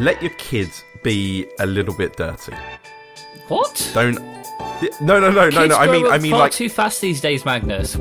let 0.00 0.20
your 0.22 0.32
kids 0.32 0.82
be 1.02 1.46
a 1.58 1.66
little 1.66 1.94
bit 1.94 2.16
dirty. 2.16 2.54
What? 3.48 3.90
Don't. 3.94 4.18
No, 5.00 5.20
no, 5.20 5.30
no, 5.30 5.30
no, 5.30 5.50
Kids 5.50 5.68
no. 5.68 5.76
I 5.76 5.90
mean, 5.90 6.06
I 6.06 6.18
mean, 6.18 6.30
far 6.30 6.40
like. 6.40 6.52
too 6.52 6.68
fast 6.68 7.00
these 7.00 7.20
days, 7.20 7.44
Magnus. 7.44 7.96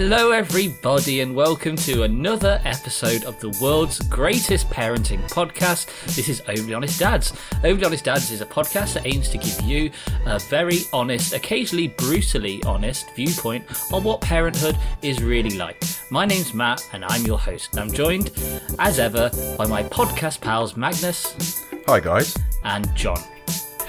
Hello, 0.00 0.30
everybody, 0.30 1.22
and 1.22 1.34
welcome 1.34 1.74
to 1.74 2.04
another 2.04 2.60
episode 2.64 3.24
of 3.24 3.40
the 3.40 3.48
world's 3.60 3.98
greatest 3.98 4.70
parenting 4.70 5.20
podcast. 5.28 5.86
This 6.14 6.28
is 6.28 6.40
Overly 6.46 6.72
Honest 6.72 7.00
Dads. 7.00 7.32
Overly 7.64 7.84
Honest 7.84 8.04
Dads 8.04 8.30
is 8.30 8.40
a 8.40 8.46
podcast 8.46 8.94
that 8.94 9.08
aims 9.08 9.28
to 9.30 9.38
give 9.38 9.60
you 9.62 9.90
a 10.24 10.38
very 10.38 10.82
honest, 10.92 11.32
occasionally 11.32 11.88
brutally 11.88 12.62
honest 12.62 13.12
viewpoint 13.16 13.64
on 13.92 14.04
what 14.04 14.20
parenthood 14.20 14.78
is 15.02 15.20
really 15.20 15.58
like. 15.58 15.82
My 16.12 16.24
name's 16.24 16.54
Matt, 16.54 16.88
and 16.92 17.04
I'm 17.04 17.26
your 17.26 17.40
host. 17.40 17.76
I'm 17.76 17.90
joined, 17.90 18.30
as 18.78 19.00
ever, 19.00 19.32
by 19.58 19.66
my 19.66 19.82
podcast 19.82 20.40
pals 20.40 20.76
Magnus 20.76 21.66
Hi, 21.88 21.98
guys. 21.98 22.38
and 22.62 22.88
John. 22.94 23.20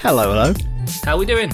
Hello, 0.00 0.32
hello. 0.32 0.54
How 1.04 1.14
are 1.14 1.18
we 1.18 1.26
doing? 1.26 1.52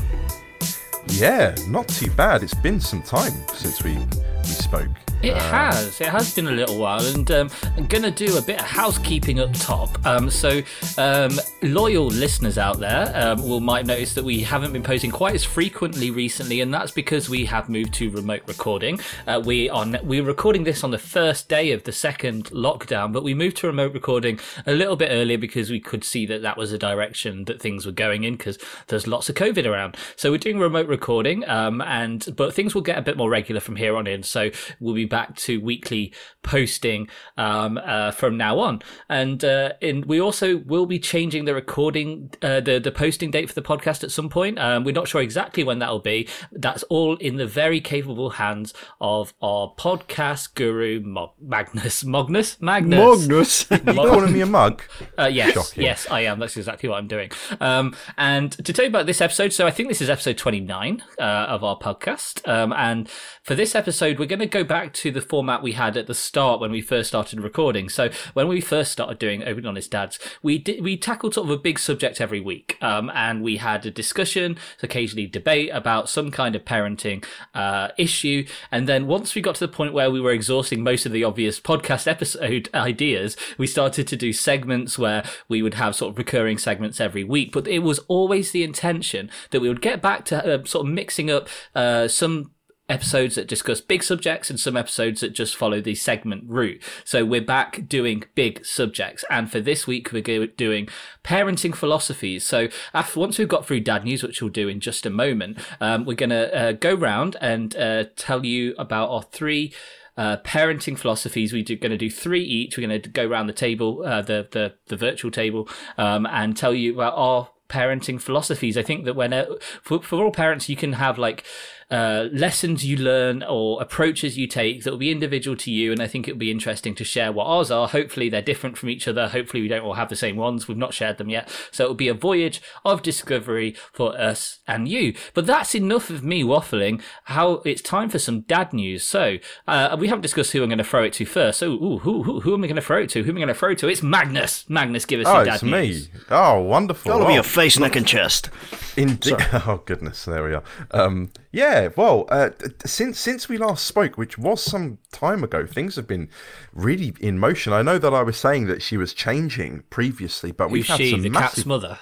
Yeah, 1.09 1.55
not 1.69 1.89
too 1.89 2.11
bad. 2.13 2.43
It's 2.43 2.55
been 2.55 2.81
some 2.81 3.03
time 3.03 3.35
since 3.53 3.85
we 3.85 3.99
we 4.47 4.53
spoke. 4.53 5.06
It 5.27 5.35
Uh, 5.35 5.41
has. 5.41 6.01
It 6.01 6.07
has 6.07 6.33
been 6.33 6.47
a 6.47 6.53
little 6.53 6.79
while, 6.79 7.05
and 7.05 7.29
um, 7.33 7.51
I'm 7.77 7.87
going 7.87 8.05
to 8.05 8.13
do 8.13 8.39
a 8.39 8.43
bit 8.43 8.61
of 8.61 8.67
housekeeping 8.67 9.41
up 9.41 9.53
top. 9.55 10.07
Um, 10.07 10.31
so, 10.31 10.63
um, 10.99 11.33
loyal 11.63 12.07
listeners 12.07 12.59
out 12.59 12.79
there 12.79 13.11
um, 13.13 13.43
will 13.43 13.59
might 13.59 13.87
notice 13.87 14.15
that 14.15 14.25
we 14.25 14.43
haven't 14.43 14.73
been 14.73 14.85
posting 14.85 15.11
quite 15.11 15.35
as 15.35 15.43
frequently 15.43 16.13
recently, 16.13 16.61
and 16.61 16.73
that's 16.73 16.93
because 16.93 17.29
we 17.29 17.45
have 17.47 17.69
moved 17.69 17.93
to 17.95 18.09
remote 18.11 18.43
recording. 18.47 19.01
Uh, 19.27 19.43
we 19.45 19.69
are 19.69 19.85
we're 20.05 20.23
recording 20.23 20.63
this 20.63 20.85
on 20.85 20.93
the 20.93 20.99
first 20.99 21.49
day 21.49 21.73
of 21.73 21.83
the 21.83 21.93
second 21.93 22.45
lockdown, 22.51 23.13
but 23.13 23.25
we 23.25 23.35
moved 23.35 23.57
to 23.57 23.67
remote 23.67 23.95
recording 23.95 24.39
a 24.65 24.73
little 24.73 24.95
bit 24.95 25.09
earlier 25.11 25.39
because 25.39 25.71
we 25.71 25.81
could 25.81 26.05
see 26.05 26.25
that 26.27 26.43
that 26.43 26.57
was 26.57 26.71
a 26.71 26.79
direction 26.79 27.47
that 27.47 27.61
things 27.61 27.85
were 27.85 27.91
going 27.91 28.23
in 28.23 28.37
because 28.37 28.59
there's 28.87 29.09
lots 29.09 29.29
of 29.29 29.35
COVID 29.35 29.67
around. 29.67 29.97
So 30.15 30.31
we're 30.31 30.39
doing 30.39 30.61
remote 30.61 30.87
recording, 30.87 31.49
um, 31.49 31.81
and 31.81 32.25
but 32.37 32.55
things 32.55 32.77
will 32.77 32.83
get 32.83 32.97
a 32.97 33.03
bit 33.03 33.17
more 33.17 33.29
regular 33.29 33.61
from 33.61 33.75
here 33.75 33.97
on 33.97 34.07
in. 34.07 34.23
So 34.23 34.51
we'll 34.79 34.95
be 34.95 35.05
back 35.05 35.16
to 35.37 35.61
weekly 35.61 36.13
posting 36.43 37.09
um, 37.37 37.79
uh, 37.79 38.11
from 38.13 38.37
now 38.37 38.59
on, 38.59 38.83
and 39.09 39.45
uh, 39.45 39.73
in, 39.81 40.07
we 40.07 40.21
also 40.21 40.59
will 40.59 40.87
be 40.87 40.99
changing 40.99 41.45
the 41.45 41.55
recording, 41.55 42.31
uh, 42.43 42.61
the 42.61 42.79
the 42.79 42.93
posting 42.93 43.31
date 43.31 43.49
for 43.49 43.55
the 43.55 43.63
podcast 43.63 44.05
at 44.05 44.11
some 44.11 44.29
point. 44.29 44.59
Um, 44.59 44.85
we're 44.85 44.93
not 44.93 45.09
sure 45.09 45.21
exactly 45.21 45.65
when 45.65 45.79
that 45.81 45.91
will 45.91 45.99
be. 46.01 46.29
That's 46.53 46.83
all 46.85 47.17
in 47.17 47.37
the 47.37 47.47
very 47.47 47.81
capable 47.81 48.31
hands 48.31 48.75
of 49.01 49.35
our 49.43 49.75
podcast 49.77 50.55
guru 50.55 51.01
Mo- 51.01 51.33
Magnus. 51.41 52.05
Magnus. 52.05 52.61
Magnus. 52.61 53.71
Magnus. 53.71 53.71
You 53.71 53.95
calling 53.95 54.33
me 54.33 54.41
a 54.41 54.47
mug? 54.47 54.83
Uh, 55.19 55.27
yes, 55.33 55.55
Shocking. 55.55 55.83
yes, 55.83 56.07
I 56.11 56.21
am. 56.23 56.39
That's 56.39 56.57
exactly 56.57 56.89
what 56.89 56.99
I'm 56.99 57.09
doing. 57.09 57.31
Um, 57.61 57.95
and 58.17 58.53
to 58.53 58.73
tell 58.73 58.85
you 58.85 58.89
about 58.91 59.07
this 59.07 59.21
episode, 59.21 59.53
so 59.53 59.67
I 59.67 59.71
think 59.71 59.89
this 59.89 60.01
is 60.01 60.11
episode 60.11 60.39
29 60.39 61.03
uh, 61.19 61.23
of 61.23 61.65
our 61.65 61.79
podcast. 61.79 62.47
Um, 62.49 62.73
and 62.73 63.09
for 63.43 63.55
this 63.55 63.75
episode, 63.75 64.19
we're 64.19 64.27
going 64.27 64.41
to 64.41 64.47
go 64.47 64.65
back 64.65 64.93
to 64.97 65.11
the 65.11 65.21
format 65.21 65.63
we 65.63 65.73
had 65.73 65.97
at 65.97 66.07
the 66.07 66.15
start 66.15 66.61
when 66.61 66.71
we 66.71 66.81
first 66.81 67.09
started 67.09 67.41
recording. 67.41 67.89
So 67.89 68.11
when 68.35 68.49
we 68.49 68.61
first 68.61 68.93
started 68.93 69.19
doing 69.19 69.43
Open 69.45 69.67
Honest 69.67 69.91
Dads, 69.91 70.19
we 70.43 70.59
did, 70.59 70.83
we 70.83 70.97
tackled 70.97 71.35
sort 71.35 71.47
of 71.47 71.51
a 71.51 71.59
big 71.59 71.79
subject 71.79 72.21
every 72.21 72.41
week, 72.41 72.79
um, 72.81 73.11
and 73.15 73.43
we 73.43 73.59
had 73.59 73.85
a 73.87 73.91
discussion, 73.91 74.59
occasionally 74.83 75.27
debate 75.27 75.71
about 75.73 76.09
some 76.09 76.31
kind 76.31 76.57
of 76.57 76.65
parenting 76.65 77.25
uh, 77.55 77.89
issue. 77.99 78.47
And 78.71 78.89
then 78.89 79.07
once 79.07 79.35
we 79.35 79.43
got 79.43 79.57
to 79.57 79.67
the 79.67 79.73
point 79.73 79.93
where 79.93 80.11
we 80.11 80.21
were 80.21 80.33
exhausting 80.33 80.83
most 80.83 81.07
of 81.07 81.13
the 81.13 81.25
obvious 81.25 81.61
podcast 81.61 82.07
episode 82.07 82.69
ideas, 82.75 83.37
we 83.59 83.67
started 83.67 84.07
to 84.09 84.17
do 84.17 84.33
segments 84.33 84.99
where 84.99 85.25
we 85.49 85.63
would 85.63 85.75
have 85.75 85.95
sort 85.95 86.13
of 86.13 86.19
recurring 86.19 86.59
segments 86.59 87.01
every 87.01 87.25
week. 87.25 87.53
But 87.53 87.69
it 87.69 87.81
was 87.81 87.99
always 88.09 88.51
the 88.51 88.65
intention 88.65 89.31
that 89.51 89.61
we 89.61 89.69
would 89.69 89.83
get 89.83 90.01
back 90.01 90.25
to 90.27 90.55
uh, 90.55 90.65
sort 90.65 90.87
of 90.87 90.93
mixing 90.93 91.31
up 91.31 91.49
uh, 91.75 92.09
some 92.09 92.53
episodes 92.89 93.35
that 93.35 93.49
discuss 93.49 93.81
big 93.81 94.03
subjects 94.03 94.49
and 94.49 94.61
some 94.61 94.77
episodes 94.77 95.21
that 95.21 95.31
just 95.31 95.57
follow 95.57 95.81
the 95.81 95.95
segment 95.95 96.45
route. 96.47 96.83
So 97.05 97.25
we're 97.25 97.41
back 97.41 97.89
doing 97.89 98.25
big 98.35 98.65
subjects. 98.65 99.25
And 99.31 99.51
for 99.51 99.61
this 99.61 99.87
week, 99.87 100.13
we're 100.13 100.47
doing 100.47 100.89
parenting 101.25 101.75
philosophies. 101.75 102.45
So 102.45 102.69
after, 102.95 103.19
once 103.19 103.39
we've 103.39 103.49
got 103.49 103.67
through 103.67 103.81
dad 103.81 104.05
news, 104.05 104.23
which 104.23 104.41
we'll 104.41 104.51
do 104.51 104.69
in 104.69 104.81
just 104.81 105.05
a 105.05 105.11
moment, 105.11 105.59
um, 105.81 106.05
we're 106.05 106.15
going 106.15 106.31
to 106.31 106.57
uh, 106.57 106.73
go 106.73 106.95
round 106.95 107.37
and 107.41 107.75
uh, 107.77 108.05
tell 108.15 108.45
you 108.45 108.75
about 108.79 109.11
our 109.11 109.23
three 109.23 109.73
uh, 110.17 110.39
parenting 110.39 110.99
philosophies. 110.99 111.53
We're 111.53 111.65
going 111.65 111.91
to 111.91 111.99
do 111.99 112.11
three 112.11 112.43
each. 112.43 112.79
We're 112.79 112.87
going 112.87 113.03
to 113.03 113.09
go 113.09 113.27
around 113.27 113.49
the 113.49 113.53
table, 113.53 114.03
uh, 114.05 114.23
the, 114.23 114.49
the, 114.51 114.75
the 114.87 114.97
virtual 114.97 115.31
table, 115.31 115.69
um, 115.99 116.27
and 116.27 116.57
tell 116.57 116.73
you 116.73 116.95
about 116.95 117.15
our 117.17 117.49
parenting 117.69 118.21
philosophies. 118.21 118.79
I 118.79 118.83
think 118.83 119.05
that 119.07 119.17
when, 119.17 119.33
uh, 119.33 119.47
for, 119.83 120.01
for 120.01 120.25
all 120.25 120.31
parents, 120.31 120.69
you 120.69 120.77
can 120.77 120.95
have 120.95 121.19
like, 121.19 121.45
uh, 121.91 122.29
lessons 122.33 122.85
you 122.85 122.97
learn 122.97 123.43
or 123.43 123.81
approaches 123.81 124.37
you 124.37 124.47
take 124.47 124.83
that 124.85 124.91
will 124.91 124.99
be 124.99 125.11
individual 125.11 125.57
to 125.57 125.71
you. 125.71 125.93
And 125.93 126.01
I 126.03 126.07
think 126.07 126.27
it 126.27 126.33
will 126.33 126.39
be 126.39 126.51
interesting 126.51 126.95
to 126.97 127.05
share 127.05 127.31
what 127.33 127.45
ours 127.45 127.71
are. 127.71 127.89
Hopefully 127.89 128.29
they're 128.29 128.43
different 128.43 128.77
from 128.77 128.89
each 128.89 129.07
other. 129.07 129.29
Hopefully 129.29 129.63
we 129.63 129.69
don't 129.69 129.83
all 129.85 129.95
have 129.95 130.09
the 130.09 130.17
same 130.17 130.37
ones. 130.37 130.67
We've 130.67 130.77
not 130.77 130.95
shared 130.95 131.19
them 131.19 131.29
yet. 131.29 131.49
So 131.71 131.85
it 131.85 131.89
will 131.89 131.95
be 131.95 132.09
a 132.09 132.15
voyage 132.15 132.61
of 132.85 133.03
discovery 133.03 133.77
for 133.93 134.19
us 134.21 134.59
and 134.67 134.89
you. 134.89 135.15
But 135.35 135.47
that's 135.47 135.75
enough 135.75 136.11
of 136.11 136.25
me 136.25 136.43
waffling. 136.43 137.01
How 137.25 137.63
it's 137.65 137.83
time 137.83 138.09
for 138.09 138.19
some 138.19 138.41
dad 138.41 138.73
news. 138.73 139.05
So, 139.05 139.37
uh, 139.69 139.97
we 139.99 140.09
haven't 140.09 140.23
discussed 140.23 140.53
who 140.53 140.63
I'm 140.63 140.69
going 140.69 140.79
to 140.79 140.85
throw 140.85 141.05
it 141.05 141.13
to 141.15 141.25
first. 141.25 141.59
So, 141.61 141.71
ooh, 141.73 141.99
who, 141.99 142.23
who, 142.25 142.41
who 142.41 142.55
am 142.55 142.65
I 142.65 142.67
going 142.67 142.77
to 142.77 142.83
throw 142.83 143.03
it 143.03 143.11
to? 143.11 143.23
Who 143.23 143.31
am 143.31 143.37
I 143.37 143.41
going 143.41 143.49
to 143.49 143.55
throw 143.55 143.71
it 143.71 143.79
to? 143.79 143.89
It's 143.89 144.03
Magnus. 144.03 144.69
Magnus, 144.69 145.05
give 145.07 145.21
us 145.21 145.27
Oh, 145.29 145.37
your 145.37 145.45
dad 145.45 145.55
it's 145.55 145.63
me. 145.63 146.09
Oh, 146.31 146.61
wonderful. 146.63 147.13
Gotta 147.13 147.25
Oh, 147.25 147.29
be 147.29 147.35
your 147.35 147.43
face, 147.43 147.79
neck, 147.79 147.95
and 147.97 148.07
chest. 148.07 148.51
Indeed. 148.97 149.37
Oh 149.67 149.83
goodness, 149.85 150.25
there 150.27 150.45
we 150.45 150.55
are. 150.55 150.63
Um, 150.91 151.31
yeah, 151.57 151.89
well, 151.97 152.27
uh, 152.29 152.51
since 152.85 153.19
since 153.19 153.49
we 153.49 153.57
last 153.57 153.87
spoke, 153.87 154.19
which 154.19 154.37
was 154.37 154.63
some 154.63 154.99
time 155.11 155.43
ago, 155.43 155.67
things 155.67 155.97
have 155.97 156.07
been 156.07 156.29
really 156.75 157.15
in 157.19 157.39
motion. 157.39 157.73
I 157.73 157.81
know 157.81 157.99
that 157.99 158.13
I 158.13 158.23
was 158.23 158.37
saying 158.37 158.67
that 158.67 158.83
she 158.83 158.99
was 158.99 159.15
changing 159.15 159.85
previously, 159.89 160.53
but 160.53 160.71
we've 160.71 160.83
Who's 160.83 160.89
had 160.89 160.99
she, 160.99 161.11
some 161.13 161.23
the 161.23 161.31
massive. 161.31 161.55
cat's 161.57 161.67
mother? 161.67 161.99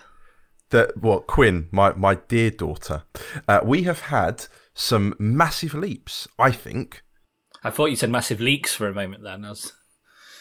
that 0.70 0.96
what 0.96 1.28
Quinn, 1.28 1.68
my 1.70 1.92
my 1.92 2.16
dear 2.16 2.50
daughter, 2.50 3.04
uh, 3.46 3.60
we 3.62 3.84
have 3.84 4.00
had 4.00 4.46
some 4.74 5.14
massive 5.20 5.72
leaps. 5.72 6.26
I 6.36 6.50
think. 6.50 7.04
I 7.62 7.70
thought 7.70 7.90
you 7.90 7.96
said 7.96 8.10
massive 8.10 8.40
leaks 8.40 8.74
for 8.74 8.88
a 8.88 8.92
moment 8.92 9.22
then. 9.22 9.44
I 9.44 9.50
was... 9.50 9.72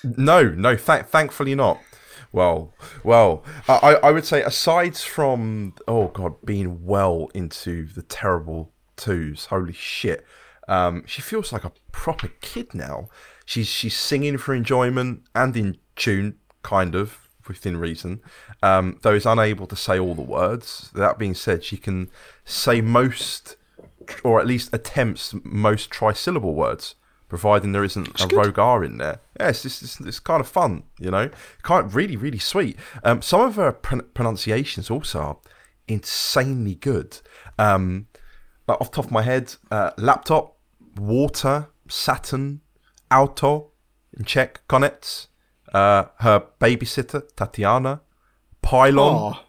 No, 0.04 0.50
no, 0.50 0.76
th- 0.76 1.06
thankfully 1.06 1.54
not. 1.54 1.80
Well, 2.32 2.74
well, 3.04 3.44
I, 3.68 3.74
I 3.74 3.94
I 4.08 4.12
would 4.12 4.26
say 4.26 4.42
aside 4.42 4.98
from 4.98 5.76
oh 5.88 6.08
god, 6.08 6.44
being 6.44 6.84
well 6.84 7.30
into 7.36 7.86
the 7.86 8.02
terrible 8.02 8.74
twos, 8.96 9.46
holy 9.46 9.74
shit, 9.74 10.26
um, 10.68 11.04
she 11.06 11.22
feels 11.22 11.52
like 11.52 11.64
a 11.64 11.72
proper 11.92 12.30
kid 12.42 12.74
now. 12.74 13.10
She's 13.46 13.68
she's 13.68 13.96
singing 13.96 14.38
for 14.38 14.54
enjoyment 14.54 15.24
and 15.36 15.56
in 15.58 15.78
tune, 15.96 16.38
kind 16.62 16.96
of 16.96 17.28
within 17.48 17.78
reason. 17.78 18.22
Um, 18.62 19.00
though 19.02 19.14
is 19.14 19.26
unable 19.26 19.68
to 19.68 19.76
say 19.76 20.00
all 20.00 20.16
the 20.16 20.22
words. 20.22 20.90
That 20.94 21.18
being 21.18 21.34
said, 21.34 21.64
she 21.64 21.78
can 21.78 22.10
say 22.46 22.80
most, 22.80 23.58
or 24.24 24.40
at 24.40 24.48
least 24.48 24.74
attempts 24.74 25.34
most 25.44 25.90
trisyllable 25.90 26.54
words 26.54 26.96
providing 27.34 27.72
there 27.72 27.84
isn't 27.84 28.22
a 28.22 28.28
rogue 28.28 28.60
R 28.60 28.84
in 28.84 29.00
there. 29.00 29.20
Yes, 29.40 29.66
it's, 29.66 29.82
it's, 29.82 30.00
it's 30.00 30.20
kind 30.20 30.40
of 30.40 30.48
fun, 30.48 30.84
you 31.00 31.10
know, 31.10 31.32
kind 31.64 31.84
of 31.84 31.96
really, 31.96 32.16
really 32.16 32.38
sweet. 32.38 32.78
Um, 33.04 33.24
some 33.24 33.42
of 33.42 33.56
her 33.56 33.72
pron- 33.72 34.08
pronunciations 34.14 34.92
also 34.92 35.20
are 35.20 35.38
insanely 35.88 36.76
good. 36.76 37.18
Um, 37.58 38.06
like 38.68 38.80
off 38.82 38.92
the 38.92 38.96
top 38.98 39.06
of 39.06 39.12
my 39.12 39.22
head, 39.22 39.56
uh, 39.72 39.92
laptop, 39.98 40.58
water, 40.98 41.70
Saturn, 41.88 42.62
auto, 43.12 43.72
in 44.18 44.26
Czech, 44.26 44.62
konec, 44.68 45.28
uh, 45.74 46.06
her 46.20 46.44
babysitter, 46.62 47.24
Tatiana, 47.36 48.02
pylon 48.62 49.34
Oh, 49.36 49.40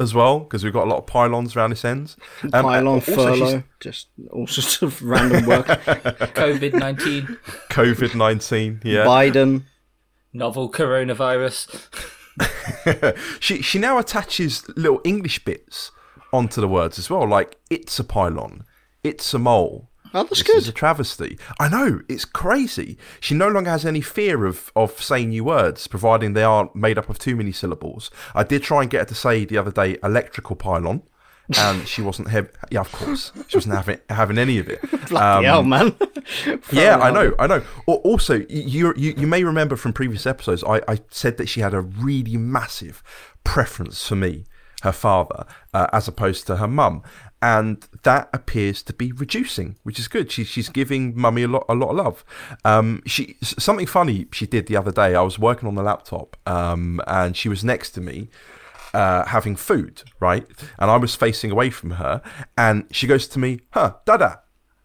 as 0.00 0.14
well, 0.14 0.40
because 0.40 0.64
we've 0.64 0.72
got 0.72 0.86
a 0.86 0.90
lot 0.90 0.98
of 0.98 1.06
pylons 1.06 1.54
around 1.54 1.70
this 1.70 1.84
end. 1.84 2.16
Um, 2.44 2.50
pylon, 2.64 2.86
also 2.86 3.12
she's- 3.34 3.38
furlough, 3.50 3.62
just 3.80 4.08
all 4.32 4.46
sorts 4.46 4.82
of 4.82 5.02
random 5.14 5.46
work. 5.46 5.66
COVID 6.34 6.72
19, 6.74 7.38
COVID 7.70 8.14
19, 8.14 8.80
yeah. 8.84 9.04
Biden. 9.04 9.64
novel 10.32 10.70
coronavirus. 10.70 11.86
she 13.40 13.60
she 13.60 13.78
now 13.78 13.98
attaches 13.98 14.66
little 14.76 15.00
English 15.04 15.44
bits 15.44 15.90
onto 16.32 16.60
the 16.60 16.68
words 16.68 16.98
as 16.98 17.10
well, 17.10 17.26
like 17.28 17.56
it's 17.70 17.98
a 17.98 18.04
pylon, 18.04 18.64
it's 19.02 19.32
a 19.34 19.38
mole. 19.38 19.88
Oh, 20.12 20.24
that's 20.24 20.42
this 20.42 20.56
is 20.56 20.68
a 20.68 20.72
travesty. 20.72 21.38
I 21.60 21.68
know 21.68 22.00
it's 22.08 22.24
crazy. 22.24 22.98
She 23.20 23.34
no 23.34 23.48
longer 23.48 23.70
has 23.70 23.86
any 23.86 24.00
fear 24.00 24.44
of 24.44 24.72
of 24.74 25.00
saying 25.00 25.28
new 25.28 25.44
words, 25.44 25.86
providing 25.86 26.32
they 26.32 26.42
aren't 26.42 26.74
made 26.74 26.98
up 26.98 27.08
of 27.08 27.18
too 27.18 27.36
many 27.36 27.52
syllables. 27.52 28.10
I 28.34 28.42
did 28.42 28.62
try 28.62 28.82
and 28.82 28.90
get 28.90 29.00
her 29.00 29.04
to 29.06 29.14
say 29.14 29.44
the 29.44 29.58
other 29.58 29.70
day 29.70 29.98
electrical 30.02 30.56
pylon, 30.56 31.02
and 31.56 31.86
she 31.92 32.02
wasn't 32.02 32.28
having. 32.28 32.50
Yeah, 32.70 32.80
of 32.80 32.90
course, 32.90 33.32
she 33.46 33.56
wasn't 33.56 33.74
having 33.76 34.00
having 34.08 34.38
any 34.38 34.58
of 34.58 34.68
it. 34.68 34.80
Bloody 35.08 35.46
hell, 35.46 35.60
um, 35.60 35.68
man. 35.68 35.96
Yeah, 36.72 36.98
I 36.98 37.10
know, 37.10 37.34
I 37.38 37.46
know. 37.46 37.62
Also, 37.86 38.44
you 38.48 38.92
you 38.96 39.14
you 39.16 39.26
may 39.26 39.42
remember 39.42 39.76
from 39.76 39.92
previous 39.92 40.26
episodes, 40.26 40.62
I, 40.62 40.80
I 40.86 41.00
said 41.10 41.38
that 41.38 41.48
she 41.48 41.60
had 41.60 41.74
a 41.74 41.80
really 41.80 42.36
massive 42.36 43.02
preference 43.42 44.06
for 44.06 44.16
me, 44.16 44.44
her 44.82 44.92
father, 44.92 45.46
uh, 45.74 45.86
as 45.92 46.08
opposed 46.08 46.46
to 46.46 46.56
her 46.56 46.68
mum, 46.68 47.02
and 47.42 47.86
that 48.02 48.28
appears 48.32 48.82
to 48.82 48.92
be 48.92 49.12
reducing, 49.12 49.76
which 49.82 49.98
is 49.98 50.08
good. 50.08 50.30
She, 50.30 50.44
she's 50.44 50.68
giving 50.68 51.18
mummy 51.18 51.42
a 51.44 51.48
lot 51.48 51.64
a 51.68 51.74
lot 51.74 51.90
of 51.90 51.96
love. 51.96 52.24
Um, 52.64 53.02
she 53.06 53.36
something 53.42 53.86
funny 53.86 54.26
she 54.32 54.46
did 54.46 54.66
the 54.66 54.76
other 54.76 54.92
day. 54.92 55.14
I 55.14 55.22
was 55.22 55.38
working 55.38 55.68
on 55.68 55.74
the 55.74 55.82
laptop, 55.82 56.36
um, 56.46 57.00
and 57.06 57.36
she 57.36 57.48
was 57.48 57.64
next 57.64 57.90
to 57.92 58.00
me. 58.00 58.28
Uh, 58.92 59.24
having 59.26 59.54
food, 59.54 60.02
right? 60.18 60.44
And 60.80 60.90
I 60.90 60.96
was 60.96 61.14
facing 61.14 61.52
away 61.52 61.70
from 61.70 61.92
her, 61.92 62.20
and 62.58 62.86
she 62.90 63.06
goes 63.06 63.28
to 63.28 63.38
me, 63.38 63.60
"Huh, 63.70 63.94
Dada," 64.04 64.40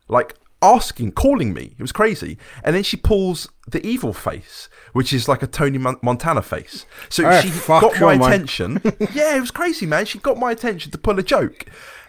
like 0.07 0.35
asking, 0.61 1.11
calling 1.11 1.53
me. 1.53 1.75
It 1.77 1.81
was 1.81 1.91
crazy. 1.91 2.37
And 2.63 2.75
then 2.75 2.83
she 2.83 2.97
pulls 2.97 3.49
the 3.67 3.85
evil 3.85 4.13
face, 4.13 4.69
which 4.95 5.11
is 5.11 5.27
like 5.27 5.43
a 5.43 5.47
Tony 5.47 5.77
Montana 5.77 6.41
face. 6.41 6.85
So 7.09 7.25
Oh, 7.27 7.41
she 7.41 7.49
got 7.67 7.99
my 7.99 8.17
man. 8.17 8.21
attention. 8.31 8.81
yeah, 9.13 9.35
it 9.35 9.41
was 9.41 9.51
crazy, 9.51 9.85
man. 9.85 10.05
She 10.05 10.19
got 10.19 10.37
my 10.37 10.51
attention 10.51 10.89
to 10.93 10.97
pull 10.97 11.19
a 11.19 11.23
joke. 11.23 11.65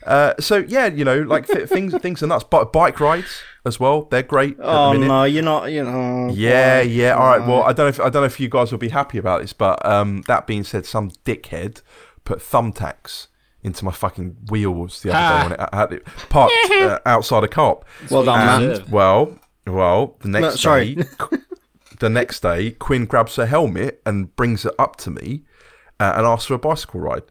Uh, 0.07 0.35
so 0.39 0.59
yeah, 0.69 0.87
you 0.87 1.05
know, 1.05 1.21
like 1.23 1.47
things 1.49 1.93
things 2.01 2.23
are 2.23 2.29
nuts. 2.29 2.45
But 2.49 2.73
bike 2.73 3.01
rides 3.01 3.43
as 3.65 3.81
well, 3.81 4.03
they're 4.03 4.23
great. 4.23 4.57
Oh 4.61 4.93
no, 4.93 5.25
you're 5.25 5.43
not. 5.43 5.73
You 5.73 5.83
know. 5.83 6.31
Yeah, 6.33 6.81
yeah. 6.81 7.15
All 7.17 7.27
right. 7.27 7.45
Well, 7.45 7.65
I 7.65 7.73
don't 7.73 7.87
know. 7.87 7.89
If, 7.89 7.99
I 7.99 8.05
don't 8.05 8.23
know 8.23 8.27
if 8.27 8.39
you 8.39 8.49
guys 8.49 8.71
will 8.71 8.79
be 8.79 8.91
happy 8.91 9.19
about 9.19 9.41
this, 9.41 9.53
but 9.53 9.85
um, 9.85 10.23
that 10.29 10.47
being 10.47 10.63
said, 10.63 10.87
some 10.87 11.11
dickhead 11.25 11.83
put 12.25 12.39
thumbtacks 12.39 13.27
into 13.65 13.85
my 13.85 13.91
fucking 13.91 14.37
wheels 14.49 15.03
the 15.03 15.11
other 15.11 15.19
Ah. 15.19 15.39
day 15.39 15.43
when 15.49 15.53
it 15.61 15.69
I 15.73 15.77
had 15.77 15.93
it 15.93 16.05
parked 16.29 16.55
uh, 16.71 17.01
outside 17.05 17.43
a 17.43 17.49
cop. 17.49 17.85
Well 18.13 18.25
done, 18.25 18.47
man. 18.69 18.85
Well, 18.89 19.37
well, 19.67 20.15
the 20.21 20.29
next 20.29 20.61
sorry. 20.61 20.95
day, 20.95 21.05
the 21.99 22.11
next 22.11 22.41
day, 22.41 22.73
Quinn 22.73 23.05
grabs 23.07 23.37
her 23.37 23.47
helmet 23.47 24.01
and 24.07 24.35
brings 24.37 24.65
it 24.65 24.75
up 24.79 24.97
to 24.97 25.11
me 25.11 25.45
uh, 26.01 26.13
and 26.17 26.27
asks 26.27 26.47
for 26.47 26.55
a 26.55 26.59
bicycle 26.59 27.01
ride. 27.01 27.23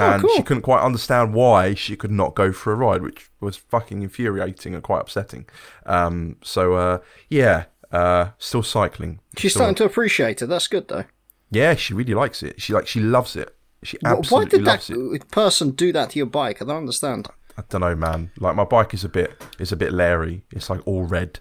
And 0.00 0.22
cool. 0.22 0.30
she 0.36 0.42
couldn't 0.44 0.62
quite 0.62 0.80
understand 0.82 1.34
why 1.34 1.74
she 1.74 1.96
could 1.96 2.12
not 2.12 2.36
go 2.36 2.52
for 2.52 2.72
a 2.72 2.76
ride, 2.76 3.02
which 3.02 3.30
was 3.40 3.56
fucking 3.56 4.02
infuriating 4.02 4.72
and 4.74 4.82
quite 4.82 5.00
upsetting. 5.00 5.46
Um, 5.86 6.36
so 6.44 6.74
uh, 6.74 6.98
yeah, 7.28 7.64
uh, 7.90 8.28
still 8.38 8.62
cycling. 8.62 9.18
She's 9.36 9.50
Still- 9.52 9.60
starting 9.60 9.74
to 9.76 9.84
appreciate 9.84 10.40
it. 10.40 10.46
That's 10.46 10.68
good 10.68 10.86
though. 10.88 11.04
Yeah, 11.50 11.74
she 11.74 11.94
really 11.94 12.14
likes 12.14 12.42
it. 12.44 12.60
She 12.62 12.72
like 12.72 12.86
she 12.86 13.00
loves 13.00 13.34
it. 13.34 13.56
She 13.82 13.96
Wh- 14.04 14.30
Why 14.30 14.44
did 14.44 14.64
that 14.66 14.88
person 15.32 15.70
do 15.72 15.92
that 15.92 16.10
to 16.10 16.18
your 16.18 16.26
bike? 16.26 16.62
I 16.62 16.64
don't 16.66 16.76
understand. 16.76 17.28
I 17.56 17.62
don't 17.68 17.80
know, 17.80 17.96
man. 17.96 18.30
Like 18.38 18.54
my 18.54 18.64
bike 18.64 18.94
is 18.94 19.02
a 19.02 19.08
bit 19.08 19.42
is 19.58 19.72
a 19.72 19.76
bit 19.76 19.92
leery. 19.92 20.44
It's 20.52 20.70
like 20.70 20.86
all 20.86 21.02
red, 21.04 21.40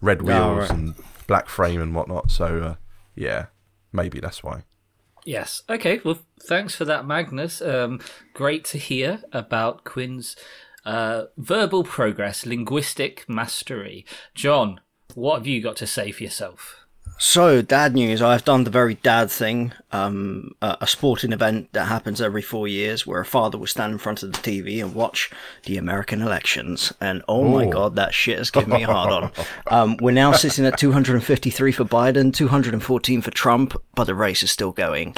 red 0.00 0.22
wheels 0.22 0.38
Oh, 0.38 0.54
right. 0.58 0.70
and 0.70 0.94
black 1.26 1.48
frame 1.48 1.80
and 1.80 1.94
whatnot. 1.94 2.30
So 2.30 2.62
uh, 2.62 2.74
yeah, 3.14 3.46
maybe 3.92 4.20
that's 4.20 4.42
why. 4.42 4.64
Yes. 5.24 5.62
Okay. 5.68 6.00
Well, 6.04 6.20
thanks 6.40 6.76
for 6.76 6.84
that, 6.84 7.06
Magnus. 7.06 7.60
Um, 7.60 8.00
great 8.32 8.64
to 8.66 8.78
hear 8.78 9.22
about 9.32 9.82
Quinn's 9.84 10.36
uh, 10.84 11.24
verbal 11.36 11.82
progress, 11.82 12.46
linguistic 12.46 13.28
mastery. 13.28 14.06
John, 14.36 14.80
what 15.14 15.38
have 15.38 15.46
you 15.46 15.60
got 15.60 15.76
to 15.76 15.86
say 15.86 16.12
for 16.12 16.22
yourself? 16.22 16.85
So, 17.18 17.62
dad 17.62 17.94
news. 17.94 18.20
I've 18.20 18.44
done 18.44 18.64
the 18.64 18.70
very 18.70 18.94
dad 18.94 19.30
thing, 19.30 19.72
um, 19.90 20.54
a, 20.60 20.76
a 20.82 20.86
sporting 20.86 21.32
event 21.32 21.72
that 21.72 21.86
happens 21.86 22.20
every 22.20 22.42
four 22.42 22.68
years 22.68 23.06
where 23.06 23.20
a 23.20 23.24
father 23.24 23.56
will 23.56 23.66
stand 23.66 23.92
in 23.92 23.98
front 23.98 24.22
of 24.22 24.32
the 24.32 24.38
TV 24.38 24.82
and 24.84 24.94
watch 24.94 25.30
the 25.64 25.78
American 25.78 26.20
elections. 26.20 26.92
And 27.00 27.22
oh 27.26 27.44
my 27.44 27.66
god, 27.66 27.96
that 27.96 28.12
shit 28.12 28.36
has 28.36 28.50
given 28.50 28.70
me 28.70 28.82
a 28.82 28.86
hard 28.86 29.12
on. 29.12 29.32
Um, 29.68 29.96
we're 29.96 30.10
now 30.10 30.32
sitting 30.32 30.66
at 30.66 30.78
253 30.78 31.72
for 31.72 31.84
Biden, 31.86 32.34
214 32.34 33.22
for 33.22 33.30
Trump, 33.30 33.80
but 33.94 34.04
the 34.04 34.14
race 34.14 34.42
is 34.42 34.50
still 34.50 34.72
going. 34.72 35.16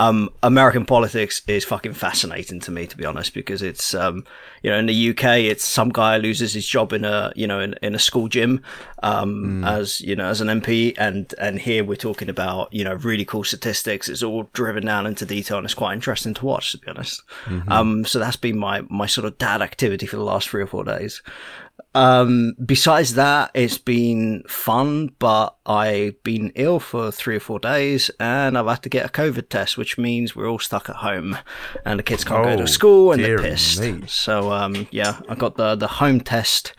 Um, 0.00 0.30
American 0.42 0.86
politics 0.86 1.42
is 1.46 1.62
fucking 1.62 1.92
fascinating 1.92 2.58
to 2.60 2.70
me, 2.70 2.86
to 2.86 2.96
be 2.96 3.04
honest, 3.04 3.34
because 3.34 3.60
it's, 3.60 3.92
um, 3.92 4.24
you 4.62 4.70
know, 4.70 4.78
in 4.78 4.86
the 4.86 5.10
UK, 5.10 5.40
it's 5.40 5.62
some 5.62 5.90
guy 5.90 6.16
loses 6.16 6.54
his 6.54 6.66
job 6.66 6.94
in 6.94 7.04
a, 7.04 7.30
you 7.36 7.46
know, 7.46 7.60
in, 7.60 7.74
in 7.82 7.94
a 7.94 7.98
school 7.98 8.26
gym, 8.26 8.62
um, 9.02 9.62
as, 9.62 10.00
you 10.00 10.16
know, 10.16 10.24
as 10.24 10.40
an 10.40 10.48
MP. 10.48 10.94
And, 10.96 11.34
and 11.38 11.58
here 11.58 11.84
we're 11.84 11.96
talking 11.96 12.30
about, 12.30 12.72
you 12.72 12.82
know, 12.82 12.94
really 12.94 13.26
cool 13.26 13.44
statistics. 13.44 14.08
It's 14.08 14.22
all 14.22 14.48
driven 14.54 14.86
down 14.86 15.06
into 15.06 15.26
detail 15.26 15.58
and 15.58 15.66
it's 15.66 15.74
quite 15.74 15.92
interesting 15.92 16.32
to 16.32 16.46
watch, 16.46 16.72
to 16.72 16.78
be 16.78 16.88
honest. 16.88 17.22
Um, 17.68 18.06
so 18.06 18.18
that's 18.18 18.36
been 18.36 18.56
my, 18.58 18.80
my 18.88 19.04
sort 19.04 19.26
of 19.26 19.36
dad 19.36 19.60
activity 19.60 20.06
for 20.06 20.16
the 20.16 20.24
last 20.24 20.48
three 20.48 20.62
or 20.62 20.66
four 20.66 20.82
days. 20.82 21.20
Um, 21.94 22.54
besides 22.64 23.14
that, 23.14 23.50
it's 23.54 23.78
been 23.78 24.42
fun, 24.48 25.10
but 25.18 25.56
I've 25.66 26.22
been 26.22 26.52
ill 26.54 26.80
for 26.80 27.10
three 27.10 27.36
or 27.36 27.40
four 27.40 27.58
days 27.58 28.10
and 28.20 28.56
I've 28.56 28.66
had 28.66 28.82
to 28.84 28.88
get 28.88 29.06
a 29.06 29.08
COVID 29.08 29.48
test, 29.48 29.76
which 29.76 29.98
means 29.98 30.34
we're 30.36 30.48
all 30.48 30.58
stuck 30.58 30.88
at 30.88 30.96
home 30.96 31.36
and 31.84 31.98
the 31.98 32.02
kids 32.02 32.24
can't 32.24 32.44
go 32.44 32.50
Oh, 32.52 32.56
to 32.56 32.66
school 32.68 33.12
and 33.12 33.22
they're 33.24 33.38
pissed. 33.38 33.80
me. 33.80 34.02
So, 34.06 34.52
um, 34.52 34.88
yeah, 34.90 35.20
I 35.28 35.34
got 35.34 35.56
the, 35.56 35.74
the 35.76 35.88
home 35.88 36.20
test 36.20 36.74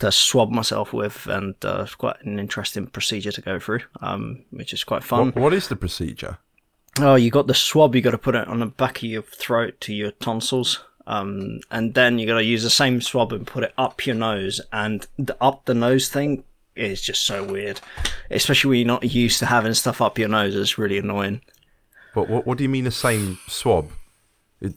to 0.00 0.10
swab 0.10 0.50
myself 0.50 0.92
with 0.92 1.26
and, 1.26 1.54
uh, 1.64 1.82
it's 1.84 1.94
quite 1.94 2.16
an 2.24 2.38
interesting 2.38 2.86
procedure 2.86 3.32
to 3.32 3.40
go 3.40 3.58
through, 3.58 3.80
um, 4.00 4.44
which 4.50 4.72
is 4.72 4.84
quite 4.84 5.04
fun. 5.04 5.26
What, 5.26 5.36
what 5.36 5.54
is 5.54 5.68
the 5.68 5.76
procedure? 5.76 6.38
Oh, 7.00 7.16
you 7.16 7.30
got 7.30 7.48
the 7.48 7.54
swab. 7.54 7.94
You 7.96 8.02
got 8.02 8.12
to 8.12 8.18
put 8.18 8.36
it 8.36 8.46
on 8.46 8.60
the 8.60 8.66
back 8.66 8.98
of 8.98 9.02
your 9.04 9.22
throat 9.22 9.80
to 9.80 9.92
your 9.92 10.12
tonsils, 10.12 10.84
um, 11.06 11.60
and 11.70 11.94
then 11.94 12.18
you 12.18 12.26
got 12.26 12.38
to 12.38 12.44
use 12.44 12.62
the 12.62 12.70
same 12.70 13.00
swab 13.00 13.32
and 13.32 13.46
put 13.46 13.64
it 13.64 13.72
up 13.76 14.06
your 14.06 14.16
nose. 14.16 14.60
And 14.72 15.06
the 15.18 15.36
up 15.40 15.64
the 15.66 15.74
nose 15.74 16.08
thing 16.08 16.44
is 16.76 17.00
just 17.02 17.24
so 17.24 17.44
weird, 17.44 17.80
especially 18.30 18.70
when 18.70 18.78
you're 18.80 18.86
not 18.86 19.12
used 19.12 19.38
to 19.40 19.46
having 19.46 19.74
stuff 19.74 20.00
up 20.00 20.18
your 20.18 20.28
nose. 20.28 20.54
It's 20.56 20.78
really 20.78 20.98
annoying. 20.98 21.40
But 22.14 22.28
what, 22.28 22.46
what 22.46 22.58
do 22.58 22.64
you 22.64 22.68
mean 22.70 22.84
the 22.84 22.90
same 22.90 23.38
swab? 23.48 23.90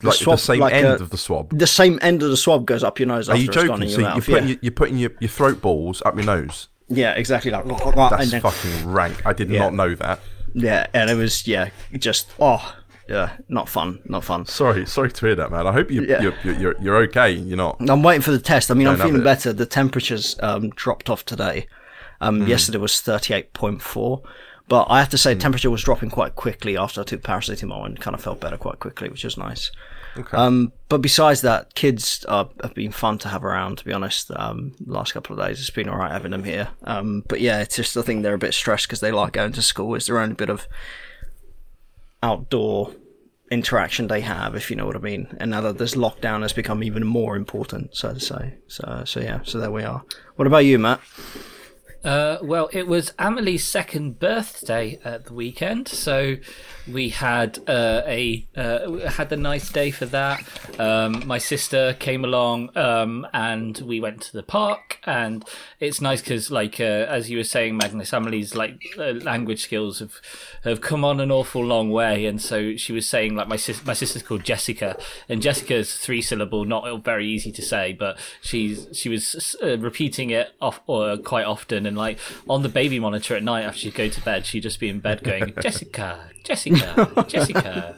Like 0.03 0.15
swab, 0.15 0.37
the 0.37 0.43
same 0.43 0.59
like 0.59 0.73
end 0.73 0.87
a- 0.87 0.95
of 1.01 1.11
the 1.11 1.17
swab. 1.17 1.57
The 1.57 1.67
same 1.67 1.97
end 2.01 2.21
of 2.23 2.29
the 2.29 2.35
swab 2.37 2.65
goes 2.65 2.83
up 2.83 2.99
your 2.99 3.07
nose 3.07 3.29
Are 3.29 3.33
after 3.33 3.41
you 3.43 3.49
joking? 3.51 3.87
So 3.89 4.01
your 4.01 4.11
you're 4.11 4.21
putting, 4.21 4.33
yeah. 4.33 4.49
your, 4.49 4.57
you're 4.61 4.71
putting 4.71 4.97
your, 4.97 5.11
your 5.19 5.29
throat 5.29 5.61
balls 5.61 6.01
up 6.05 6.15
your 6.15 6.25
nose. 6.25 6.67
yeah, 6.89 7.13
exactly. 7.13 7.51
Like 7.51 7.65
That's 7.95 8.31
then, 8.31 8.41
fucking 8.41 8.91
rank. 8.91 9.25
I 9.25 9.31
did 9.33 9.49
Yeah. 9.49 9.59
not 9.59 9.75
know 9.75 9.95
that. 9.95 10.19
yeah, 10.53 10.87
and 10.93 11.09
it 11.09 11.15
was 11.15 11.47
yeah, 11.47 11.69
just 11.97 12.31
oh 12.39 12.75
yeah, 13.09 13.37
not 13.49 13.69
fun, 13.69 13.99
not 14.05 14.23
fun. 14.23 14.45
Sorry, 14.45 14.85
sorry 14.85 15.11
to 15.11 15.25
hear 15.25 15.35
that, 15.35 15.51
man. 15.51 15.65
I 15.67 15.71
hope 15.73 15.89
you, 15.91 16.03
Yeah. 16.03 16.21
you're, 16.21 16.53
you're 16.57 16.75
you're 16.81 16.97
okay. 17.03 17.31
You're 17.31 17.57
not. 17.57 17.77
I'm 17.89 18.03
waiting 18.03 18.21
for 18.21 18.31
the 18.31 18.39
test. 18.39 18.69
I 18.71 18.73
mean, 18.73 18.87
I'm 18.87 18.97
feeling 18.97 19.23
better. 19.23 19.53
The 19.53 19.65
temperatures 19.65 20.35
um, 20.41 20.69
dropped 20.71 21.09
off 21.09 21.25
today. 21.25 21.67
Um, 22.19 22.41
Hmm. 22.41 22.47
Yesterday 22.47 22.79
was 22.79 22.93
38.4, 22.93 24.21
but 24.67 24.87
I 24.89 24.99
have 24.99 25.09
to 25.09 25.17
say, 25.17 25.35
temperature 25.35 25.69
was 25.69 25.83
dropping 25.83 26.09
quite 26.09 26.35
quickly 26.35 26.75
after 26.77 27.01
I 27.01 27.03
took 27.03 27.21
paracetamol 27.21 27.85
and 27.85 27.99
kind 27.99 28.15
of 28.15 28.21
felt 28.21 28.39
better 28.39 28.57
quite 28.57 28.79
quickly, 28.79 29.09
which 29.09 29.23
was 29.23 29.37
nice. 29.37 29.71
Okay. 30.17 30.35
Um, 30.35 30.71
but 30.89 31.01
besides 31.03 31.41
that, 31.41 31.75
kids 31.75 32.25
are, 32.27 32.49
have 32.63 32.73
been 32.73 32.91
fun 32.91 33.19
to 33.19 33.27
have 33.29 33.45
around. 33.45 33.77
To 33.77 33.85
be 33.85 33.93
honest, 33.93 34.31
um, 34.35 34.73
last 34.87 35.13
couple 35.13 35.39
of 35.39 35.45
days 35.47 35.59
it's 35.59 35.69
been 35.69 35.87
alright 35.87 36.11
having 36.11 36.31
them 36.31 36.43
here. 36.43 36.69
Um, 36.85 37.23
but 37.27 37.39
yeah, 37.39 37.61
it's 37.61 37.75
just 37.75 37.95
I 37.95 38.01
think 38.01 38.23
they're 38.23 38.33
a 38.33 38.39
bit 38.39 38.55
stressed 38.55 38.87
because 38.87 38.99
they 38.99 39.11
like 39.11 39.33
going 39.33 39.51
to 39.51 39.61
school. 39.61 39.93
It's 39.93 40.07
their 40.07 40.17
own 40.17 40.33
bit 40.33 40.49
of 40.49 40.67
outdoor 42.27 42.93
interaction 43.49 44.07
they 44.07 44.21
have, 44.21 44.55
if 44.55 44.69
you 44.69 44.75
know 44.75 44.85
what 44.85 44.95
I 44.95 44.99
mean. 44.99 45.27
And 45.39 45.51
now 45.51 45.61
that 45.61 45.77
this 45.77 45.95
lockdown 45.95 46.41
has 46.41 46.53
become 46.53 46.83
even 46.83 47.05
more 47.05 47.35
important, 47.35 47.95
so 47.95 48.13
to 48.13 48.19
say. 48.19 48.55
So, 48.67 49.03
so 49.05 49.19
yeah, 49.21 49.39
so 49.43 49.59
there 49.59 49.71
we 49.71 49.83
are. 49.83 50.03
What 50.35 50.47
about 50.47 50.65
you, 50.65 50.77
Matt? 50.77 50.99
Uh, 52.03 52.37
well, 52.41 52.69
it 52.73 52.87
was 52.87 53.13
Amelie's 53.17 53.65
second 53.65 54.19
birthday 54.19 54.99
at 55.03 55.25
the 55.25 55.33
weekend, 55.33 55.87
so 55.87 56.35
we 56.91 57.09
had 57.09 57.59
uh, 57.67 58.01
a 58.05 58.45
uh, 58.55 59.09
had 59.09 59.31
a 59.31 59.37
nice 59.37 59.69
day 59.69 59.91
for 59.91 60.05
that. 60.07 60.43
Um, 60.79 61.25
my 61.27 61.37
sister 61.37 61.95
came 61.99 62.23
along, 62.23 62.75
um, 62.77 63.27
and 63.33 63.77
we 63.79 63.99
went 63.99 64.21
to 64.23 64.33
the 64.33 64.43
park, 64.43 64.99
and 65.03 65.43
it's 65.79 66.01
nice 66.01 66.21
because, 66.21 66.49
like 66.51 66.79
uh, 66.79 66.83
as 66.83 67.29
you 67.29 67.37
were 67.37 67.43
saying, 67.43 67.77
Magnus, 67.77 68.13
Amelie's 68.13 68.55
like 68.55 68.81
uh, 68.97 69.11
language 69.11 69.63
skills 69.63 69.99
have 69.99 70.21
have 70.63 70.81
come 70.81 71.03
on 71.03 71.19
an 71.19 71.31
awful 71.31 71.63
long 71.63 71.91
way, 71.91 72.25
and 72.25 72.41
so 72.41 72.75
she 72.75 72.93
was 72.93 73.07
saying 73.07 73.35
like 73.35 73.47
my 73.47 73.57
sis- 73.57 73.85
my 73.85 73.93
sister's 73.93 74.23
called 74.23 74.43
Jessica, 74.43 74.97
and 75.27 75.41
Jessica's 75.41 75.97
three 75.97 76.21
syllable, 76.21 76.65
not 76.65 77.03
very 77.03 77.27
easy 77.27 77.51
to 77.51 77.61
say, 77.61 77.93
but 77.93 78.17
she's 78.41 78.87
she 78.93 79.09
was 79.09 79.55
uh, 79.63 79.77
repeating 79.77 80.29
it 80.29 80.53
off 80.61 80.79
or 80.87 81.17
quite 81.17 81.45
often, 81.45 81.85
and 81.85 81.97
like 81.97 82.19
on 82.49 82.63
the 82.63 82.69
baby 82.69 82.99
monitor 82.99 83.35
at 83.35 83.43
night 83.43 83.63
after 83.63 83.79
she'd 83.79 83.95
go 83.95 84.07
to 84.09 84.21
bed, 84.21 84.45
she'd 84.45 84.63
just 84.63 84.79
be 84.79 84.89
in 84.89 84.99
bed 84.99 85.23
going 85.23 85.53
Jessica, 85.61 86.29
Jessica, 86.43 86.76
Jessica. 87.27 87.95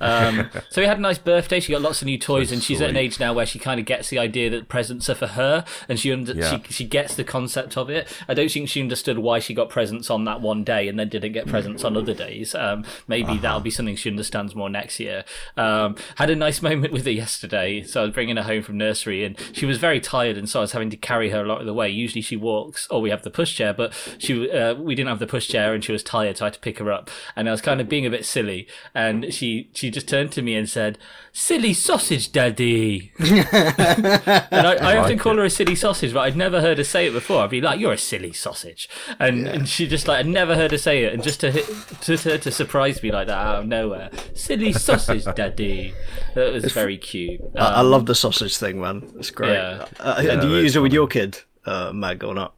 Um, 0.00 0.50
so 0.70 0.80
we 0.82 0.86
had 0.86 0.98
a 0.98 1.00
nice 1.00 1.18
birthday. 1.18 1.60
She 1.60 1.72
got 1.72 1.82
lots 1.82 2.02
of 2.02 2.06
new 2.06 2.18
toys, 2.18 2.48
So 2.48 2.54
and 2.54 2.62
she's 2.62 2.80
at 2.80 2.90
an 2.90 2.96
age 2.96 3.18
now 3.20 3.32
where 3.32 3.46
she 3.46 3.58
kind 3.58 3.80
of 3.80 3.86
gets 3.86 4.08
the 4.10 4.18
idea 4.18 4.50
that 4.50 4.68
presents 4.68 5.08
are 5.10 5.14
for 5.14 5.28
her, 5.28 5.64
and 5.88 5.98
she 5.98 6.12
under- 6.12 6.32
Yeah. 6.34 6.60
she 6.66 6.72
she 6.72 6.84
gets 6.84 7.14
the 7.14 7.24
concept 7.24 7.76
of 7.76 7.90
it. 7.90 8.08
I 8.28 8.34
don't 8.34 8.50
think 8.50 8.68
she 8.68 8.80
understood 8.80 9.18
why 9.18 9.38
she 9.38 9.54
got 9.54 9.68
presents 9.70 10.10
on 10.10 10.24
that 10.24 10.40
one 10.40 10.64
day 10.64 10.88
and 10.88 10.98
then 10.98 11.08
didn't 11.08 11.32
get 11.32 11.46
presents 11.46 11.84
on 11.84 11.96
other 11.96 12.14
days. 12.14 12.54
Um, 12.54 12.84
maybe 13.08 13.32
Uh-huh. 13.32 13.40
that'll 13.42 13.60
be 13.60 13.70
something 13.70 13.96
she 13.96 14.10
understands 14.10 14.54
more 14.54 14.68
next 14.70 15.00
year. 15.00 15.24
Um, 15.56 15.96
had 16.16 16.30
a 16.30 16.36
nice 16.36 16.62
moment 16.62 16.92
with 16.92 17.04
her 17.04 17.10
yesterday. 17.10 17.82
So 17.82 18.00
I 18.00 18.04
was 18.04 18.12
bringing 18.14 18.36
her 18.36 18.42
home 18.42 18.62
from 18.62 18.76
nursery, 18.78 19.24
and 19.24 19.36
she 19.52 19.66
was 19.66 19.78
very 19.78 20.00
tired, 20.00 20.36
and 20.36 20.48
so 20.48 20.60
I 20.60 20.62
was 20.62 20.72
having 20.72 20.90
to 20.90 20.96
carry 20.96 21.30
her 21.30 21.42
a 21.42 21.46
lot 21.46 21.60
of 21.60 21.66
the 21.66 21.74
way. 21.74 21.88
Usually 21.88 22.22
she 22.22 22.36
walks, 22.36 22.86
or 22.90 23.00
we 23.00 23.10
have 23.10 23.22
the 23.22 23.30
pushchair, 23.30 23.76
but 23.76 23.92
she 24.18 24.50
uh, 24.50 24.74
we 24.74 24.94
didn't 24.94 25.08
have 25.08 25.18
the 25.18 25.26
pushchair, 25.26 25.74
and 25.74 25.84
she 25.84 25.92
was 25.92 26.02
tired, 26.02 26.36
so 26.38 26.44
I 26.44 26.46
had 26.46 26.54
to 26.54 26.60
pick 26.60 26.78
her 26.78 26.90
up. 26.92 27.10
And 27.36 27.48
I 27.48 27.52
was 27.52 27.60
kind 27.60 27.80
of 27.80 27.88
being 27.88 28.06
a 28.06 28.10
bit 28.10 28.24
silly, 28.24 28.66
and 28.94 29.32
she 29.32 29.68
she 29.80 29.90
just 29.90 30.08
turned 30.08 30.30
to 30.32 30.42
me 30.42 30.54
and 30.54 30.68
said, 30.68 30.98
"Silly 31.32 31.72
sausage, 31.74 32.30
daddy." 32.32 33.12
and 33.18 34.66
I, 34.66 34.76
I 34.80 34.96
often 34.96 35.12
like 35.16 35.20
call 35.20 35.36
her 35.36 35.44
a 35.44 35.50
silly 35.50 35.74
sausage, 35.74 36.12
but 36.12 36.20
I'd 36.20 36.36
never 36.36 36.60
heard 36.60 36.78
her 36.78 36.84
say 36.84 37.06
it 37.06 37.12
before. 37.12 37.42
I'd 37.42 37.50
be 37.50 37.60
like, 37.60 37.80
"You're 37.80 37.92
a 37.94 37.98
silly 37.98 38.32
sausage," 38.32 38.88
and 39.18 39.46
and 39.48 39.68
she 39.68 39.86
just 39.86 40.06
like 40.08 40.18
I'd 40.20 40.26
never 40.26 40.54
heard 40.54 40.70
her 40.72 40.78
say 40.78 41.04
it, 41.04 41.12
and 41.14 41.22
just 41.22 41.40
to 41.40 41.50
hit, 41.50 41.66
to, 42.02 42.16
to 42.16 42.38
to 42.38 42.50
surprise 42.50 43.02
me 43.02 43.10
like 43.10 43.26
that 43.28 43.38
out 43.38 43.56
of 43.60 43.66
nowhere, 43.66 44.10
silly 44.34 44.72
sausage, 44.72 45.24
daddy. 45.34 45.94
That 46.34 46.52
was 46.52 46.72
very 46.72 46.98
cute. 46.98 47.40
I, 47.56 47.58
I 47.60 47.80
Um, 47.80 47.90
love 47.90 48.06
the 48.06 48.14
sausage 48.14 48.56
thing, 48.56 48.80
man. 48.80 49.10
It's 49.16 49.30
great. 49.30 49.52
Yeah. 49.52 49.86
Uh, 49.98 50.20
Yeah, 50.24 50.36
do 50.40 50.48
you 50.48 50.54
it's 50.56 50.64
use 50.64 50.76
it 50.76 50.80
with 50.80 50.92
your 50.92 51.06
kid, 51.06 51.38
uh, 51.64 51.92
Mag, 51.92 52.22
or 52.24 52.34
not? 52.34 52.54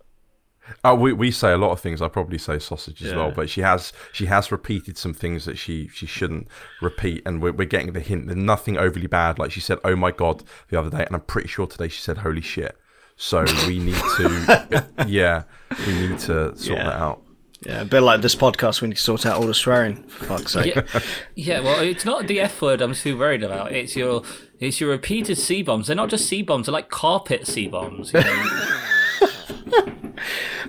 Uh, 0.85 0.97
we 0.99 1.13
we 1.13 1.31
say 1.31 1.53
a 1.53 1.57
lot 1.59 1.71
of 1.73 1.81
things. 1.81 2.01
I 2.03 2.09
probably 2.09 2.39
say 2.39 2.59
sausage 2.59 3.03
as 3.03 3.11
Yeah. 3.11 3.17
well, 3.17 3.31
but 3.31 3.49
she 3.51 3.61
has 3.63 3.93
she 4.13 4.27
has 4.27 4.51
repeated 4.53 4.97
some 4.99 5.15
things 5.15 5.45
that 5.45 5.59
she 5.59 5.89
she 5.89 6.07
shouldn't 6.07 6.49
repeat, 6.81 7.23
and 7.27 7.43
we're, 7.43 7.53
we're 7.53 7.65
getting 7.69 7.93
the 7.93 8.01
hint. 8.01 8.27
There's 8.27 8.37
nothing 8.37 8.77
overly 8.79 9.07
bad. 9.07 9.39
Like 9.39 9.53
she 9.53 9.61
said, 9.61 9.79
"Oh 9.85 9.97
my 9.97 10.11
god" 10.11 10.43
the 10.69 10.79
other 10.79 10.91
day, 10.91 11.05
and 11.05 11.15
I'm 11.15 11.23
pretty 11.23 11.49
sure 11.49 11.67
today 11.67 11.89
she 11.89 12.01
said 12.01 12.19
"Holy 12.19 12.41
shit." 12.41 12.77
So 13.17 13.45
we 13.67 13.79
need 13.79 13.95
to, 14.17 14.87
yeah, 15.07 15.45
we 15.87 15.93
need 15.93 16.19
to 16.21 16.57
sort 16.57 16.79
Yeah. 16.79 16.85
that 16.85 16.95
out. 16.95 17.23
Yeah, 17.65 17.83
a 17.83 17.85
bit 17.85 18.01
like 18.01 18.23
this 18.23 18.35
podcast. 18.35 18.83
We 18.83 18.89
need 18.89 18.97
to 18.97 19.01
sort 19.03 19.25
out 19.25 19.37
all 19.37 19.47
the 19.47 19.55
swearing. 19.55 20.03
For 20.09 20.25
fuck's 20.25 20.53
sake. 20.55 20.75
yeah, 20.75 21.01
yeah. 21.37 21.61
Well, 21.61 21.81
it's 21.81 22.05
not 22.05 22.27
the 22.27 22.41
F 22.41 22.61
word 22.61 22.81
I'm 22.81 22.93
too 22.95 23.17
worried 23.17 23.45
about. 23.45 23.71
It's 23.71 23.95
your 23.95 24.25
it's 24.59 24.81
your 24.81 24.91
repeated 24.91 25.39
C 25.39 25.63
bombs. 25.63 25.87
They're 25.87 25.95
not 25.95 26.09
just 26.09 26.27
C 26.27 26.43
bombs. 26.43 26.67
They're 26.67 26.73
like 26.73 26.89
carpet 26.91 27.47
C 27.47 27.69
bombs. 27.69 28.13
You 28.13 28.21
know? 28.21 28.79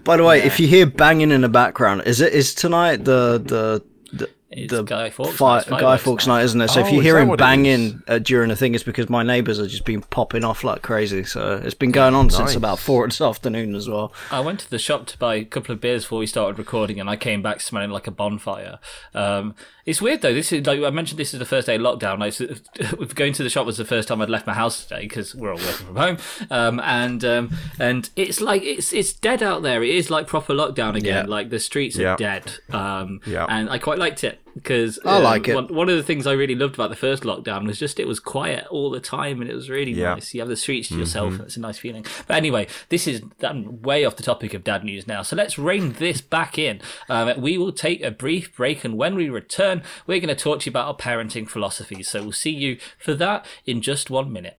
By 0.04 0.18
the 0.18 0.24
way, 0.24 0.42
if 0.44 0.60
you 0.60 0.68
hear 0.68 0.86
banging 0.86 1.32
in 1.32 1.42
the 1.42 1.50
background, 1.50 2.04
is 2.06 2.22
it 2.22 2.34
is 2.34 2.54
tonight 2.54 3.04
the 3.06 3.38
the 3.44 3.84
the, 4.16 4.30
It's 4.52 4.72
the 4.72 4.84
Guy 4.84 5.10
Fawkes 5.10 5.36
fi- 5.36 5.56
night, 5.58 5.66
Guy 5.70 5.80
fireworks 5.80 6.04
Fawkes 6.04 6.28
night. 6.28 6.36
night, 6.38 6.44
isn't 6.44 6.62
it? 6.62 6.68
So 6.70 6.82
if 6.82 6.86
Oh, 6.88 6.90
you 6.92 7.00
hear 7.02 7.18
him 7.20 7.36
banging 7.36 8.04
uh, 8.08 8.20
during 8.20 8.50
the 8.50 8.56
thing, 8.56 8.76
it's 8.76 8.84
because 8.84 9.10
my 9.10 9.24
neighbours 9.24 9.60
are 9.60 9.66
just 9.68 9.86
been 9.86 10.02
popping 10.04 10.44
off 10.44 10.64
like 10.64 10.84
crazy. 10.84 11.24
So 11.24 11.60
it's 11.64 11.74
been 11.74 11.92
going 11.92 12.14
on 12.14 12.30
since 12.30 12.54
about 12.54 12.78
four 12.78 13.08
this 13.08 13.20
afternoon 13.22 13.74
as 13.74 13.90
well. 13.90 14.14
I 14.30 14.42
went 14.42 14.60
to 14.60 14.70
the 14.70 14.78
shop 14.78 15.08
to 15.08 15.18
buy 15.18 15.36
a 15.36 15.46
couple 15.46 15.74
of 15.74 15.82
beers 15.82 16.04
before 16.04 16.20
we 16.20 16.28
started 16.28 16.60
recording, 16.60 17.00
and 17.00 17.10
I 17.10 17.16
came 17.16 17.42
back 17.42 17.62
smelling 17.62 17.90
like 17.90 18.06
a 18.06 18.12
bonfire. 18.12 18.78
Um, 19.16 19.56
it's 19.86 20.02
weird 20.02 20.22
though. 20.22 20.34
This 20.34 20.52
is 20.52 20.66
like 20.66 20.82
I 20.82 20.90
mentioned. 20.90 21.20
This 21.20 21.34
is 21.34 21.40
the 21.40 21.46
first 21.46 21.68
day 21.68 21.76
of 21.76 21.82
lockdown. 21.82 22.20
Like, 22.20 23.16
going 23.16 23.34
to 23.34 23.44
the 23.44 23.50
shop 23.50 23.66
was 23.66 23.78
the 23.78 23.86
first 23.86 24.08
time 24.08 24.22
I'd 24.22 24.30
left 24.30 24.48
my 24.48 24.54
house 24.54 24.84
today 24.86 25.02
because 25.02 25.36
we're 25.36 25.52
all 25.52 25.58
working 25.58 25.88
from 25.88 25.96
home. 25.96 26.18
Um, 26.50 26.80
and 26.80 27.24
um, 27.26 27.52
and 27.80 28.10
it's 28.16 28.42
like 28.42 28.64
it's 28.64 28.94
it's 28.94 29.14
dead 29.14 29.42
out 29.44 29.62
there. 29.64 29.84
It 29.84 29.90
is 29.96 30.10
like 30.10 30.28
proper 30.28 30.54
lockdown 30.54 30.96
again. 30.96 31.26
Yeah. 31.26 31.32
Like 31.32 31.50
the 31.50 31.60
streets 31.60 31.98
Yeah. 31.98 32.14
are 32.14 32.18
dead. 32.18 32.54
Um, 32.72 33.20
Yeah. 33.26 33.46
and 33.50 33.70
I 33.70 33.78
quite 33.78 34.00
liked 34.00 34.24
it 34.24 34.40
because 34.54 35.00
I 35.06 35.18
like 35.20 35.48
it. 35.48 35.56
One, 35.56 35.68
one 35.74 35.90
of 35.90 35.96
the 35.98 36.04
things 36.04 36.28
I 36.28 36.34
really 36.34 36.56
loved 36.56 36.76
about 36.76 36.90
the 36.90 36.96
first 36.96 37.24
lockdown 37.24 37.66
was 37.66 37.80
just 37.80 38.00
it 38.00 38.08
was 38.08 38.20
quiet 38.20 38.66
all 38.70 38.90
the 38.90 39.00
time, 39.00 39.42
and 39.42 39.50
it 39.50 39.56
was 39.56 39.70
really 39.70 39.92
Yeah. 39.92 40.14
nice. 40.16 40.34
You 40.34 40.42
have 40.42 40.50
the 40.50 40.56
streets 40.56 40.90
to 40.90 40.96
yourself, 40.98 41.34
and 41.34 41.42
it's 41.42 41.58
a 41.58 41.60
nice 41.60 41.78
feeling. 41.78 42.06
But 42.28 42.38
anyway, 42.38 42.68
this 42.90 43.08
is 43.08 43.22
I'm 43.42 43.82
way 43.82 44.06
off 44.06 44.16
the 44.16 44.24
topic 44.24 44.54
of 44.54 44.64
dad 44.64 44.84
news 44.84 45.08
now, 45.08 45.22
so 45.22 45.36
let's 45.36 45.58
rein 45.58 45.94
this 45.94 46.22
back 46.22 46.58
in. 46.58 46.82
Um, 47.10 47.40
we 47.42 47.58
will 47.58 47.72
take 47.72 48.02
a 48.04 48.12
brief 48.12 48.56
break, 48.56 48.84
and 48.84 48.98
when 48.98 49.16
we 49.16 49.30
return, 49.30 49.82
we're 50.08 50.20
going 50.20 50.36
to 50.36 50.42
talk 50.44 50.60
to 50.62 50.66
you 50.68 50.72
about 50.72 50.88
our 50.88 50.96
parenting 50.96 51.50
philosophies. 51.50 52.10
So 52.10 52.22
we'll 52.24 52.32
see 52.32 52.52
you 52.52 52.78
for 52.98 53.14
that 53.16 53.46
in 53.66 53.82
just 53.82 54.10
one 54.10 54.32
minute. 54.32 54.58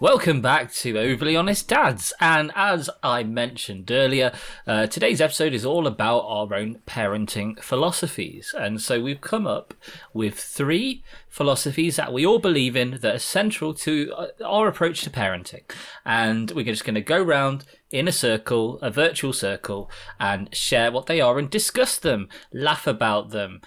Welcome 0.00 0.40
back 0.40 0.72
to 0.76 0.98
Overly 0.98 1.36
Honest 1.36 1.68
Dads. 1.68 2.14
And 2.22 2.52
as 2.54 2.88
I 3.02 3.22
mentioned 3.22 3.90
earlier, 3.90 4.32
uh, 4.66 4.86
today's 4.86 5.20
episode 5.20 5.52
is 5.52 5.66
all 5.66 5.86
about 5.86 6.20
our 6.20 6.54
own 6.54 6.78
parenting 6.86 7.62
philosophies. 7.62 8.54
And 8.56 8.80
so 8.80 9.02
we've 9.02 9.20
come 9.20 9.46
up 9.46 9.74
with 10.14 10.40
three 10.40 11.04
philosophies 11.28 11.96
that 11.96 12.14
we 12.14 12.24
all 12.24 12.38
believe 12.38 12.76
in 12.76 12.92
that 13.02 13.16
are 13.16 13.18
central 13.18 13.74
to 13.74 14.10
uh, 14.16 14.28
our 14.42 14.68
approach 14.68 15.02
to 15.02 15.10
parenting. 15.10 15.70
And 16.06 16.50
we're 16.52 16.64
just 16.64 16.86
going 16.86 16.94
to 16.94 17.02
go 17.02 17.22
round 17.22 17.66
in 17.90 18.08
a 18.08 18.12
circle, 18.12 18.78
a 18.80 18.90
virtual 18.90 19.34
circle, 19.34 19.90
and 20.18 20.48
share 20.56 20.90
what 20.90 21.08
they 21.08 21.20
are 21.20 21.38
and 21.38 21.50
discuss 21.50 21.98
them, 21.98 22.30
laugh 22.54 22.86
about 22.86 23.32
them, 23.32 23.60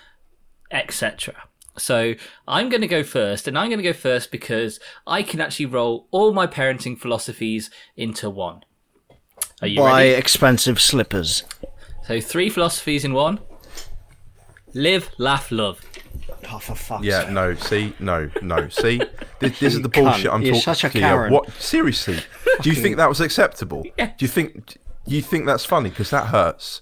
etc. 0.71 1.43
So 1.77 2.13
I'm 2.47 2.69
going 2.69 2.81
to 2.81 2.87
go 2.87 3.03
first, 3.03 3.47
and 3.47 3.57
I'm 3.57 3.69
going 3.69 3.79
to 3.79 3.83
go 3.83 3.93
first 3.93 4.31
because 4.31 4.79
I 5.07 5.23
can 5.23 5.41
actually 5.41 5.65
roll 5.65 6.07
all 6.11 6.31
my 6.33 6.45
parenting 6.47 6.97
philosophies 6.99 7.69
into 7.97 8.29
one. 8.29 8.63
Are 9.61 9.67
you 9.67 9.79
Buy 9.79 10.03
ready? 10.03 10.15
expensive 10.15 10.79
slippers. 10.79 11.43
So 12.05 12.19
three 12.21 12.49
philosophies 12.49 13.03
in 13.05 13.13
one. 13.13 13.39
Live, 14.73 15.09
laugh, 15.17 15.51
love. 15.51 15.81
Oh, 16.51 16.57
for 16.59 16.75
fuck's 16.75 17.05
Yeah, 17.05 17.21
sake. 17.21 17.29
no, 17.31 17.55
see, 17.55 17.93
no, 17.99 18.29
no, 18.41 18.69
see. 18.69 18.97
This, 19.39 19.59
this 19.59 19.73
is 19.75 19.81
the 19.81 19.89
You 19.95 20.03
bullshit 20.03 20.31
cunt. 20.31 20.33
I'm 20.33 20.41
You're 20.41 20.53
talking. 20.55 20.61
such 20.75 20.83
a 20.83 20.99
yeah, 20.99 21.09
Karen. 21.09 21.31
what? 21.33 21.49
Seriously? 21.53 22.19
Do 22.61 22.69
you 22.69 22.75
think 22.75 22.97
that 22.97 23.07
was 23.09 23.21
acceptable? 23.21 23.83
Yeah. 23.97 24.07
Do 24.17 24.25
you 24.25 24.27
think? 24.29 24.65
Do 25.07 25.15
you 25.15 25.21
think 25.21 25.45
that's 25.45 25.65
funny? 25.65 25.89
Because 25.89 26.09
that 26.09 26.27
hurts. 26.27 26.81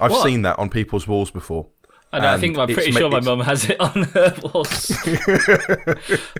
I've 0.00 0.10
What? 0.12 0.24
seen 0.24 0.42
that 0.42 0.58
on 0.58 0.70
people's 0.70 1.06
walls 1.08 1.30
before. 1.30 1.68
I, 2.14 2.18
know, 2.20 2.32
I 2.34 2.38
think 2.38 2.58
I'm 2.58 2.68
pretty 2.68 2.92
sure 2.92 3.10
my 3.10 3.20
mum 3.20 3.40
has 3.40 3.68
it 3.68 3.80
on 3.80 4.02
her 4.04 4.34
walls. 4.42 4.92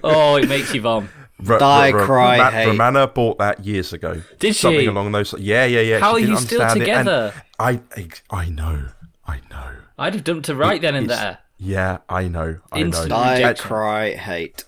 oh, 0.03 0.37
it 0.37 0.49
makes 0.49 0.75
you 0.75 0.81
vom. 0.81 1.09
R- 1.49 1.59
Die, 1.59 1.91
R- 1.93 1.99
R- 2.01 2.07
cry, 2.07 2.39
Roma- 2.39 2.51
hate. 2.51 2.67
Romana 2.69 3.07
bought 3.09 3.39
that 3.39 3.65
years 3.65 3.93
ago. 3.93 4.23
Did 4.39 4.55
Something 4.55 4.81
she? 4.83 4.87
along 4.87 5.13
those. 5.13 5.35
Yeah, 5.39 5.65
yeah, 5.67 5.81
yeah. 5.81 5.99
How 5.99 6.17
she 6.17 6.25
are 6.25 6.29
you 6.29 6.37
still 6.37 6.63
understand 6.63 6.83
it, 6.89 6.89
and 6.93 7.05
together? 7.07 7.35
I, 7.59 7.81
ex- 7.97 8.23
I 8.31 8.49
know, 8.49 8.87
I 9.27 9.41
know. 9.51 9.71
I'd 9.99 10.15
have 10.15 10.25
dumped 10.25 10.47
her 10.47 10.55
right 10.55 10.81
then 10.81 10.95
and 10.95 11.11
there. 11.11 11.39
Yeah, 11.59 11.99
I 12.09 12.29
know, 12.29 12.59
I 12.73 12.79
Instant 12.81 13.09
know. 13.11 13.17
Die, 13.17 13.33
rejection. 13.35 13.67
cry, 13.67 14.11
hate. 14.15 14.65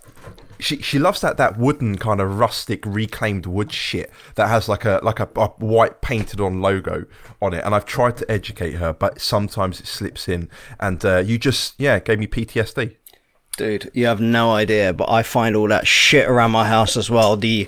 She 0.58 0.80
she 0.82 0.98
loves 0.98 1.20
that 1.20 1.36
that 1.36 1.58
wooden 1.58 1.96
kind 1.96 2.20
of 2.20 2.38
rustic 2.38 2.84
reclaimed 2.86 3.46
wood 3.46 3.72
shit 3.72 4.10
that 4.34 4.48
has 4.48 4.68
like 4.68 4.84
a 4.84 5.00
like 5.02 5.20
a, 5.20 5.28
a 5.36 5.48
white 5.58 6.00
painted 6.00 6.40
on 6.40 6.60
logo 6.60 7.04
on 7.40 7.54
it 7.54 7.64
and 7.64 7.74
i've 7.74 7.86
tried 7.86 8.16
to 8.16 8.30
educate 8.30 8.72
her 8.72 8.92
but 8.92 9.20
sometimes 9.20 9.80
it 9.80 9.86
slips 9.86 10.28
in 10.28 10.48
and 10.80 11.04
uh, 11.04 11.18
you 11.18 11.38
just 11.38 11.74
yeah 11.78 11.98
gave 11.98 12.18
me 12.18 12.26
ptsd 12.26 12.96
Dude, 13.56 13.90
you 13.94 14.04
have 14.04 14.20
no 14.20 14.52
idea, 14.52 14.92
but 14.92 15.10
I 15.10 15.22
find 15.22 15.56
all 15.56 15.68
that 15.68 15.86
shit 15.86 16.28
around 16.28 16.50
my 16.50 16.68
house 16.68 16.96
as 16.96 17.08
well. 17.08 17.36
The 17.36 17.66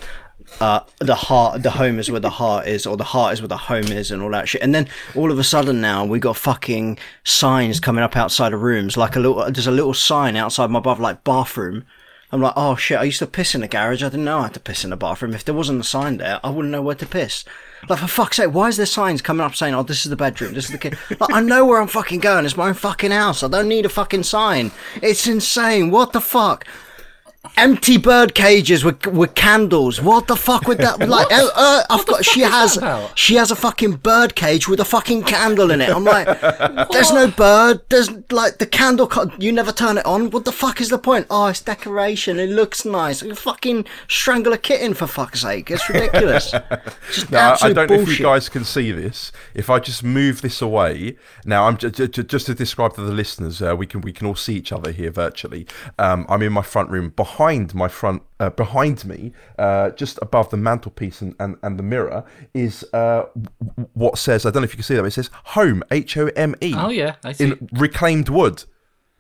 uh 0.61 0.80
the 0.99 1.14
heart 1.14 1.62
the 1.62 1.73
home 1.73 1.99
is 1.99 2.11
where 2.11 2.21
the 2.21 2.30
heart 2.30 2.66
is 2.66 2.87
or 2.87 2.97
the 2.97 3.04
heart 3.04 3.35
is 3.35 3.42
where 3.42 3.49
the 3.49 3.57
home 3.57 3.85
is 3.85 4.11
and 4.11 4.23
all 4.23 4.30
that 4.30 4.49
shit. 4.49 4.62
And 4.62 4.75
then 4.75 4.88
all 5.14 5.30
of 5.30 5.38
a 5.38 5.45
sudden 5.45 5.80
now 5.80 6.04
we 6.04 6.18
got 6.18 6.37
fucking 6.37 6.99
signs 7.25 7.80
coming 7.80 8.04
up 8.04 8.16
outside 8.16 8.52
of 8.52 8.61
rooms, 8.61 8.97
like 8.99 9.16
a 9.16 9.21
little 9.21 9.50
there's 9.50 9.66
a 9.66 9.71
little 9.71 9.95
sign 9.95 10.37
outside 10.37 10.71
my 10.71 10.78
above 10.78 11.00
like 11.00 11.25
bathroom. 11.25 11.85
I'm 12.30 12.42
like, 12.42 12.52
oh 12.56 12.76
shit, 12.76 12.99
I 12.99 13.04
used 13.04 13.20
to 13.20 13.26
piss 13.26 13.54
in 13.54 13.62
the 13.62 13.68
garage. 13.68 14.02
I 14.02 14.11
didn't 14.11 14.25
know 14.26 14.40
I 14.40 14.42
had 14.44 14.54
to 14.54 14.61
piss 14.61 14.85
in 14.85 14.90
the 14.90 14.97
bathroom. 14.97 15.32
If 15.32 15.44
there 15.44 15.54
wasn't 15.54 15.80
a 15.80 15.85
sign 15.85 16.18
there, 16.18 16.40
I 16.44 16.50
wouldn't 16.50 16.73
know 16.73 16.82
where 16.82 16.94
to 16.94 17.06
piss. 17.06 17.44
Like, 17.88 18.00
for 18.00 18.06
fuck's 18.06 18.37
sake, 18.37 18.52
why 18.52 18.68
is 18.68 18.76
there 18.76 18.87
signs 18.87 19.23
coming 19.23 19.44
up 19.44 19.54
saying, 19.54 19.75
oh, 19.75 19.82
this 19.82 20.04
is 20.04 20.11
the 20.11 20.16
bedroom, 20.16 20.52
this 20.52 20.66
is 20.66 20.73
the 20.73 20.78
kid? 20.78 20.99
Like, 21.20 21.32
I 21.32 21.40
know 21.40 21.64
where 21.64 21.80
I'm 21.80 21.88
fucking 21.88 22.20
going. 22.20 22.44
It's 22.44 22.56
my 22.56 22.68
own 22.68 22.75
fucking 22.75 23.12
house. 23.12 23.42
I 23.42 23.49
don't 23.49 23.68
need 23.68 23.87
a 23.87 23.88
fucking 23.88 24.25
sign. 24.25 24.73
It's 25.00 25.26
insane. 25.26 25.90
What 25.90 26.12
the 26.12 26.20
fuck? 26.20 26.66
Empty 27.57 27.97
bird 27.99 28.35
cages 28.35 28.85
with 28.85 29.07
with 29.07 29.35
candles. 29.35 30.00
What 30.00 30.26
the 30.28 30.37
fuck 30.37 30.67
with 30.69 30.78
that? 30.78 30.99
Like, 31.09 31.31
uh, 31.33 31.49
uh, 31.55 31.83
I've 31.90 32.05
got. 32.07 32.25
She 32.25 32.40
has. 32.40 32.78
She 33.14 33.37
has 33.37 33.50
a 33.50 33.57
fucking 33.57 33.97
bird 33.97 34.35
cage 34.35 34.69
with 34.69 34.78
a 34.81 34.85
fucking 34.85 35.23
candle 35.25 35.71
in 35.71 35.81
it. 35.81 35.88
I'm 35.88 36.05
like, 36.05 36.26
there's 36.90 37.12
no 37.12 37.28
bird. 37.28 37.81
There's 37.88 38.11
like 38.31 38.59
the 38.59 38.67
candle. 38.67 39.07
co- 39.07 39.31
You 39.38 39.52
never 39.52 39.73
turn 39.73 39.99
it 39.99 40.05
on. 40.07 40.31
What 40.31 40.45
the 40.45 40.52
fuck 40.52 40.81
is 40.81 40.88
the 40.90 40.99
point? 40.99 41.26
Oh, 41.31 41.47
it's 41.47 41.61
decoration. 41.61 42.38
It 42.38 42.50
looks 42.50 42.85
nice. 42.85 43.23
You 43.23 43.35
fucking 43.35 43.87
strangle 44.09 44.52
a 44.52 44.59
kitten 44.59 44.93
for 44.95 45.07
fuck's 45.07 45.40
sake. 45.40 45.71
It's 45.71 45.88
ridiculous. 45.88 46.50
Just 47.12 47.31
Now, 47.31 47.57
I- 47.62 47.73
don't 47.73 47.90
know 47.90 48.00
if 48.00 48.19
you 48.19 48.25
guys 48.25 48.49
can 48.49 48.64
see 48.64 48.93
this. 48.93 49.33
If 49.55 49.71
I 49.71 49.78
just 49.78 50.02
move 50.02 50.43
this 50.43 50.61
away, 50.61 51.17
now 51.45 51.67
I'm 51.69 51.76
j- 51.76 51.90
j- 51.90 52.07
just 52.23 52.47
to 52.47 52.55
describe 52.55 52.95
to 52.95 53.00
the 53.00 53.12
listeners, 53.12 53.62
uh, 53.62 53.75
we 53.76 53.87
can 53.87 54.00
we 54.02 54.12
can 54.12 54.26
all 54.26 54.35
see 54.35 54.55
each 54.57 54.73
other 54.73 54.90
here 54.93 55.11
virtually. 55.11 55.67
Um, 55.99 56.26
I'm 56.28 56.43
in 56.43 56.52
my 56.52 56.62
front 56.62 56.90
room. 56.90 57.11
Behind 57.17 57.38
behind 57.38 57.73
my 57.73 57.87
front, 57.87 58.23
uh, 58.40 58.50
behind 58.50 59.04
me, 59.04 59.33
uh, 59.59 59.90
just 59.90 60.18
above 60.21 60.50
the 60.50 60.57
mantelpiece 60.57 61.21
and, 61.23 61.35
and, 61.38 61.57
and 61.62 61.78
the 61.78 61.83
mirror, 61.85 62.25
is 62.52 62.85
uh, 62.92 63.23
w- 63.37 63.88
what 63.95 64.18
says, 64.18 64.45
I 64.45 64.50
don't 64.50 64.62
know 64.62 64.64
if 64.64 64.73
you 64.73 64.78
can 64.78 64.83
see 64.83 64.95
that, 64.97 65.02
but 65.02 65.07
it 65.09 65.12
says 65.12 65.30
home, 65.45 65.85
H 65.92 66.16
O 66.16 66.26
M 66.35 66.57
E. 66.61 66.75
Oh 66.76 66.88
yeah, 66.90 67.14
I 67.25 67.33
see. 67.33 67.45
In 67.45 67.68
reclaimed 67.73 68.28
wood. 68.28 68.64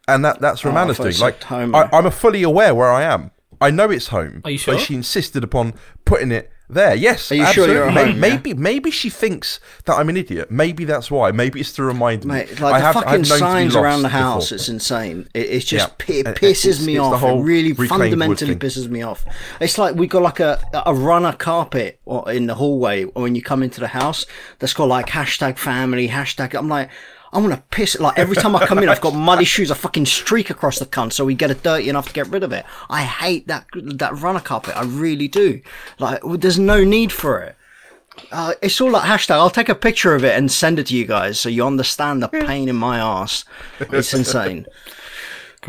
And 0.08 0.24
that, 0.24 0.40
that's 0.40 0.64
I 0.64 0.68
Romana's 0.68 0.96
thought 0.96 1.04
doing. 1.04 1.18
Like, 1.18 1.42
home. 1.44 1.74
I, 1.74 1.88
I'm 1.92 2.10
fully 2.10 2.42
aware 2.42 2.74
where 2.74 2.90
I 2.90 3.02
am. 3.04 3.30
I 3.60 3.70
know 3.70 3.88
it's 3.90 4.08
home. 4.08 4.40
Are 4.44 4.50
you 4.50 4.58
But 4.58 4.62
sure? 4.64 4.78
she 4.78 4.94
insisted 4.94 5.44
upon 5.44 5.74
putting 6.04 6.32
it 6.32 6.50
there. 6.70 6.94
Yes. 6.94 7.30
Are 7.32 7.34
you 7.36 7.46
sure 7.46 7.66
you're 7.68 7.84
at 7.88 7.94
May- 7.94 8.00
home, 8.06 8.14
yeah? 8.14 8.20
Maybe, 8.20 8.54
maybe 8.54 8.90
she 8.90 9.10
thinks 9.10 9.58
that 9.86 9.94
I'm 9.94 10.08
an 10.08 10.16
idiot. 10.16 10.50
Maybe 10.50 10.84
that's 10.84 11.10
why. 11.10 11.30
Maybe 11.32 11.60
it's 11.60 11.72
to 11.72 11.82
remind 11.82 12.24
me. 12.24 12.34
Mate, 12.34 12.60
like 12.60 12.74
I 12.74 12.78
the 12.78 12.84
have- 12.84 12.94
fucking 12.94 13.10
known 13.12 13.22
to 13.24 13.32
be 13.34 13.38
signs 13.38 13.76
around 13.76 14.02
the 14.02 14.08
house, 14.08 14.46
before. 14.46 14.56
it's 14.56 14.68
insane. 14.68 15.28
It, 15.34 15.46
it's 15.50 15.64
just 15.64 15.92
Yeah. 16.08 16.16
it 16.16 16.26
and 16.26 16.36
pisses 16.36 16.66
it's- 16.66 16.86
me 16.86 16.96
it's 16.96 17.00
off. 17.04 17.22
It 17.22 17.42
really 17.42 17.72
fundamentally 17.74 18.56
pisses 18.56 18.88
me 18.88 19.02
off. 19.02 19.24
It's 19.60 19.78
like 19.78 19.94
we 19.94 20.06
got 20.06 20.22
like 20.22 20.40
a 20.40 20.60
a 20.86 20.94
runner 20.94 21.32
carpet 21.32 22.00
in 22.26 22.46
the 22.46 22.54
hallway 22.54 23.04
when 23.04 23.34
you 23.34 23.42
come 23.42 23.62
into 23.62 23.80
the 23.80 23.88
house 23.88 24.26
that's 24.58 24.74
got 24.74 24.84
like 24.88 25.06
hashtag 25.08 25.58
family, 25.58 26.08
hashtag. 26.08 26.54
I'm 26.54 26.68
like. 26.68 26.90
I'm 27.32 27.42
gonna 27.42 27.62
piss 27.70 27.98
like 28.00 28.18
every 28.18 28.36
time 28.36 28.56
I 28.56 28.66
come 28.66 28.78
in, 28.78 28.88
I've 28.88 29.00
got 29.00 29.14
muddy 29.14 29.44
shoes. 29.44 29.70
I 29.70 29.74
fucking 29.74 30.06
streak 30.06 30.50
across 30.50 30.78
the 30.78 30.86
cunt 30.86 31.12
so 31.12 31.24
we 31.24 31.34
get 31.34 31.50
it 31.50 31.62
dirty 31.62 31.88
enough 31.88 32.08
to 32.08 32.12
get 32.12 32.28
rid 32.28 32.42
of 32.42 32.52
it. 32.52 32.64
I 32.88 33.02
hate 33.02 33.46
that 33.48 33.66
that 33.74 34.18
runner 34.18 34.40
carpet. 34.40 34.76
I 34.76 34.84
really 34.84 35.28
do. 35.28 35.60
Like, 35.98 36.20
there's 36.24 36.58
no 36.58 36.84
need 36.84 37.12
for 37.12 37.40
it. 37.40 37.56
Uh, 38.32 38.54
it's 38.62 38.80
all 38.80 38.90
like 38.90 39.04
hashtag. 39.04 39.32
I'll 39.36 39.50
take 39.50 39.68
a 39.68 39.74
picture 39.74 40.14
of 40.14 40.24
it 40.24 40.36
and 40.36 40.50
send 40.50 40.78
it 40.78 40.86
to 40.88 40.96
you 40.96 41.04
guys 41.06 41.38
so 41.38 41.48
you 41.48 41.66
understand 41.66 42.22
the 42.22 42.28
pain 42.28 42.68
in 42.68 42.76
my 42.76 42.98
ass. 42.98 43.44
It's 43.78 44.12
insane. 44.20 44.66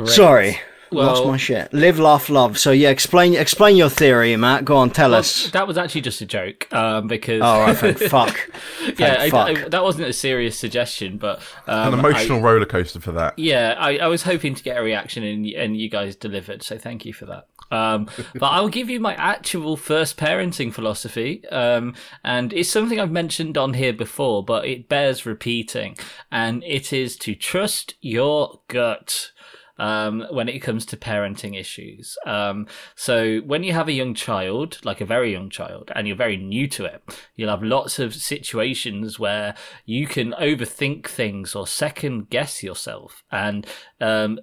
Sorry, 0.06 0.60
lost 0.92 1.26
my 1.26 1.38
shit. 1.38 1.74
Live, 1.74 2.00
laugh, 2.00 2.30
love. 2.30 2.58
So 2.58 2.72
yeah, 2.72 2.90
explain 2.90 3.34
explain 3.36 3.76
your 3.76 3.90
theory, 3.90 4.36
Matt. 4.36 4.66
Go 4.66 4.78
on, 4.78 4.90
tell 4.90 5.14
us. 5.14 5.50
That 5.52 5.68
was 5.68 5.78
actually 5.78 6.02
just 6.02 6.22
a 6.22 6.26
joke, 6.26 6.72
um, 6.74 7.08
because 7.08 7.42
All 7.42 7.62
right, 7.62 7.76
thank 7.78 7.98
fuck. 8.10 8.50
yeah, 8.98 9.16
Thank 9.18 9.20
I- 9.20 9.30
fuck. 9.30 9.66
I- 9.66 9.70
that 9.70 9.84
wasn't 9.84 10.08
a 10.08 10.14
serious 10.14 10.58
suggestion, 10.58 11.18
but 11.18 11.42
um, 11.68 11.94
An 11.94 12.00
emotional 12.00 12.42
roller 12.42 12.66
coaster 12.66 13.00
for 13.00 13.12
that. 13.14 13.38
Yeah, 13.38 13.76
I, 13.78 13.98
I 13.98 14.08
was 14.08 14.24
hoping 14.24 14.56
to 14.56 14.64
get 14.64 14.78
a 14.78 14.82
reaction, 14.84 15.24
and 15.24 15.46
and 15.48 15.78
you 15.78 15.90
guys 15.90 16.16
delivered. 16.16 16.64
So 16.64 16.78
thank 16.78 17.06
you 17.06 17.14
for 17.14 17.26
that. 17.26 17.48
Um, 17.72 18.10
but 18.34 18.48
I'll 18.48 18.70
give 18.70 18.90
you 18.90 19.00
my 19.00 19.14
actual 19.16 19.78
first 19.78 20.18
parenting 20.18 20.74
philosophy, 20.74 21.48
um, 21.50 21.94
and 22.24 22.52
it's 22.54 22.70
something 22.70 23.00
I've 23.00 23.12
mentioned 23.12 23.58
on 23.58 23.74
here 23.76 23.94
before, 23.94 24.44
but 24.44 24.66
it 24.66 24.90
bears 24.90 25.26
repeating, 25.26 25.96
and 26.32 26.64
it 26.64 26.92
is 26.94 27.16
to 27.18 27.36
trust 27.36 27.96
your 28.02 28.62
gut. 28.68 29.32
Um, 29.80 30.26
when 30.30 30.50
it 30.50 30.60
comes 30.60 30.86
to 30.88 30.98
parenting 30.98 31.58
issues. 31.58 32.18
Um, 32.26 32.68
so 32.96 33.40
when 33.40 33.64
you 33.64 33.72
have 33.72 33.88
a 33.88 33.94
young 33.94 34.14
child, 34.14 34.78
like 34.84 35.00
a 35.00 35.06
very 35.06 35.32
young 35.32 35.50
child, 35.50 35.90
and 35.96 36.06
you're 36.06 36.18
very 36.18 36.36
new 36.36 36.68
to 36.68 36.84
it, 36.84 37.02
you'll 37.38 37.50
have 37.50 37.64
lots 37.64 37.98
of 37.98 38.14
situations 38.14 39.20
where 39.20 39.56
you 39.86 40.06
can 40.06 40.34
overthink 40.34 41.08
things 41.08 41.56
or 41.56 41.66
second 41.66 42.30
guess 42.30 42.62
yourself. 42.62 43.24
And 43.32 43.66
um, 44.02 44.40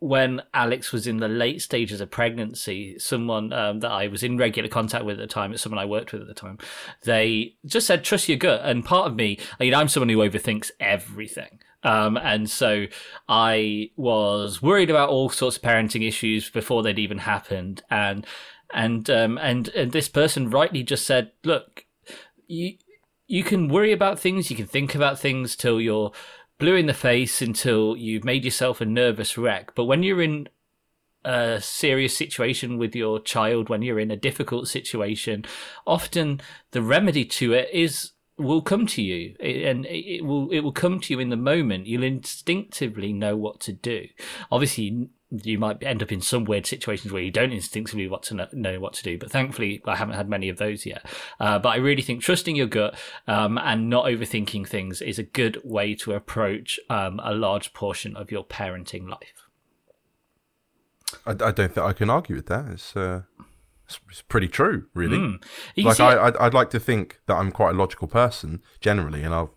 when 0.00 0.42
Alex 0.52 0.90
was 0.90 1.06
in 1.06 1.18
the 1.18 1.28
late 1.28 1.62
stages 1.62 2.00
of 2.00 2.10
pregnancy, 2.10 2.98
someone 2.98 3.52
um, 3.52 3.78
that 3.80 3.92
I 3.92 4.08
was 4.08 4.24
in 4.24 4.36
regular 4.36 4.68
contact 4.68 5.04
with 5.04 5.20
at 5.20 5.28
the 5.28 5.32
time, 5.32 5.52
it's 5.52 5.62
someone 5.62 5.78
I 5.78 5.86
worked 5.86 6.12
with 6.12 6.22
at 6.22 6.26
the 6.26 6.34
time, 6.34 6.58
they 7.04 7.54
just 7.64 7.86
said, 7.86 8.02
trust 8.02 8.28
your 8.28 8.36
gut. 8.36 8.62
And 8.64 8.84
part 8.84 9.06
of 9.06 9.14
me, 9.14 9.38
I 9.60 9.64
mean, 9.64 9.74
I'm 9.74 9.86
someone 9.86 10.08
who 10.08 10.18
overthinks 10.18 10.72
everything. 10.80 11.60
Um, 11.82 12.16
and 12.16 12.48
so 12.48 12.86
I 13.28 13.90
was 13.96 14.62
worried 14.62 14.90
about 14.90 15.08
all 15.08 15.28
sorts 15.30 15.56
of 15.56 15.62
parenting 15.62 16.06
issues 16.06 16.48
before 16.50 16.82
they'd 16.82 16.98
even 16.98 17.18
happened. 17.18 17.82
And, 17.90 18.26
and, 18.72 19.08
um, 19.10 19.38
and, 19.38 19.68
and 19.70 19.92
this 19.92 20.08
person 20.08 20.50
rightly 20.50 20.82
just 20.82 21.06
said, 21.06 21.32
look, 21.44 21.84
you, 22.46 22.74
you 23.26 23.42
can 23.42 23.68
worry 23.68 23.92
about 23.92 24.20
things, 24.20 24.50
you 24.50 24.56
can 24.56 24.66
think 24.66 24.94
about 24.94 25.18
things 25.18 25.56
till 25.56 25.80
you're 25.80 26.12
blue 26.58 26.76
in 26.76 26.86
the 26.86 26.94
face 26.94 27.42
until 27.42 27.96
you've 27.96 28.24
made 28.24 28.44
yourself 28.44 28.80
a 28.80 28.84
nervous 28.84 29.36
wreck. 29.36 29.74
But 29.74 29.86
when 29.86 30.04
you're 30.04 30.22
in 30.22 30.48
a 31.24 31.60
serious 31.60 32.16
situation 32.16 32.78
with 32.78 32.94
your 32.94 33.20
child, 33.20 33.68
when 33.68 33.82
you're 33.82 33.98
in 33.98 34.10
a 34.10 34.16
difficult 34.16 34.68
situation, 34.68 35.44
often 35.86 36.40
the 36.70 36.82
remedy 36.82 37.24
to 37.24 37.52
it 37.52 37.68
is 37.72 38.11
will 38.42 38.62
come 38.62 38.86
to 38.86 39.02
you 39.02 39.34
and 39.40 39.86
it 39.86 40.24
will 40.24 40.50
it 40.50 40.60
will 40.60 40.72
come 40.72 41.00
to 41.00 41.12
you 41.12 41.20
in 41.20 41.30
the 41.30 41.36
moment. 41.36 41.86
You'll 41.86 42.02
instinctively 42.02 43.12
know 43.12 43.36
what 43.36 43.60
to 43.60 43.72
do. 43.72 44.08
Obviously 44.50 45.08
you 45.30 45.58
might 45.58 45.82
end 45.82 46.02
up 46.02 46.12
in 46.12 46.20
some 46.20 46.44
weird 46.44 46.66
situations 46.66 47.10
where 47.10 47.22
you 47.22 47.30
don't 47.30 47.52
instinctively 47.52 48.06
what 48.06 48.22
to 48.22 48.48
know, 48.52 48.78
what 48.78 48.92
to 48.92 49.02
do 49.02 49.16
but 49.16 49.30
thankfully 49.30 49.80
i 49.86 49.96
haven't 49.96 50.14
had 50.14 50.28
many 50.28 50.48
of 50.50 50.58
those 50.58 50.84
yet. 50.84 51.06
Uh, 51.40 51.58
but 51.58 51.70
i 51.70 51.76
really 51.76 52.02
think 52.02 52.20
trusting 52.20 52.54
your 52.54 52.66
gut 52.66 52.94
um, 53.26 53.56
and 53.58 53.88
not 53.88 54.04
overthinking 54.04 54.68
things 54.68 55.00
is 55.00 55.18
a 55.18 55.22
good 55.22 55.58
way 55.64 55.94
to 55.94 56.12
approach 56.12 56.78
um, 56.90 57.18
a 57.24 57.32
large 57.32 57.72
portion 57.72 58.14
of 58.14 58.30
your 58.30 58.44
parenting 58.44 59.08
life. 59.08 59.48
I, 61.26 61.30
I 61.30 61.34
don't 61.34 61.56
think 61.56 61.78
I 61.78 61.92
can 61.92 62.10
argue 62.10 62.36
with 62.36 62.46
that. 62.46 62.66
It's, 62.68 62.96
uh, 62.96 63.22
it's, 64.08 64.22
pretty 64.22 64.48
true, 64.48 64.86
really. 64.94 65.18
Hmm. 65.18 65.34
You 65.74 65.84
Like 65.84 65.96
see- 65.96 66.02
I, 66.02 66.28
I'd, 66.28 66.36
I'd 66.36 66.54
like 66.54 66.70
to 66.70 66.80
think 66.80 67.20
that 67.26 67.34
I'm 67.34 67.52
quite 67.52 67.74
a 67.74 67.78
logical 67.78 68.08
person 68.08 68.60
generally, 68.80 69.22
and 69.22 69.34
I'll, 69.34 69.54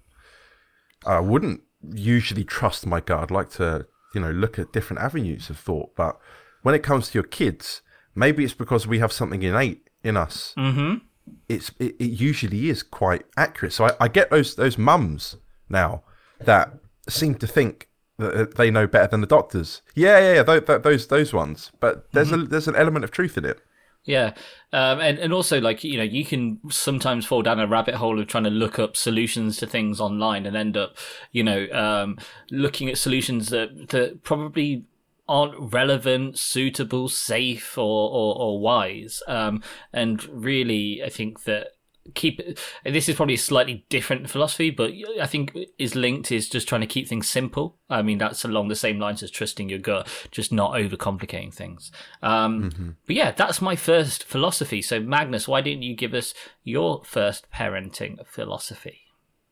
I 1.06 1.20
wouldn't 1.20 1.62
usually 1.94 2.44
trust 2.44 2.86
my 2.86 3.00
gut. 3.00 3.24
I'd 3.24 3.32
like 3.32 3.50
to, 3.52 3.88
you 4.14 4.22
know, 4.22 4.32
look 4.32 4.58
at 4.58 4.74
different 4.74 5.02
avenues 5.02 5.50
of 5.50 5.58
thought. 5.60 5.96
But 5.96 6.20
when 6.64 6.76
it 6.76 6.84
comes 6.84 7.10
to 7.10 7.14
your 7.14 7.24
kids, 7.24 7.82
maybe 8.16 8.44
it's 8.44 8.54
because 8.54 8.88
we 8.88 9.00
have 9.00 9.12
something 9.12 9.44
innate 9.44 9.90
in 10.04 10.18
us. 10.18 10.54
Mm-hmm. 10.58 11.06
It's 11.50 11.72
it, 11.80 11.96
it 12.00 12.12
usually 12.12 12.70
is 12.70 12.84
quite 12.84 13.26
accurate. 13.36 13.74
So 13.74 13.86
I, 13.86 13.92
I 14.02 14.08
get 14.08 14.30
those 14.30 14.56
those 14.56 14.78
mums 14.78 15.38
now 15.70 16.04
that 16.40 16.72
seem 17.08 17.36
to 17.36 17.48
think 17.48 17.90
that 18.18 18.34
uh, 18.34 18.46
they 18.56 18.72
know 18.72 18.88
better 18.88 19.08
than 19.08 19.22
the 19.22 19.28
doctors. 19.28 19.82
Yeah, 19.94 20.20
yeah, 20.20 20.34
yeah. 20.36 20.44
Those 20.44 20.82
those, 20.82 21.08
those 21.08 21.34
ones. 21.34 21.72
But 21.80 22.12
there's 22.14 22.32
mm-hmm. 22.32 22.44
a 22.44 22.48
there's 22.48 22.68
an 22.68 22.76
element 22.76 23.04
of 23.04 23.12
truth 23.12 23.38
in 23.38 23.46
it. 23.46 23.62
Yeah, 24.06 24.34
um, 24.72 25.00
and 25.00 25.18
and 25.18 25.34
also 25.34 25.60
like 25.60 25.84
you 25.84 25.98
know 25.98 26.04
you 26.04 26.24
can 26.24 26.60
sometimes 26.70 27.26
fall 27.26 27.42
down 27.42 27.60
a 27.60 27.66
rabbit 27.66 27.96
hole 27.96 28.20
of 28.20 28.28
trying 28.28 28.44
to 28.44 28.52
look 28.52 28.78
up 28.78 28.96
solutions 28.96 29.58
to 29.58 29.68
things 29.68 30.00
online 30.00 30.46
and 30.46 30.56
end 30.56 30.78
up 30.78 30.96
you 31.32 31.44
know 31.44 31.68
um, 31.72 32.20
looking 32.52 32.88
at 32.88 33.00
solutions 33.00 33.50
that 33.50 33.90
that 33.90 34.22
probably 34.24 34.84
aren't 35.28 35.74
relevant, 35.74 36.38
suitable, 36.38 37.10
safe, 37.10 37.78
or 37.80 38.12
or, 38.12 38.36
or 38.38 38.60
wise. 38.60 39.24
Um, 39.28 39.64
and 39.92 40.24
really, 40.26 41.02
I 41.04 41.10
think 41.10 41.44
that 41.46 41.70
keep 42.14 42.40
this 42.84 43.10
is 43.10 43.16
probably 43.16 43.34
a 43.34 43.38
slightly 43.38 43.86
different 43.90 44.30
philosophy 44.30 44.70
but 44.70 44.92
i 45.20 45.26
think 45.26 45.58
is 45.80 45.96
linked 45.96 46.32
is 46.32 46.48
just 46.48 46.68
trying 46.68 46.82
to 46.82 46.88
keep 46.88 47.08
things 47.08 47.28
simple 47.28 47.78
i 47.90 48.02
mean 48.02 48.18
that's 48.18 48.46
along 48.46 48.68
the 48.68 48.76
same 48.76 49.00
lines 49.00 49.24
as 49.24 49.32
trusting 49.32 49.70
your 49.70 49.80
gut 49.80 50.08
just 50.30 50.52
not 50.52 50.74
overcomplicating 50.74 51.54
things 51.54 51.92
um 52.22 52.96
but 53.08 53.16
yeah 53.16 53.32
that's 53.32 53.62
my 53.62 53.76
first 53.76 54.24
philosophy 54.24 54.82
so 54.82 55.00
magnus 55.00 55.48
why 55.48 55.62
didn't 55.62 55.82
you 55.82 55.96
give 55.96 56.14
us 56.14 56.34
your 56.64 57.04
first 57.04 57.50
parenting 57.52 58.26
philosophy 58.28 59.02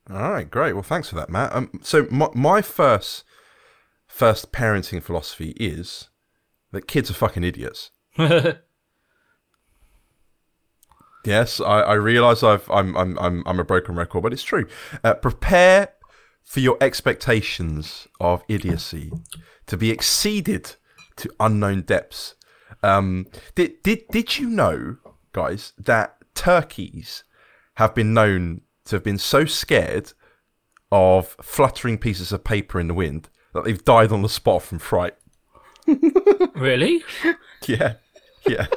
All 0.10 0.32
right, 0.32 0.50
great. 0.50 0.74
Well, 0.74 0.84
thanks 0.84 1.08
for 1.08 1.16
that, 1.16 1.30
Matt. 1.30 1.56
Um, 1.56 1.80
so 1.82 2.08
my, 2.12 2.28
my 2.34 2.62
first 2.62 3.24
first 4.06 4.52
parenting 4.52 5.02
philosophy 5.02 5.52
is 5.58 6.10
that 6.72 6.88
kids 6.88 7.10
are 7.10 7.14
fucking 7.14 7.44
idiots. 7.44 7.92
yes, 11.26 11.60
I, 11.60 11.82
I 11.82 11.94
realize 11.94 12.44
I've 12.44 12.70
I'm, 12.70 12.96
I'm 12.96 13.18
I'm 13.20 13.44
I'm 13.46 13.60
a 13.60 13.64
broken 13.64 13.96
record, 13.96 14.24
but 14.24 14.34
it's 14.34 14.44
true. 14.44 14.68
Uh, 15.04 15.14
prepare 15.14 15.90
for 16.44 16.60
your 16.60 16.78
expectations 16.82 18.08
of 18.20 18.44
idiocy 18.48 19.12
to 19.68 19.78
be 19.78 19.90
exceeded 19.90 20.76
to 21.18 21.30
unknown 21.40 21.82
depths. 21.82 22.36
Um, 22.82 23.28
did 23.56 23.82
did 23.84 24.08
did 24.10 24.38
you 24.38 24.50
know, 24.50 24.98
guys, 25.32 25.74
that 25.78 26.18
turkeys 26.36 27.24
have 27.76 27.96
been 27.96 28.14
known 28.14 28.62
to 28.86 28.96
have 28.98 29.04
been 29.04 29.18
so 29.18 29.46
scared 29.46 30.14
of 30.92 31.36
fluttering 31.42 31.98
pieces 31.98 32.32
of 32.32 32.44
paper 32.44 32.80
in 32.80 32.88
the 32.88 32.94
wind 32.94 33.30
that 33.54 33.64
they've 33.64 33.84
died 33.84 34.12
on 34.12 34.22
the 34.22 34.30
spot 34.30 34.62
from 34.62 34.80
fright. 34.80 35.16
really 36.56 37.04
Yeah, 37.68 37.94
yeah. 38.48 38.68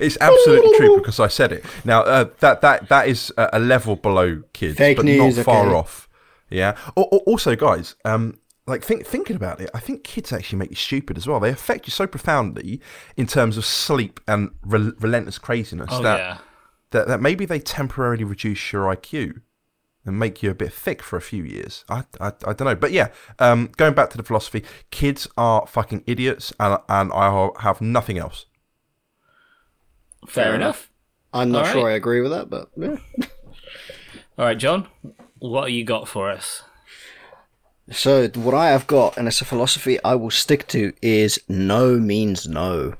It's 0.00 0.18
absolutely 0.20 0.76
true 0.78 0.96
because 0.98 1.20
I 1.20 1.28
said 1.28 1.52
it. 1.52 1.64
Now 1.84 2.02
uh, 2.02 2.30
that 2.40 2.60
that 2.60 2.88
that 2.88 3.08
is 3.08 3.32
a 3.36 3.50
a 3.54 3.58
level 3.58 3.96
below 3.96 4.42
kids, 4.52 4.78
Fake 4.78 4.96
but 4.96 5.04
news, 5.04 5.36
not 5.36 5.44
far 5.44 5.66
okay. 5.66 5.74
off. 5.74 6.08
Yeah. 6.50 6.76
Al- 6.96 7.08
al- 7.12 7.18
also, 7.26 7.56
guys, 7.56 7.96
um, 8.04 8.38
like 8.66 8.84
think 8.84 9.06
thinking 9.06 9.36
about 9.36 9.60
it, 9.60 9.70
I 9.74 9.80
think 9.80 10.04
kids 10.04 10.32
actually 10.32 10.58
make 10.58 10.70
you 10.70 10.76
stupid 10.76 11.16
as 11.16 11.26
well. 11.26 11.40
They 11.40 11.50
affect 11.50 11.86
you 11.86 11.90
so 11.90 12.06
profoundly 12.06 12.80
in 13.16 13.26
terms 13.26 13.56
of 13.56 13.64
sleep 13.64 14.20
and 14.28 14.50
rel- 14.62 14.92
relentless 15.00 15.38
craziness 15.38 15.88
oh 15.90 16.02
that, 16.02 16.18
yeah 16.18 16.38
that 16.92 17.08
that 17.08 17.20
maybe 17.20 17.44
they 17.44 17.58
temporarily 17.58 18.24
reduce 18.24 18.72
your 18.72 18.84
IQ 18.94 19.40
and 20.04 20.18
make 20.18 20.42
you 20.42 20.50
a 20.50 20.54
bit 20.54 20.72
thick 20.72 21.02
for 21.02 21.16
a 21.16 21.20
few 21.20 21.44
years. 21.44 21.84
I, 21.88 22.04
I, 22.20 22.28
I 22.46 22.52
don't 22.52 22.64
know. 22.64 22.74
But 22.74 22.92
yeah, 22.92 23.08
um, 23.38 23.70
going 23.76 23.94
back 23.94 24.10
to 24.10 24.16
the 24.16 24.22
philosophy, 24.22 24.64
kids 24.90 25.28
are 25.36 25.66
fucking 25.66 26.04
idiots 26.06 26.52
and, 26.58 26.78
and 26.88 27.12
I 27.12 27.50
have 27.60 27.80
nothing 27.80 28.18
else. 28.18 28.46
Fair, 30.26 30.44
Fair 30.44 30.54
enough. 30.54 30.90
I'm 31.32 31.50
not 31.50 31.66
All 31.66 31.72
sure 31.72 31.86
right. 31.86 31.92
I 31.92 31.96
agree 31.96 32.20
with 32.20 32.30
that, 32.32 32.50
but 32.50 32.68
yeah. 32.76 32.96
All 34.38 34.44
right, 34.46 34.58
John, 34.58 34.88
what 35.38 35.72
you 35.72 35.84
got 35.84 36.08
for 36.08 36.30
us? 36.30 36.62
So 37.90 38.28
what 38.28 38.54
I 38.54 38.70
have 38.70 38.86
got, 38.86 39.16
and 39.16 39.26
it's 39.26 39.40
a 39.40 39.44
philosophy 39.44 40.02
I 40.04 40.14
will 40.14 40.30
stick 40.30 40.66
to, 40.68 40.92
is 41.02 41.40
no 41.48 41.98
means 41.98 42.46
no. 42.46 42.94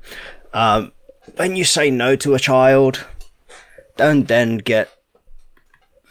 Um, 0.53 0.91
when 1.35 1.55
you 1.55 1.63
say 1.63 1.89
no 1.89 2.15
to 2.17 2.35
a 2.35 2.39
child, 2.39 3.05
don't 3.97 4.27
then 4.27 4.57
get, 4.57 4.91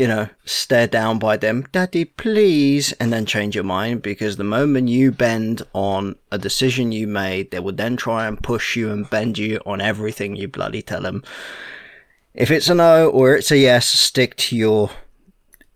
you 0.02 0.08
know, 0.08 0.28
stared 0.44 0.90
down 0.90 1.20
by 1.20 1.36
them, 1.36 1.64
Daddy, 1.70 2.04
please, 2.04 2.90
and 2.94 3.12
then 3.12 3.24
change 3.24 3.54
your 3.54 3.62
mind 3.62 4.02
because 4.02 4.36
the 4.36 4.42
moment 4.42 4.88
you 4.88 5.12
bend 5.12 5.62
on 5.74 6.16
a 6.32 6.38
decision 6.38 6.90
you 6.90 7.06
made, 7.06 7.52
they 7.52 7.60
will 7.60 7.72
then 7.72 7.96
try 7.96 8.26
and 8.26 8.42
push 8.42 8.74
you 8.74 8.90
and 8.90 9.08
bend 9.08 9.38
you 9.38 9.60
on 9.64 9.80
everything 9.80 10.34
you 10.34 10.48
bloody 10.48 10.82
tell 10.82 11.02
them. 11.02 11.22
If 12.34 12.50
it's 12.50 12.68
a 12.68 12.74
no 12.74 13.10
or 13.10 13.36
it's 13.36 13.52
a 13.52 13.56
yes, 13.56 13.86
stick 13.86 14.34
to 14.38 14.56
your 14.56 14.90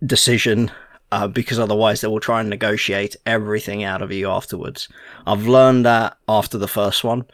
decision 0.05 0.73
uh, 1.13 1.29
because 1.29 1.61
otherwise 1.61 2.01
they 2.01 2.09
will 2.09 2.19
try 2.19 2.41
and 2.41 2.51
negotiate 2.51 3.15
everything 3.27 3.85
out 3.85 4.03
of 4.03 4.11
you 4.11 4.29
afterwards. 4.29 4.89
I've 5.25 5.47
learned 5.47 5.87
that 5.87 6.17
after 6.29 6.59
the 6.59 6.67
first 6.67 7.05
one, 7.05 7.27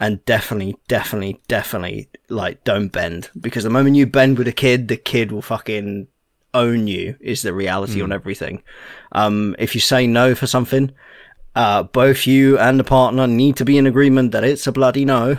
and 0.00 0.24
definitely, 0.24 0.74
definitely, 0.88 1.40
definitely, 1.46 2.08
like, 2.28 2.64
don't 2.64 2.88
bend 2.88 3.30
because 3.38 3.62
the 3.62 3.70
moment 3.70 3.94
you 3.94 4.06
bend 4.06 4.36
with 4.36 4.48
a 4.48 4.52
kid, 4.52 4.88
the 4.88 4.96
kid 4.96 5.30
will 5.30 5.42
fucking 5.42 6.08
own 6.54 6.86
you. 6.86 7.16
Is 7.20 7.42
the 7.42 7.52
reality 7.52 8.02
on 8.02 8.12
everything. 8.12 8.62
Um, 9.12 9.56
if 9.58 9.74
you 9.74 9.80
say 9.80 10.06
no 10.06 10.34
for 10.34 10.46
something, 10.46 10.92
uh, 11.54 11.82
both 11.84 12.26
you 12.26 12.58
and 12.58 12.78
the 12.78 12.84
partner 12.84 13.26
need 13.26 13.56
to 13.56 13.64
be 13.64 13.78
in 13.78 13.86
agreement 13.86 14.32
that 14.32 14.44
it's 14.44 14.66
a 14.66 14.72
bloody 14.72 15.04
no. 15.04 15.38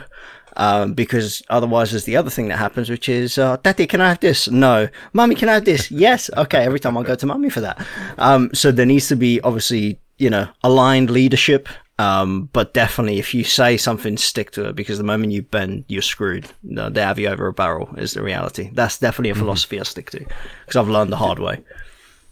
Um, 0.57 0.93
because 0.93 1.41
otherwise 1.49 1.91
there's 1.91 2.03
the 2.03 2.17
other 2.17 2.29
thing 2.29 2.49
that 2.49 2.57
happens, 2.57 2.89
which 2.89 3.07
is, 3.07 3.37
uh, 3.37 3.55
Daddy, 3.63 3.87
can 3.87 4.01
I 4.01 4.09
have 4.09 4.19
this? 4.19 4.49
No. 4.49 4.89
Mummy, 5.13 5.35
can 5.35 5.47
I 5.47 5.53
have 5.53 5.65
this? 5.65 5.89
Yes. 5.89 6.29
Okay. 6.35 6.65
Every 6.65 6.79
time 6.79 6.97
I 6.97 7.03
go 7.03 7.15
to 7.15 7.25
Mummy 7.25 7.49
for 7.49 7.61
that. 7.61 7.85
Um, 8.17 8.49
so 8.53 8.71
there 8.71 8.85
needs 8.85 9.07
to 9.07 9.15
be 9.15 9.39
obviously, 9.41 9.99
you 10.17 10.29
know, 10.29 10.49
aligned 10.63 11.09
leadership. 11.09 11.69
Um, 12.01 12.49
but 12.51 12.73
definitely 12.73 13.19
if 13.19 13.33
you 13.33 13.43
say 13.43 13.77
something, 13.77 14.17
stick 14.17 14.51
to 14.51 14.69
it 14.69 14.75
because 14.75 14.97
the 14.97 15.03
moment 15.03 15.33
you 15.33 15.43
bend, 15.43 15.85
you're 15.87 16.01
screwed. 16.01 16.49
No, 16.63 16.89
they 16.89 17.01
have 17.01 17.19
you 17.19 17.27
over 17.27 17.45
a 17.45 17.53
barrel 17.53 17.93
is 17.95 18.13
the 18.13 18.23
reality. 18.23 18.71
That's 18.73 18.97
definitely 18.97 19.29
a 19.29 19.35
philosophy 19.35 19.79
I 19.79 19.83
stick 19.83 20.09
to 20.11 20.19
because 20.19 20.75
I've 20.77 20.87
learned 20.87 21.11
the 21.11 21.17
hard 21.17 21.37
way. 21.37 21.63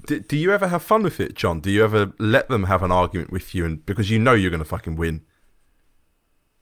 Do, 0.08 0.20
do 0.22 0.38
you 0.38 0.52
ever 0.52 0.70
have 0.70 0.82
fun 0.82 1.04
with 1.04 1.20
it, 1.20 1.36
John? 1.36 1.60
Do 1.60 1.70
you 1.70 1.84
ever 1.84 2.14
let 2.18 2.50
them 2.50 2.64
have 2.64 2.82
an 2.82 2.92
argument 2.92 3.32
with 3.32 3.54
you, 3.54 3.64
and 3.64 3.86
because 3.86 4.10
you 4.10 4.18
know 4.18 4.34
you're 4.34 4.50
going 4.50 4.64
to 4.64 4.66
fucking 4.66 4.96
win? 4.96 5.22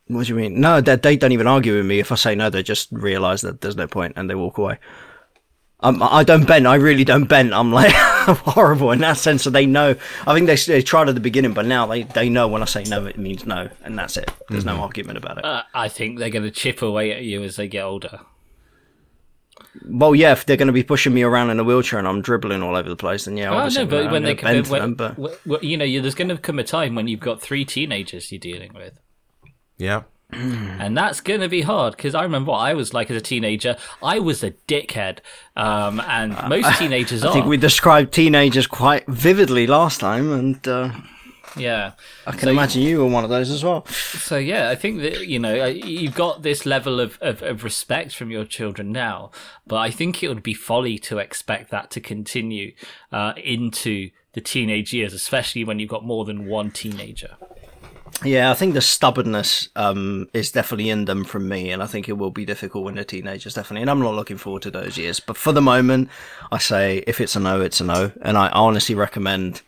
What 0.08 0.26
do 0.26 0.34
you 0.34 0.39
mean? 0.39 0.60
No, 0.60 0.82
they, 0.82 0.98
they 0.98 1.15
don't 1.15 1.32
even 1.32 1.48
argue 1.48 1.76
with 1.76 1.86
me. 1.86 2.00
If 2.00 2.12
I 2.12 2.15
say 2.15 2.36
no, 2.36 2.50
they 2.50 2.63
just 2.63 2.89
realise 2.91 3.41
that 3.41 3.62
there's 3.62 3.76
no 3.76 3.88
point 3.88 4.13
and 4.15 4.30
they 4.30 4.36
walk 4.36 4.58
away. 4.58 4.80
Um, 5.88 6.04
I 6.04 6.23
don't 6.23 6.45
bend. 6.47 6.67
I 6.67 6.76
really 6.76 7.04
don't 7.04 7.26
bend. 7.26 7.54
I'm 7.54 7.71
like 7.71 7.91
horrible 7.93 8.91
in 8.91 9.00
that 9.00 9.17
sense. 9.17 9.43
So 9.43 9.50
they 9.50 9.65
know. 9.65 9.95
I 10.26 10.34
think 10.34 10.47
they, 10.47 10.56
they 10.56 10.82
tried 10.82 11.08
at 11.10 11.15
the 11.15 11.21
beginning, 11.21 11.54
but 11.54 11.65
now 11.65 11.86
they, 11.86 12.04
they 12.04 12.30
know 12.30 12.47
when 12.47 12.62
I 12.62 12.65
say 12.65 12.84
no, 12.84 13.06
it 13.06 13.17
means 13.17 13.45
no, 13.45 13.69
and 13.84 13.97
that's 13.97 14.17
it. 14.17 14.32
There's 14.50 14.65
no 14.65 14.78
argument 14.78 15.17
about 15.17 15.38
it. 15.38 15.45
Uh, 15.45 15.63
I 15.73 15.88
think 15.88 16.19
they're 16.19 16.30
going 16.30 16.43
to 16.43 16.52
chip 16.52 16.82
away 16.82 17.12
at 17.13 17.23
you 17.23 17.43
as 17.43 17.56
they 17.56 17.67
get 17.67 17.84
older. 17.84 18.19
well, 19.86 20.15
yeah, 20.15 20.32
if 20.34 20.45
they're 20.45 20.58
going 20.58 20.67
to 20.67 20.73
be 20.73 20.84
pushing 20.84 21.13
me 21.13 21.23
around 21.23 21.50
in 21.52 21.60
a 21.60 21.63
wheelchair 21.63 22.00
and 22.00 22.08
I'm 22.08 22.21
dribbling 22.21 22.63
all 22.63 22.76
over 22.76 22.89
the 22.89 22.95
place, 22.95 23.26
then 23.26 23.38
yeah, 23.38 23.52
Oh 23.52 23.58
obviously 23.58 23.86
no, 23.86 23.89
but 23.91 24.06
I'm 24.06 24.12
when 24.12 24.23
they 24.23 24.34
bend 24.34 24.65
come, 24.65 24.73
to 24.76 24.80
them, 24.82 24.93
but 24.95 25.15
w- 25.15 25.38
w- 25.47 25.69
you 25.69 25.78
know, 25.78 25.86
you- 25.86 26.02
there's 26.02 26.15
going 26.15 26.30
to 26.30 26.38
come 26.38 26.60
a 26.60 26.63
time 26.63 26.95
when 26.95 27.08
you've 27.08 27.19
got 27.19 27.41
three 27.41 27.63
teenagers 27.65 28.32
you're 28.32 28.39
dealing 28.39 28.73
with. 28.73 29.00
Yeah. 29.78 30.04
and 30.32 30.98
that's 30.98 31.22
going 31.22 31.40
to 31.40 31.48
be 31.48 31.62
hard 31.62 31.96
because 31.96 32.13
I 32.13 32.24
remember 32.24 32.52
what 32.52 32.60
I 32.60 32.74
was 32.74 32.94
like 32.94 33.10
as 33.10 33.16
a 33.16 33.22
teenager. 33.22 33.78
I 34.04 34.20
was 34.20 34.44
a 34.44 34.52
dickhead, 34.52 35.20
um, 35.56 36.02
and 36.02 36.38
most 36.50 36.78
teenagers 36.80 37.24
are. 37.24 37.28
I 37.28 37.30
are. 37.30 37.34
think 37.34 37.46
we 37.46 37.58
described 37.58 38.13
teenagers 38.13 38.68
quite 38.68 39.06
vividly 39.08 39.68
last 39.68 40.02
time, 40.02 40.32
and 40.32 40.68
uh, 40.68 40.92
yeah. 41.56 41.94
I 42.26 42.32
can 42.34 42.50
imagine 42.50 42.82
you 42.82 43.00
were 43.00 43.08
one 43.08 43.24
of 43.24 43.30
those 43.30 43.50
as 43.50 43.63
well. 43.63 43.86
So 43.88 44.38
yeah, 44.38 44.70
I 44.70 44.76
think 44.76 45.02
that 45.02 45.28
you 45.28 45.40
know 45.40 45.63
uh, 45.63 45.68
you've 45.68 46.16
got 46.16 46.44
this 46.44 46.66
level 46.66 47.00
of, 47.00 47.18
of, 47.22 47.42
of 47.42 47.63
respect 47.63 48.16
from 48.16 48.32
your 48.32 48.46
children 48.46 48.92
now, 48.92 49.32
but 49.66 49.78
I 49.78 49.92
think 49.92 50.22
it 50.24 50.28
would 50.28 50.44
be 50.44 50.54
folly 50.54 50.98
to 51.00 51.20
expect 51.20 51.72
that 51.72 51.90
to 51.92 52.02
continue 52.02 52.74
uh, 53.12 53.34
into 53.38 54.12
the 54.34 54.42
teenage 54.42 54.94
years, 54.94 55.13
especially 55.13 55.63
when 55.63 55.80
you've 55.80 55.90
got 55.90 56.06
more 56.06 56.26
than 56.26 56.48
one 56.48 56.72
teenager. 56.72 57.38
Yeah, 58.24 58.50
I 58.50 58.56
think 58.56 58.74
the 58.74 58.82
stubbornness 58.82 59.70
um, 59.76 60.28
is 60.34 60.52
definitely 60.52 60.89
in 60.89 61.06
them 61.06 61.24
from 61.24 61.48
me, 61.48 61.72
and 61.72 61.84
I 61.84 61.86
think 61.86 62.10
it 62.10 62.17
will 62.17 62.32
be 62.32 62.46
difficult 62.46 62.84
when 62.84 62.96
they're 62.96 63.04
teenagers, 63.04 63.54
definitely. 63.54 63.82
And 63.82 63.91
I'm 63.91 64.00
not 64.00 64.15
looking 64.15 64.38
forward 64.38 64.63
to 64.63 64.72
those 64.72 64.98
years. 64.98 65.20
But 65.20 65.38
for 65.38 65.52
the 65.52 65.62
moment, 65.62 66.10
I 66.52 66.58
say 66.58 67.04
if 67.06 67.22
it's 67.22 67.36
a 67.36 67.39
no, 67.39 67.62
it's 67.62 67.80
a 67.80 67.84
no. 67.84 68.12
And 68.22 68.38
I 68.38 68.50
honestly 68.50 68.96
recommend 68.96 69.62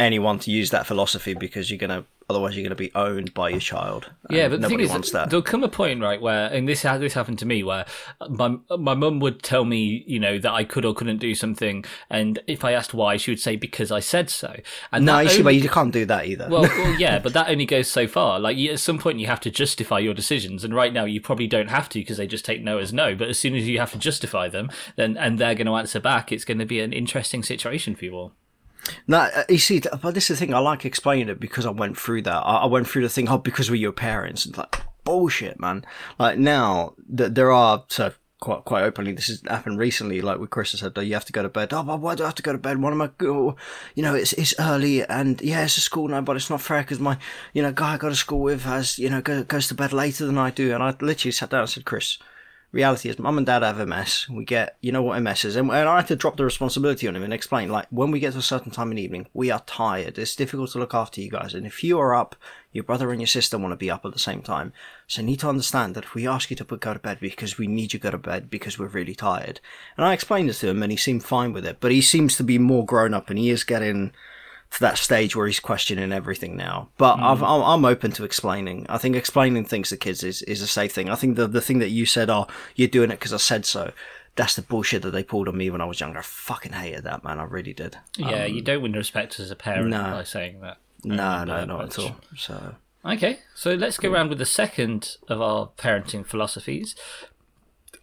anyone 0.00 0.40
to 0.40 0.50
use 0.50 0.70
that 0.70 0.86
philosophy 0.86 1.34
because 1.34 1.70
you're 1.70 1.78
gonna 1.78 2.04
otherwise 2.28 2.56
you're 2.56 2.64
gonna 2.64 2.74
be 2.74 2.92
owned 2.94 3.34
by 3.34 3.48
your 3.50 3.60
child. 3.60 4.10
Yeah, 4.30 4.48
but 4.48 4.56
the 4.56 4.68
nobody 4.68 4.76
thing 4.76 4.84
is, 4.84 4.90
wants 4.90 5.10
that. 5.12 5.30
there'll 5.30 5.42
come 5.42 5.64
a 5.64 5.68
point, 5.68 6.00
right, 6.00 6.20
where, 6.20 6.46
and 6.52 6.68
this 6.68 6.82
this 6.82 7.14
happened 7.14 7.38
to 7.40 7.46
me, 7.46 7.62
where 7.62 7.86
my 8.28 8.56
my 8.78 8.94
mum 8.94 9.20
would 9.20 9.42
tell 9.42 9.64
me, 9.64 10.04
you 10.06 10.18
know, 10.18 10.38
that 10.38 10.52
I 10.52 10.64
could 10.64 10.84
or 10.84 10.94
couldn't 10.94 11.18
do 11.18 11.34
something, 11.34 11.84
and 12.10 12.40
if 12.46 12.64
I 12.64 12.72
asked 12.72 12.94
why, 12.94 13.16
she 13.16 13.30
would 13.30 13.40
say 13.40 13.56
because 13.56 13.90
I 13.90 14.00
said 14.00 14.30
so. 14.30 14.56
And 14.92 15.04
no, 15.06 15.18
only- 15.18 15.42
but 15.42 15.54
you 15.54 15.68
can't 15.68 15.92
do 15.92 16.04
that 16.06 16.26
either. 16.26 16.48
well, 16.50 16.62
well, 16.62 16.94
yeah, 16.98 17.18
but 17.18 17.32
that 17.34 17.48
only 17.48 17.66
goes 17.66 17.88
so 17.88 18.06
far. 18.06 18.38
Like, 18.40 18.56
at 18.58 18.80
some 18.80 18.98
point, 18.98 19.18
you 19.18 19.26
have 19.26 19.40
to 19.40 19.50
justify 19.50 19.98
your 19.98 20.14
decisions, 20.14 20.64
and 20.64 20.74
right 20.74 20.92
now, 20.92 21.04
you 21.04 21.20
probably 21.20 21.46
don't 21.46 21.68
have 21.68 21.88
to 21.90 21.98
because 21.98 22.16
they 22.16 22.26
just 22.26 22.44
take 22.44 22.62
no 22.62 22.78
as 22.78 22.92
no. 22.92 23.14
But 23.14 23.28
as 23.28 23.38
soon 23.38 23.54
as 23.54 23.68
you 23.68 23.78
have 23.78 23.92
to 23.92 23.98
justify 23.98 24.48
them, 24.48 24.70
then 24.96 25.16
and 25.16 25.38
they're 25.38 25.54
going 25.54 25.66
to 25.66 25.74
answer 25.74 26.00
back, 26.00 26.32
it's 26.32 26.44
going 26.44 26.58
to 26.58 26.66
be 26.66 26.80
an 26.80 26.92
interesting 26.92 27.42
situation 27.42 27.94
for 27.94 28.04
you 28.04 28.14
all. 28.14 28.32
No, 29.06 29.18
uh, 29.18 29.44
you 29.48 29.58
see, 29.58 29.80
but 29.80 30.14
this 30.14 30.30
is 30.30 30.38
the 30.38 30.46
thing. 30.46 30.54
I 30.54 30.58
like 30.58 30.84
explaining 30.84 31.28
it 31.28 31.40
because 31.40 31.66
I 31.66 31.70
went 31.70 31.98
through 31.98 32.22
that. 32.22 32.40
I, 32.40 32.66
went 32.66 32.88
through 32.88 33.02
the 33.02 33.08
thing. 33.08 33.28
Oh, 33.28 33.38
because 33.38 33.70
we're 33.70 33.76
your 33.76 33.92
parents. 33.92 34.46
It's 34.46 34.58
like 34.58 34.76
bullshit, 35.04 35.60
man. 35.60 35.84
Like 36.18 36.38
now, 36.38 36.94
th- 37.16 37.32
there 37.32 37.52
are 37.52 37.84
so 37.88 38.12
quite 38.40 38.64
quite 38.64 38.82
openly. 38.82 39.12
This 39.12 39.28
has 39.28 39.42
happened 39.48 39.78
recently. 39.78 40.20
Like 40.20 40.38
with 40.38 40.50
Chris 40.50 40.74
I 40.74 40.78
said, 40.78 40.92
oh, 40.96 41.00
you 41.00 41.14
have 41.14 41.24
to 41.24 41.32
go 41.32 41.42
to 41.42 41.48
bed. 41.48 41.72
Oh, 41.72 41.82
but 41.82 42.00
why 42.00 42.14
do 42.14 42.24
I 42.24 42.26
have 42.26 42.34
to 42.36 42.42
go 42.42 42.52
to 42.52 42.58
bed? 42.58 42.80
What 42.80 42.92
am 42.92 43.02
I? 43.02 43.10
Go? 43.18 43.56
You 43.94 44.02
know, 44.02 44.14
it's 44.14 44.32
it's 44.34 44.54
early, 44.58 45.04
and 45.04 45.40
yeah, 45.40 45.64
it's 45.64 45.76
a 45.76 45.80
school 45.80 46.08
night, 46.08 46.24
but 46.24 46.36
it's 46.36 46.50
not 46.50 46.60
fair 46.60 46.82
because 46.82 47.00
my 47.00 47.18
you 47.52 47.62
know 47.62 47.72
guy 47.72 47.94
I 47.94 47.96
go 47.96 48.08
to 48.08 48.14
school 48.14 48.40
with 48.40 48.62
has 48.62 48.98
you 48.98 49.08
know 49.08 49.20
go, 49.20 49.44
goes 49.44 49.68
to 49.68 49.74
bed 49.74 49.92
later 49.92 50.26
than 50.26 50.38
I 50.38 50.50
do. 50.50 50.74
And 50.74 50.82
I 50.82 50.94
literally 51.00 51.32
sat 51.32 51.50
down 51.50 51.60
and 51.60 51.70
said, 51.70 51.84
Chris 51.84 52.18
reality 52.74 53.08
is 53.08 53.18
mum 53.18 53.38
and 53.38 53.46
dad 53.46 53.62
have 53.62 53.86
MS. 53.86 54.28
We 54.28 54.44
get, 54.44 54.76
you 54.80 54.90
know 54.90 55.02
what 55.02 55.22
MS 55.22 55.44
is. 55.44 55.56
And, 55.56 55.70
I 55.70 55.96
had 55.96 56.08
to 56.08 56.16
drop 56.16 56.36
the 56.36 56.44
responsibility 56.44 57.06
on 57.06 57.14
him 57.14 57.22
and 57.22 57.32
explain, 57.32 57.70
like, 57.70 57.86
when 57.90 58.10
we 58.10 58.20
get 58.20 58.32
to 58.32 58.40
a 58.40 58.42
certain 58.42 58.72
time 58.72 58.90
in 58.90 58.96
the 58.96 59.02
evening, 59.02 59.28
we 59.32 59.50
are 59.50 59.62
tired. 59.66 60.18
It's 60.18 60.36
difficult 60.36 60.72
to 60.72 60.78
look 60.78 60.92
after 60.92 61.20
you 61.20 61.30
guys. 61.30 61.54
And 61.54 61.66
if 61.66 61.84
you 61.84 61.98
are 62.00 62.14
up, 62.14 62.34
your 62.72 62.84
brother 62.84 63.12
and 63.12 63.20
your 63.20 63.28
sister 63.28 63.56
want 63.56 63.72
to 63.72 63.76
be 63.76 63.90
up 63.90 64.04
at 64.04 64.12
the 64.12 64.18
same 64.18 64.42
time. 64.42 64.72
So 65.06 65.20
you 65.20 65.26
need 65.26 65.40
to 65.40 65.48
understand 65.48 65.94
that 65.94 66.04
if 66.04 66.14
we 66.14 66.26
ask 66.26 66.50
you 66.50 66.56
to 66.56 66.64
go 66.64 66.92
to 66.92 66.98
bed 66.98 67.20
because 67.20 67.56
we 67.56 67.68
need 67.68 67.92
you 67.92 68.00
to 68.00 68.02
go 68.02 68.10
to 68.10 68.18
bed 68.18 68.50
because 68.50 68.78
we're 68.78 68.88
really 68.88 69.14
tired. 69.14 69.60
And 69.96 70.04
I 70.04 70.12
explained 70.12 70.48
this 70.48 70.60
to 70.60 70.68
him 70.68 70.82
and 70.82 70.90
he 70.90 70.98
seemed 70.98 71.24
fine 71.24 71.52
with 71.52 71.64
it. 71.64 71.76
But 71.78 71.92
he 71.92 72.02
seems 72.02 72.36
to 72.36 72.42
be 72.42 72.58
more 72.58 72.84
grown 72.84 73.14
up 73.14 73.30
and 73.30 73.38
he 73.38 73.50
is 73.50 73.62
getting 73.62 74.12
to 74.74 74.80
that 74.80 74.98
stage 74.98 75.34
where 75.34 75.46
he's 75.46 75.60
questioning 75.60 76.12
everything 76.12 76.56
now. 76.56 76.88
But 76.98 77.14
I've, 77.20 77.38
mm-hmm. 77.38 77.44
I'm, 77.44 77.62
I'm 77.62 77.84
open 77.84 78.10
to 78.12 78.24
explaining. 78.24 78.86
I 78.88 78.98
think 78.98 79.16
explaining 79.16 79.64
things 79.64 79.90
to 79.90 79.96
kids 79.96 80.22
is, 80.22 80.42
is 80.42 80.60
a 80.60 80.66
safe 80.66 80.92
thing. 80.92 81.08
I 81.08 81.14
think 81.14 81.36
the 81.36 81.46
the 81.46 81.60
thing 81.60 81.78
that 81.78 81.90
you 81.90 82.06
said, 82.06 82.28
oh, 82.28 82.46
you're 82.74 82.88
doing 82.88 83.10
it 83.10 83.18
because 83.18 83.32
I 83.32 83.38
said 83.38 83.64
so. 83.64 83.92
That's 84.36 84.56
the 84.56 84.62
bullshit 84.62 85.02
that 85.02 85.12
they 85.12 85.22
pulled 85.22 85.46
on 85.46 85.56
me 85.56 85.70
when 85.70 85.80
I 85.80 85.84
was 85.84 86.00
younger. 86.00 86.18
I 86.18 86.22
fucking 86.22 86.72
hated 86.72 87.04
that, 87.04 87.22
man. 87.22 87.38
I 87.38 87.44
really 87.44 87.72
did. 87.72 87.98
Yeah, 88.16 88.44
um, 88.44 88.52
you 88.52 88.62
don't 88.62 88.82
win 88.82 88.92
respect 88.92 89.38
as 89.38 89.52
a 89.52 89.56
parent 89.56 89.90
no. 89.90 90.02
by 90.02 90.24
saying 90.24 90.60
that. 90.60 90.78
No, 91.04 91.44
no, 91.44 91.54
Uh, 91.54 91.64
not 91.66 91.84
at 91.84 91.98
all. 92.00 92.16
So 92.36 92.74
Okay, 93.04 93.40
so 93.54 93.74
let's 93.74 93.98
go 93.98 94.10
around 94.10 94.30
with 94.30 94.38
the 94.38 94.46
second 94.46 95.18
of 95.28 95.40
our 95.40 95.68
parenting 95.76 96.26
philosophies. 96.26 96.96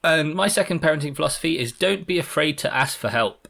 And 0.03 0.35
my 0.35 0.47
second 0.47 0.81
parenting 0.81 1.15
philosophy 1.15 1.57
is 1.59 1.71
don't 1.71 2.05
be 2.05 2.19
afraid 2.19 2.57
to 2.59 2.73
ask 2.73 2.97
for 2.97 3.09
help 3.09 3.47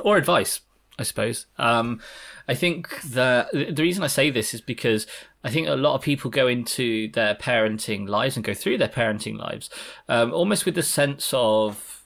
or 0.00 0.16
advice, 0.16 0.60
I 0.98 1.02
suppose. 1.02 1.46
Um, 1.58 2.00
I 2.46 2.54
think 2.54 3.00
the 3.02 3.48
the 3.52 3.82
reason 3.82 4.04
I 4.04 4.08
say 4.08 4.30
this 4.30 4.54
is 4.54 4.60
because 4.60 5.06
I 5.42 5.50
think 5.50 5.68
a 5.68 5.74
lot 5.74 5.94
of 5.94 6.02
people 6.02 6.30
go 6.30 6.46
into 6.46 7.10
their 7.12 7.34
parenting 7.34 8.08
lives 8.08 8.36
and 8.36 8.44
go 8.44 8.54
through 8.54 8.78
their 8.78 8.88
parenting 8.88 9.36
lives 9.36 9.70
um, 10.08 10.32
almost 10.32 10.64
with 10.64 10.74
the 10.74 10.82
sense 10.82 11.32
of 11.34 12.04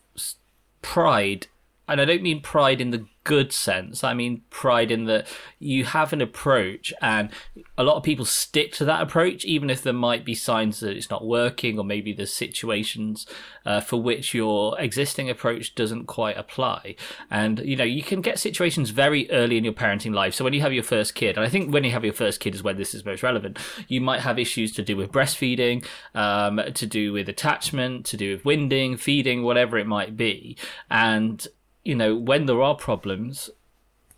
pride, 0.81 1.49
and 1.87 2.01
I 2.01 2.05
don't 2.05 2.23
mean 2.23 2.41
pride 2.41 2.81
in 2.81 2.91
the 2.91 3.07
good 3.29 3.53
sense. 3.53 4.03
I 4.03 4.15
mean 4.15 4.41
pride 4.49 4.91
in 4.91 5.05
that 5.05 5.27
you 5.59 5.85
have 5.85 6.15
an 6.15 6.23
approach, 6.23 6.95
and 7.03 7.29
a 7.77 7.83
lot 7.83 7.97
of 7.97 8.03
people 8.03 8.25
stick 8.25 8.73
to 8.73 8.87
that 8.87 9.03
approach, 9.03 9.45
even 9.45 9.69
if 9.69 9.83
there 9.83 9.93
might 9.93 10.25
be 10.25 10.35
signs 10.35 10.81
that 10.81 10.97
it's 10.97 11.11
not 11.11 11.27
working, 11.27 11.79
or 11.79 11.85
maybe 11.85 12.15
there's 12.15 12.33
situations 12.33 13.27
uh, 13.67 13.83
for 13.83 14.01
which 14.01 14.33
your 14.33 14.81
existing 14.81 15.29
approach 15.29 15.75
doesn't 15.75 16.07
quite 16.07 16.39
apply. 16.39 16.97
And 17.31 17.59
you 17.59 17.77
know, 17.77 17.85
you 17.85 18.03
can 18.03 18.23
get 18.23 18.39
situations 18.39 18.89
very 18.89 19.31
early 19.31 19.59
in 19.59 19.65
your 19.65 19.75
parenting 19.75 20.15
life. 20.15 20.33
So 20.33 20.43
when 20.43 20.55
you 20.55 20.63
have 20.63 20.73
your 20.73 20.83
first 20.83 21.15
kid, 21.15 21.37
and 21.37 21.45
I 21.45 21.51
think 21.51 21.71
when 21.71 21.85
you 21.85 21.91
have 21.91 22.05
your 22.05 22.15
first 22.15 22.41
kid 22.41 22.55
is 22.55 22.63
when 22.63 22.79
this 22.79 22.95
is 22.95 23.05
most 23.05 23.23
relevant, 23.23 23.59
you 23.89 24.01
might 24.01 24.21
have 24.21 24.39
issues 24.39 24.73
to 24.73 24.83
do 24.83 24.97
with 24.97 25.13
breastfeeding, 25.13 25.85
um, 26.15 26.63
to 26.73 26.87
do 26.87 27.13
with 27.13 27.29
attachment, 27.29 28.07
to 28.07 28.17
do 28.17 28.33
with 28.33 28.47
winding, 28.47 28.97
feeding, 28.97 29.43
whatever 29.43 29.77
it 29.77 29.87
might 29.87 30.17
be. 30.17 30.57
And 30.91 31.47
you 31.89 31.95
know, 31.95 32.15
when 32.15 32.45
there 32.45 32.61
are 32.61 32.75
problems, 32.75 33.49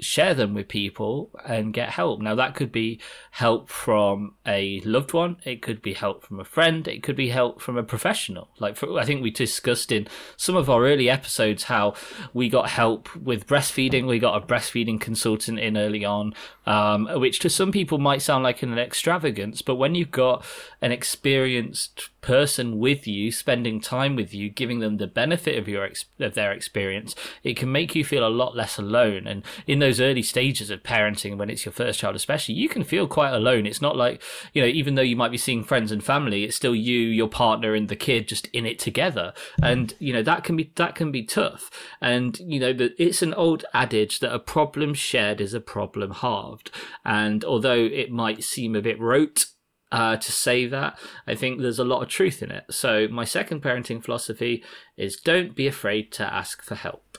share 0.01 0.35
them 0.35 0.55
with 0.55 0.67
people 0.67 1.31
and 1.47 1.73
get 1.73 1.91
help. 1.91 2.21
Now, 2.21 2.35
that 2.35 2.57
could 2.57 2.73
be 2.73 2.99
help 3.31 3.69
from 3.69 4.35
a 4.45 4.81
loved 4.85 5.13
one, 5.13 5.37
it 5.45 5.63
could 5.63 5.81
be 5.81 5.93
help 5.93 6.25
from 6.25 6.41
a 6.41 6.45
friend, 6.45 6.89
it 6.89 7.05
could 7.05 7.15
be 7.15 7.29
help 7.29 7.63
from 7.63 7.77
a 7.77 7.85
professional. 7.85 8.49
Like, 8.59 8.75
for, 8.75 8.99
I 8.99 9.05
think 9.05 9.23
we 9.23 9.31
discussed 9.31 9.93
in 9.93 10.09
some 10.37 10.57
of 10.57 10.69
our 10.69 10.85
early 10.85 11.09
episodes 11.09 11.65
how 11.65 11.95
we 12.35 12.49
got 12.49 12.71
help 12.71 13.15
with 13.15 13.47
breastfeeding. 13.47 14.09
We 14.09 14.19
got 14.19 14.43
a 14.43 14.45
breastfeeding 14.45 15.01
consultant 15.01 15.61
in 15.61 15.77
early 15.77 16.05
on, 16.05 16.35
um, 16.67 17.07
which 17.21 17.39
to 17.41 17.49
some 17.49 17.71
people 17.71 17.99
might 17.99 18.21
sound 18.21 18.43
like 18.43 18.65
an 18.65 18.77
extravagance, 18.77 19.63
but 19.63 19.77
when 19.77 19.95
you've 19.95 20.11
got 20.11 20.45
an 20.83 20.91
experienced 20.91 22.11
person 22.21 22.79
with 22.79 23.07
you, 23.07 23.33
spending 23.33 23.81
time 23.81 24.17
with 24.17 24.35
you, 24.35 24.51
giving 24.51 24.81
them 24.81 24.97
the 24.97 25.07
benefit 25.07 25.59
of 25.59 25.69
your 25.69 25.89
of 26.19 26.35
their 26.35 26.53
experience, 26.53 27.15
it 27.43 27.57
can 27.57 27.73
make 27.73 27.95
you 27.95 28.05
feel 28.05 28.27
a 28.27 28.29
lot 28.29 28.57
less 28.57 28.79
alone. 28.79 29.27
And 29.27 29.43
in 29.67 29.79
those 29.79 30.01
early 30.01 30.23
stages 30.23 30.71
of 30.71 30.83
parenting, 30.83 31.37
when 31.37 31.51
it's 31.51 31.65
your 31.65 31.73
first 31.73 31.99
child, 32.01 32.17
especially, 32.17 32.55
you 32.55 32.69
can 32.69 32.85
feel 32.85 33.07
quite 33.07 33.33
alone. 33.33 33.67
It's 33.67 33.83
not 33.83 33.97
like 33.97 34.23
you 34.53 34.63
know, 34.63 34.69
even 34.69 34.95
though 34.95 35.03
you 35.03 35.17
might 35.17 35.31
be 35.31 35.39
seeing 35.39 35.65
friends 35.65 35.93
and 35.93 36.03
family, 36.03 36.45
it's 36.45 36.57
still 36.57 36.75
you, 36.75 36.99
your 36.99 37.29
partner, 37.29 37.75
and 37.75 37.89
the 37.89 37.97
kid 37.97 38.29
just 38.29 38.47
in 38.49 38.67
it 38.67 38.79
together. 38.79 39.33
And 39.63 39.95
you 39.99 40.13
know 40.13 40.23
that 40.23 40.45
can 40.45 40.57
be 40.57 40.73
that 40.77 40.95
can 40.95 41.11
be 41.11 41.23
tough. 41.23 41.71
And 42.01 42.39
you 42.41 42.61
know 42.61 42.73
that 42.73 42.95
it's 42.99 43.23
an 43.23 43.35
old 43.35 43.65
adage 43.73 44.21
that 44.21 44.35
a 44.35 44.39
problem 44.39 44.95
shared 44.95 45.41
is 45.41 45.55
a 45.55 45.61
problem 45.61 46.11
halved. 46.13 46.71
And 47.05 47.45
although 47.45 47.85
it 47.85 48.11
might 48.11 48.45
seem 48.45 48.75
a 48.75 48.83
bit 48.83 49.01
rote 49.01 49.47
uh, 49.93 50.17
to 50.17 50.33
say 50.33 50.67
that. 50.67 50.99
I 51.27 51.35
think 51.35 51.61
there's 51.61 51.79
a 51.79 51.85
lot 51.85 52.03
of 52.03 52.09
truth 52.09 52.43
in 52.43 52.51
it. 52.51 52.65
So, 52.71 53.09
my 53.09 53.25
second 53.25 53.63
parenting 53.63 54.03
philosophy 54.03 54.65
is 54.97 55.17
don't 55.17 55.55
be 55.55 55.67
afraid 55.67 56.13
to 56.13 56.35
ask 56.35 56.63
for 56.63 56.75
help. 56.75 57.19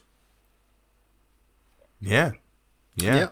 Yeah. 1.99 2.31
Yeah. 2.95 3.15
Yeah. 3.15 3.27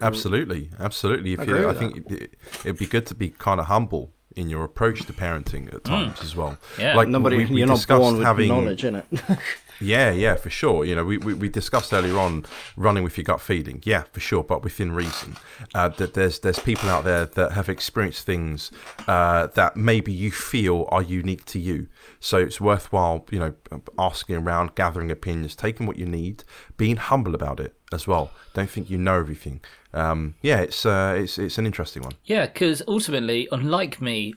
Absolutely. 0.00 0.70
Absolutely. 0.78 1.32
If 1.34 1.40
Agree 1.40 1.60
you, 1.60 1.68
I 1.68 1.74
think 1.74 2.10
it, 2.10 2.34
it'd 2.64 2.78
be 2.78 2.86
good 2.86 3.06
to 3.06 3.14
be 3.14 3.30
kind 3.30 3.60
of 3.60 3.66
humble 3.66 4.12
in 4.38 4.48
your 4.48 4.64
approach 4.64 5.04
to 5.06 5.12
parenting 5.12 5.72
at 5.74 5.84
times 5.84 6.22
as 6.22 6.36
well. 6.36 6.56
Yeah. 6.78 6.94
Like 6.94 7.08
Nobody, 7.08 7.38
we, 7.38 7.46
we 7.46 7.58
you're 7.58 7.66
not 7.66 7.76
discussed 7.76 8.00
born 8.00 8.16
with 8.16 8.24
having, 8.24 8.48
knowledge 8.48 8.84
in 8.84 8.96
it. 8.96 9.06
Yeah, 9.80 10.10
yeah, 10.10 10.34
for 10.34 10.50
sure. 10.50 10.84
You 10.84 10.96
know, 10.96 11.04
we, 11.04 11.18
we, 11.18 11.34
we 11.34 11.48
discussed 11.48 11.92
earlier 11.92 12.18
on 12.18 12.44
running 12.76 13.04
with 13.04 13.16
your 13.16 13.24
gut 13.24 13.40
feeling. 13.40 13.80
Yeah, 13.84 14.02
for 14.12 14.20
sure, 14.20 14.42
but 14.42 14.64
within 14.64 14.92
reason. 14.92 15.36
Uh, 15.74 15.88
that 15.90 16.14
there's 16.14 16.40
there's 16.40 16.58
people 16.58 16.88
out 16.88 17.04
there 17.04 17.26
that 17.26 17.52
have 17.52 17.68
experienced 17.68 18.26
things 18.26 18.72
uh, 19.06 19.46
that 19.54 19.76
maybe 19.76 20.12
you 20.12 20.30
feel 20.30 20.88
are 20.90 21.02
unique 21.02 21.44
to 21.46 21.60
you. 21.60 21.86
So 22.20 22.38
it's 22.38 22.60
worthwhile, 22.60 23.26
you 23.30 23.38
know, 23.38 23.54
asking 23.98 24.36
around, 24.36 24.74
gathering 24.74 25.10
opinions, 25.10 25.54
taking 25.54 25.86
what 25.86 25.98
you 25.98 26.06
need, 26.06 26.44
being 26.76 26.96
humble 26.96 27.34
about 27.34 27.60
it 27.60 27.74
as 27.92 28.06
well. 28.06 28.30
Don't 28.54 28.68
think 28.68 28.90
you 28.90 28.98
know 28.98 29.18
everything. 29.18 29.60
Um, 29.94 30.34
yeah, 30.42 30.58
it's 30.60 30.84
uh, 30.84 31.14
it's 31.16 31.38
it's 31.38 31.58
an 31.58 31.66
interesting 31.66 32.02
one. 32.02 32.12
Yeah, 32.24 32.46
because 32.46 32.82
ultimately, 32.88 33.48
unlike 33.52 34.00
me, 34.02 34.34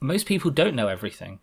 most 0.00 0.26
people 0.26 0.50
don't 0.50 0.74
know 0.74 0.88
everything. 0.88 1.40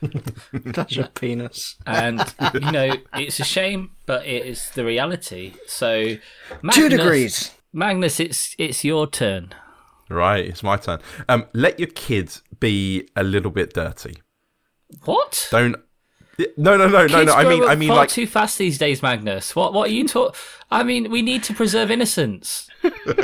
Touch 0.72 0.96
a 0.96 1.08
penis. 1.08 1.76
And, 1.86 2.20
you 2.54 2.60
know, 2.60 2.94
it's 3.14 3.40
a 3.40 3.44
shame, 3.44 3.90
but 4.06 4.24
it 4.26 4.46
is 4.46 4.70
the 4.70 4.84
reality. 4.84 5.54
So, 5.66 6.16
Magnus, 6.62 6.74
Two 6.74 6.88
degrees. 6.88 7.50
Magnus, 7.72 8.18
it's 8.20 8.54
it's 8.58 8.84
your 8.84 9.06
turn. 9.06 9.54
Right, 10.10 10.44
it's 10.44 10.64
my 10.64 10.76
turn. 10.76 10.98
Um, 11.28 11.46
let 11.52 11.78
your 11.78 11.88
kids 11.88 12.42
be 12.58 13.08
a 13.14 13.22
little 13.22 13.52
bit 13.52 13.72
dirty. 13.72 14.16
What? 15.04 15.48
Don't. 15.52 15.76
No, 16.56 16.76
no, 16.76 16.88
no, 16.88 17.06
no, 17.06 17.06
Kids 17.06 17.26
no. 17.26 17.34
I 17.34 17.44
mean, 17.44 17.62
I 17.62 17.74
mean, 17.74 17.88
far 17.90 17.98
like, 17.98 18.08
too 18.08 18.26
fast 18.26 18.58
these 18.58 18.76
days, 18.78 19.02
Magnus. 19.02 19.54
What 19.54 19.72
what 19.72 19.88
are 19.88 19.92
you 19.92 20.08
talk? 20.08 20.34
I 20.70 20.82
mean, 20.82 21.10
we 21.10 21.22
need 21.22 21.42
to 21.44 21.54
preserve 21.54 21.90
innocence. 21.90 22.68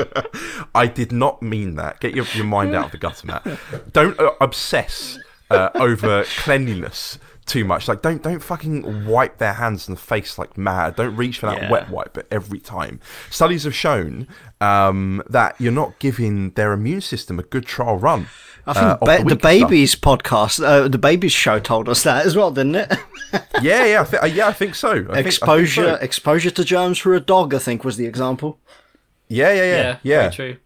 I 0.75 0.87
did 0.87 1.13
not 1.13 1.43
mean 1.43 1.77
that. 1.77 2.01
Get 2.01 2.15
your, 2.15 2.27
your 2.35 2.45
mind 2.45 2.75
out 2.75 2.87
of 2.87 2.93
the 2.93 2.99
gutter, 2.99 3.27
Matt. 3.27 3.47
Don't 3.93 4.19
uh, 4.21 4.33
obsess 4.41 5.19
uh, 5.51 5.71
over 5.75 6.25
cleanliness 6.25 7.19
too 7.47 7.65
much. 7.65 7.89
Like, 7.89 8.03
don't 8.03 8.23
don't 8.23 8.43
fucking 8.43 9.07
wipe 9.07 9.39
their 9.39 9.55
hands 9.55 9.89
and 9.89 9.99
face 9.99 10.37
like 10.37 10.59
mad. 10.59 10.97
Don't 10.97 11.17
reach 11.17 11.39
for 11.39 11.47
that 11.47 11.63
Yeah. 11.63 11.71
wet 11.71 11.89
wipe 11.91 12.19
every 12.31 12.59
time. 12.59 13.01
Studies 13.31 13.65
have 13.65 13.75
shown 13.75 14.27
um, 14.61 15.23
that 15.29 15.55
you're 15.61 15.73
not 15.73 15.99
giving 15.99 16.51
their 16.51 16.73
immune 16.73 17.01
system 17.01 17.39
a 17.39 17.43
good 17.43 17.67
trial 17.67 17.97
run. 17.99 18.27
I 18.67 18.73
think 18.73 18.85
uh, 18.87 18.97
ba- 18.97 19.05
the 19.05 19.17
the, 19.19 19.25
weak 19.25 19.31
stuff. 19.41 19.43
babies 19.43 19.95
podcast, 19.95 20.65
uh, 20.65 20.89
the 20.89 20.99
babies 20.99 21.33
show 21.33 21.61
told 21.61 21.89
us 21.89 22.03
that 22.03 22.27
as 22.27 22.37
well, 22.37 22.51
didn't 22.51 22.75
it? 22.77 22.93
Yeah, 23.61 23.85
yeah, 23.85 24.01
I 24.01 24.05
thi- 24.05 24.17
uh, 24.19 24.27
yeah. 24.27 24.49
I 24.49 24.53
think 24.53 24.75
so. 24.75 24.91
I 24.91 24.95
think- 24.95 25.11
I 25.11 25.15
think 25.17 25.27
exposure, 25.27 25.83
so. 25.83 25.95
exposure 25.97 26.51
to 26.51 26.65
germs 26.65 26.99
through 26.99 27.17
a 27.17 27.21
dog, 27.21 27.53
I 27.55 27.59
think, 27.59 27.85
was 27.85 27.97
the 27.97 28.07
example. 28.07 28.59
Yeah, 29.29 29.53
yeah, 29.53 29.63
yeah, 29.65 29.77
Yeah, 29.77 29.99
yeah. 30.03 30.21
very 30.21 30.33
true. 30.33 30.57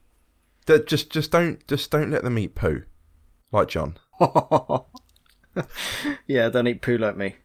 That- 0.66 0.86
just, 0.86 1.10
just 1.10 1.30
don't, 1.32 1.66
just 1.66 1.90
don't 1.90 2.10
let 2.10 2.22
them 2.22 2.38
eat 2.38 2.54
poo, 2.54 2.82
like 3.52 3.68
John. 3.68 3.96
Yeah, 6.26 6.48
don't 6.48 6.68
eat 6.68 6.80
poo 6.80 6.96
like 6.96 7.16
me. 7.16 7.36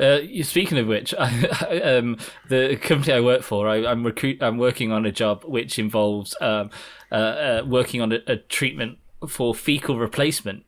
Uh, 0.00 0.20
you- 0.22 0.44
speaking 0.44 0.78
of 0.78 0.86
which, 0.86 1.12
I, 1.18 1.80
um, 1.80 2.16
the 2.48 2.76
company 2.80 3.12
I 3.12 3.20
work 3.20 3.42
for, 3.42 3.68
I, 3.68 3.84
I'm 3.86 4.04
recruit. 4.04 4.42
I'm 4.42 4.58
working 4.58 4.92
on 4.92 5.04
a 5.06 5.12
job 5.12 5.44
which 5.44 5.78
involves 5.78 6.36
um, 6.40 6.70
uh, 7.10 7.14
uh, 7.14 7.62
working 7.66 8.00
on 8.00 8.12
a, 8.12 8.18
a 8.26 8.36
treatment 8.36 8.98
for 9.28 9.54
fecal 9.54 9.98
replacement. 9.98 10.64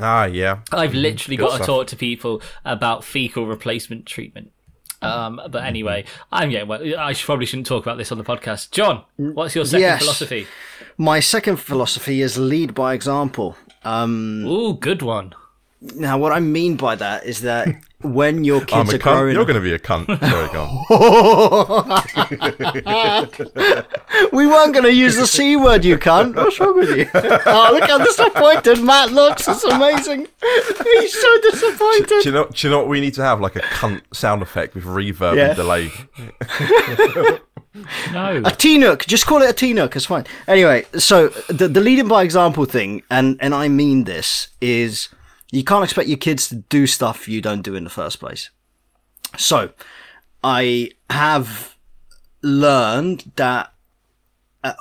Ah, 0.00 0.24
yeah. 0.26 0.60
I've 0.72 0.94
literally 0.94 1.36
Good 1.36 1.48
got 1.48 1.58
to 1.60 1.64
talk 1.64 1.86
to 1.88 1.96
people 1.96 2.40
about 2.64 3.04
fecal 3.04 3.46
replacement 3.46 4.06
treatment. 4.06 4.52
Um, 5.00 5.40
but 5.50 5.62
anyway, 5.64 6.04
I'm 6.32 6.50
getting. 6.50 6.66
Well, 6.68 6.82
I 6.98 7.12
should, 7.12 7.24
probably 7.26 7.46
shouldn't 7.46 7.66
talk 7.68 7.84
about 7.84 7.98
this 7.98 8.10
on 8.10 8.18
the 8.18 8.24
podcast. 8.24 8.72
John, 8.72 9.04
what's 9.16 9.54
your 9.54 9.64
second 9.64 9.82
Yes. 9.82 10.00
philosophy? 10.00 10.46
My 10.96 11.20
second 11.20 11.56
philosophy 11.56 12.20
is 12.20 12.36
lead 12.36 12.74
by 12.74 12.94
example. 12.94 13.56
Um, 13.84 14.44
Ooh, 14.44 14.74
good 14.74 15.02
one. 15.02 15.34
Now, 15.80 16.18
what 16.18 16.32
I 16.32 16.40
mean 16.40 16.76
by 16.76 16.96
that 16.96 17.24
is 17.24 17.42
that 17.42 17.68
when 18.02 18.42
your 18.44 18.60
I'm 18.60 18.66
kids 18.66 18.92
a 18.92 18.96
are 18.96 18.98
cunt. 18.98 19.02
growing 19.02 19.34
You're 19.34 19.44
going 19.44 19.54
to 19.56 19.60
be 19.60 19.72
a 19.74 19.78
cunt. 19.78 20.06
Sorry, 20.28 20.48
go 20.52 20.62
on. 20.90 22.02
we 24.32 24.46
weren't 24.46 24.72
going 24.72 24.84
to 24.84 24.92
use 24.92 25.16
the 25.16 25.26
c 25.26 25.56
word. 25.56 25.84
You 25.84 25.96
cunt. 25.98 26.34
What's 26.34 26.58
wrong 26.58 26.76
with 26.76 26.96
you? 26.96 27.08
oh, 27.14 27.70
look 27.72 27.88
how 27.88 27.98
disappointed 27.98 28.82
Matt 28.82 29.12
looks. 29.12 29.46
It's 29.46 29.64
amazing. 29.64 30.26
He's 30.42 31.20
so 31.20 31.40
disappointed. 31.42 32.08
do 32.08 32.22
you 32.24 32.32
know? 32.32 32.46
Do 32.46 32.66
you 32.66 32.70
know 32.72 32.78
what 32.78 32.88
we 32.88 33.00
need 33.00 33.14
to 33.14 33.22
have? 33.22 33.40
Like 33.40 33.56
a 33.56 33.60
cunt 33.60 34.02
sound 34.12 34.42
effect 34.42 34.74
with 34.74 34.84
reverb 34.84 35.36
Yeah. 35.36 35.48
and 35.48 35.56
delay. 35.56 35.90
No. 38.12 38.42
A 38.44 38.50
T-Nook, 38.50 39.06
just 39.06 39.26
call 39.26 39.40
it 39.42 39.50
a 39.50 39.52
T-Nook, 39.52 39.94
it's 39.94 40.06
fine. 40.06 40.24
Anyway, 40.48 40.84
so 40.94 41.28
the, 41.48 41.68
the 41.68 41.80
leading 41.80 42.08
by 42.08 42.24
example 42.24 42.64
thing, 42.64 43.02
and, 43.08 43.36
and 43.40 43.54
I 43.54 43.68
mean 43.68 44.02
this, 44.04 44.48
is 44.60 45.08
you 45.50 45.64
can't 45.64 45.84
expect 45.84 46.08
your 46.08 46.18
kids 46.18 46.48
to 46.48 46.56
do 46.56 46.86
stuff 46.86 47.28
you 47.28 47.40
don't 47.40 47.62
do 47.62 47.74
in 47.74 47.84
the 47.84 47.90
first 47.90 48.20
place. 48.20 48.50
So, 49.36 49.72
I 50.42 50.92
have 51.10 51.76
learned 52.42 53.32
that 53.36 53.72
uh, 54.62 54.72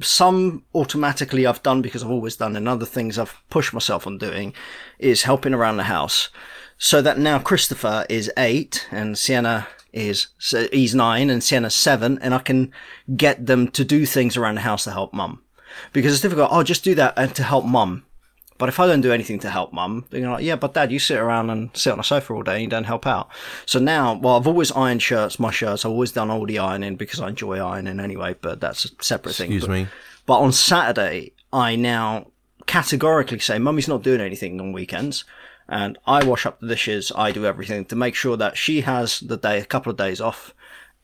some 0.00 0.64
automatically 0.74 1.46
I've 1.46 1.62
done 1.62 1.82
because 1.82 2.02
I've 2.02 2.10
always 2.10 2.36
done, 2.36 2.56
and 2.56 2.68
other 2.68 2.86
things 2.86 3.18
I've 3.18 3.34
pushed 3.50 3.72
myself 3.72 4.06
on 4.06 4.18
doing, 4.18 4.54
is 4.98 5.22
helping 5.22 5.54
around 5.54 5.76
the 5.76 5.84
house. 5.84 6.30
So 6.78 7.00
that 7.02 7.18
now 7.18 7.38
Christopher 7.38 8.04
is 8.10 8.30
eight 8.36 8.86
and 8.90 9.16
Sienna 9.16 9.66
is 9.92 10.28
he's 10.72 10.94
nine 10.94 11.30
and 11.30 11.42
Sienna's 11.42 11.74
seven, 11.74 12.18
and 12.20 12.34
I 12.34 12.38
can 12.38 12.72
get 13.16 13.46
them 13.46 13.68
to 13.68 13.84
do 13.84 14.04
things 14.04 14.36
around 14.36 14.56
the 14.56 14.60
house 14.62 14.84
to 14.84 14.90
help 14.90 15.14
mum. 15.14 15.42
Because 15.92 16.12
it's 16.12 16.22
difficult. 16.22 16.48
Oh, 16.52 16.62
just 16.62 16.84
do 16.84 16.94
that 16.94 17.14
and 17.16 17.34
to 17.34 17.42
help 17.42 17.64
mum. 17.64 18.04
But 18.58 18.68
if 18.68 18.80
I 18.80 18.86
don't 18.86 19.00
do 19.02 19.12
anything 19.12 19.38
to 19.40 19.50
help 19.50 19.72
mum, 19.72 20.04
they're 20.10 20.28
like, 20.30 20.44
yeah, 20.44 20.56
but 20.56 20.74
dad, 20.74 20.90
you 20.90 20.98
sit 20.98 21.18
around 21.18 21.50
and 21.50 21.70
sit 21.74 21.92
on 21.92 22.00
a 22.00 22.04
sofa 22.04 22.32
all 22.34 22.42
day 22.42 22.54
and 22.54 22.62
you 22.62 22.68
don't 22.68 22.84
help 22.84 23.06
out. 23.06 23.28
So 23.66 23.78
now, 23.78 24.14
well, 24.14 24.36
I've 24.36 24.46
always 24.46 24.72
ironed 24.72 25.02
shirts, 25.02 25.38
my 25.38 25.50
shirts. 25.50 25.84
I've 25.84 25.92
always 25.92 26.12
done 26.12 26.30
all 26.30 26.46
the 26.46 26.58
ironing 26.58 26.96
because 26.96 27.20
I 27.20 27.28
enjoy 27.28 27.58
ironing 27.58 28.00
anyway, 28.00 28.34
but 28.40 28.60
that's 28.60 28.84
a 28.86 28.88
separate 29.02 29.34
thing. 29.34 29.46
Excuse 29.52 29.66
But- 29.66 29.72
me. 29.72 29.86
but 30.26 30.38
on 30.38 30.52
Saturday, 30.52 31.32
I 31.52 31.76
now 31.76 32.28
categorically 32.66 33.38
say, 33.38 33.58
Mummy's 33.58 33.88
not 33.88 34.02
doing 34.02 34.20
anything 34.20 34.60
on 34.60 34.72
weekends. 34.72 35.24
and 35.68 35.98
I 36.06 36.24
wash 36.24 36.46
up 36.46 36.60
the 36.60 36.68
dishes. 36.68 37.10
I 37.16 37.32
do 37.32 37.44
everything 37.44 37.84
to 37.86 37.96
make 37.96 38.14
sure 38.14 38.36
that 38.36 38.56
she 38.56 38.82
has 38.82 39.18
the 39.18 39.36
day, 39.36 39.58
a 39.58 39.64
couple 39.64 39.90
of 39.90 39.96
days 39.98 40.20
off, 40.20 40.54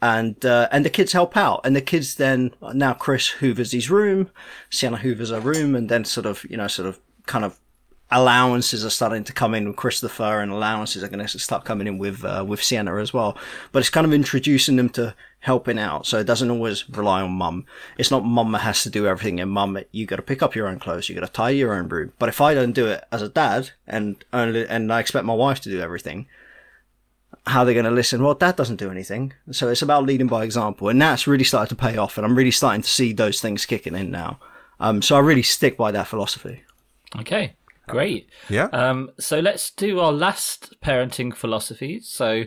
and 0.01 0.45
uh, 0.47 0.69
and 0.71 0.85
the 0.85 0.91
kids 0.91 1.13
help 1.13 1.37
out. 1.37 1.61
And 1.65 1.75
the 1.75 1.81
kids 1.81 2.15
then 2.15 2.53
now 2.73 2.95
Chris 2.95 3.27
hoovers 3.41 3.73
his 3.73 3.91
room, 3.91 4.31
Sienna 4.71 4.99
hoovers 4.99 5.31
her 5.31 5.41
room, 5.41 5.75
and 5.75 5.89
then 5.89 6.05
sort 6.05 6.27
of 6.27 6.45
you 6.49 6.57
know 6.57 6.69
sort 6.69 6.87
of 6.89 7.01
kind 7.27 7.45
of 7.45 7.59
allowances 8.13 8.85
are 8.85 8.91
starting 8.91 9.25
to 9.25 9.33
come 9.33 9.55
in 9.55 9.67
with 9.67 9.77
Christopher, 9.77 10.41
and 10.41 10.53
allowances 10.53 11.03
are 11.03 11.09
going 11.09 11.27
to 11.27 11.39
start 11.39 11.65
coming 11.65 11.87
in 11.87 11.99
with 11.99 12.25
uh, 12.25 12.45
with 12.47 12.63
Sienna 12.63 12.97
as 12.97 13.13
well. 13.13 13.37
But 13.73 13.81
it's 13.81 13.91
kind 13.91 14.07
of 14.07 14.13
introducing 14.13 14.77
them 14.77 14.91
to 14.91 15.15
helping 15.41 15.79
out, 15.79 16.07
so 16.07 16.19
it 16.19 16.27
doesn't 16.27 16.51
always 16.51 16.89
rely 16.91 17.23
on 17.23 17.33
mum. 17.33 17.67
It's 17.99 18.11
not 18.11 18.25
mum 18.25 18.53
that 18.53 18.61
has 18.61 18.83
to 18.85 18.91
do 18.91 19.07
everything, 19.07 19.41
and 19.41 19.51
mum, 19.51 19.79
you 19.91 20.07
got 20.07 20.17
to 20.17 20.23
pick 20.23 20.43
up 20.43 20.55
your 20.55 20.69
own 20.69 20.79
clothes, 20.79 21.09
you 21.09 21.15
got 21.15 21.27
to 21.27 21.33
tie 21.33 21.51
your 21.51 21.75
own 21.75 21.89
room. 21.89 22.13
But 22.19 22.29
if 22.29 22.41
I 22.41 22.55
don't 22.55 22.73
do 22.73 22.87
it 22.87 23.03
as 23.11 23.23
a 23.23 23.29
dad, 23.29 23.71
and 23.87 24.23
only 24.33 24.69
and 24.69 24.93
I 24.93 25.01
expect 25.01 25.25
my 25.25 25.35
wife 25.35 25.61
to 25.63 25.71
do 25.71 25.81
everything. 25.81 26.27
How 27.45 27.65
they're 27.65 27.75
going 27.75 27.87
to 27.87 27.91
listen? 27.91 28.23
Well, 28.23 28.35
dad 28.35 28.55
doesn't 28.55 28.77
do 28.77 28.89
anything. 28.89 29.33
So 29.51 29.69
it's 29.69 29.83
about 29.83 30.05
leading 30.05 30.29
by 30.29 30.45
example. 30.45 30.89
And 30.89 31.03
that's 31.03 31.27
really 31.27 31.43
started 31.43 31.71
to 31.71 31.75
pay 31.75 31.97
off. 31.97 32.17
And 32.17 32.25
I'm 32.25 32.37
really 32.37 32.53
starting 32.53 32.83
to 32.83 32.89
see 32.89 33.13
those 33.13 33.41
things 33.41 33.67
kicking 33.67 33.97
in 33.97 34.13
now. 34.13 34.39
Um, 34.79 35.03
so 35.03 35.17
I 35.17 35.19
really 35.19 35.43
stick 35.43 35.77
by 35.77 35.91
that 35.91 36.07
philosophy. 36.07 36.63
Okay. 37.19 37.57
Great. 37.89 38.31
Yeah. 38.49 38.67
Um, 38.73 39.11
so 39.19 39.41
let's 39.41 39.71
do 39.71 40.01
our 40.01 40.13
last 40.13 40.75
parenting 40.81 41.35
philosophy. 41.35 42.01
So 42.01 42.45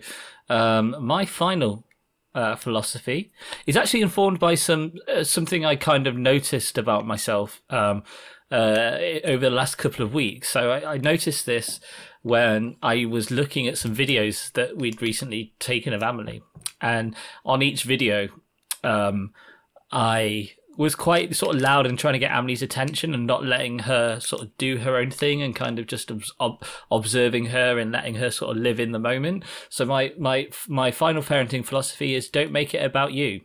um, 0.49 0.95
my 0.99 1.25
final 1.25 1.85
uh, 2.33 2.55
philosophy 2.55 3.31
is 3.65 3.77
actually 3.77 4.01
informed 4.01 4.39
by 4.39 4.55
some 4.55 4.93
uh, 5.07 5.23
something 5.23 5.65
I 5.65 5.75
kind 5.75 6.07
of 6.07 6.17
noticed 6.17 6.77
about 6.77 7.05
myself 7.05 7.61
um, 7.69 8.03
uh, 8.51 8.97
over 9.23 9.49
the 9.49 9.49
last 9.49 9.75
couple 9.77 10.05
of 10.05 10.13
weeks. 10.13 10.49
So 10.49 10.71
I, 10.71 10.93
I, 10.93 10.97
noticed 10.97 11.45
this 11.45 11.79
when 12.21 12.75
I 12.83 13.05
was 13.05 13.31
looking 13.31 13.67
at 13.67 13.77
some 13.77 13.95
videos 13.95 14.51
that 14.53 14.77
we'd 14.77 15.01
recently 15.01 15.53
taken 15.59 15.93
of 15.93 16.03
Amelie, 16.03 16.43
and 16.81 17.15
on 17.45 17.61
each 17.61 17.83
video, 17.83 18.27
um, 18.83 19.33
I 19.91 20.51
was 20.77 20.95
quite 20.95 21.35
sort 21.35 21.55
of 21.55 21.61
loud 21.61 21.85
and 21.85 21.97
trying 21.97 22.13
to 22.13 22.19
get 22.19 22.31
Amelie's 22.31 22.61
attention 22.61 23.13
and 23.13 23.25
not 23.25 23.45
letting 23.45 23.79
her 23.79 24.19
sort 24.19 24.41
of 24.41 24.57
do 24.57 24.77
her 24.77 24.97
own 24.97 25.11
thing 25.11 25.41
and 25.41 25.55
kind 25.55 25.79
of 25.79 25.87
just 25.87 26.11
ob- 26.39 26.63
observing 26.91 27.47
her 27.47 27.77
and 27.79 27.91
letting 27.91 28.15
her 28.15 28.31
sort 28.31 28.55
of 28.55 28.61
live 28.61 28.79
in 28.79 28.91
the 28.91 28.99
moment. 28.99 29.43
So 29.69 29.85
my 29.85 30.13
my 30.17 30.49
my 30.67 30.91
final 30.91 31.21
parenting 31.21 31.65
philosophy 31.65 32.15
is 32.15 32.29
don't 32.29 32.51
make 32.51 32.73
it 32.73 32.83
about 32.83 33.13
you. 33.13 33.41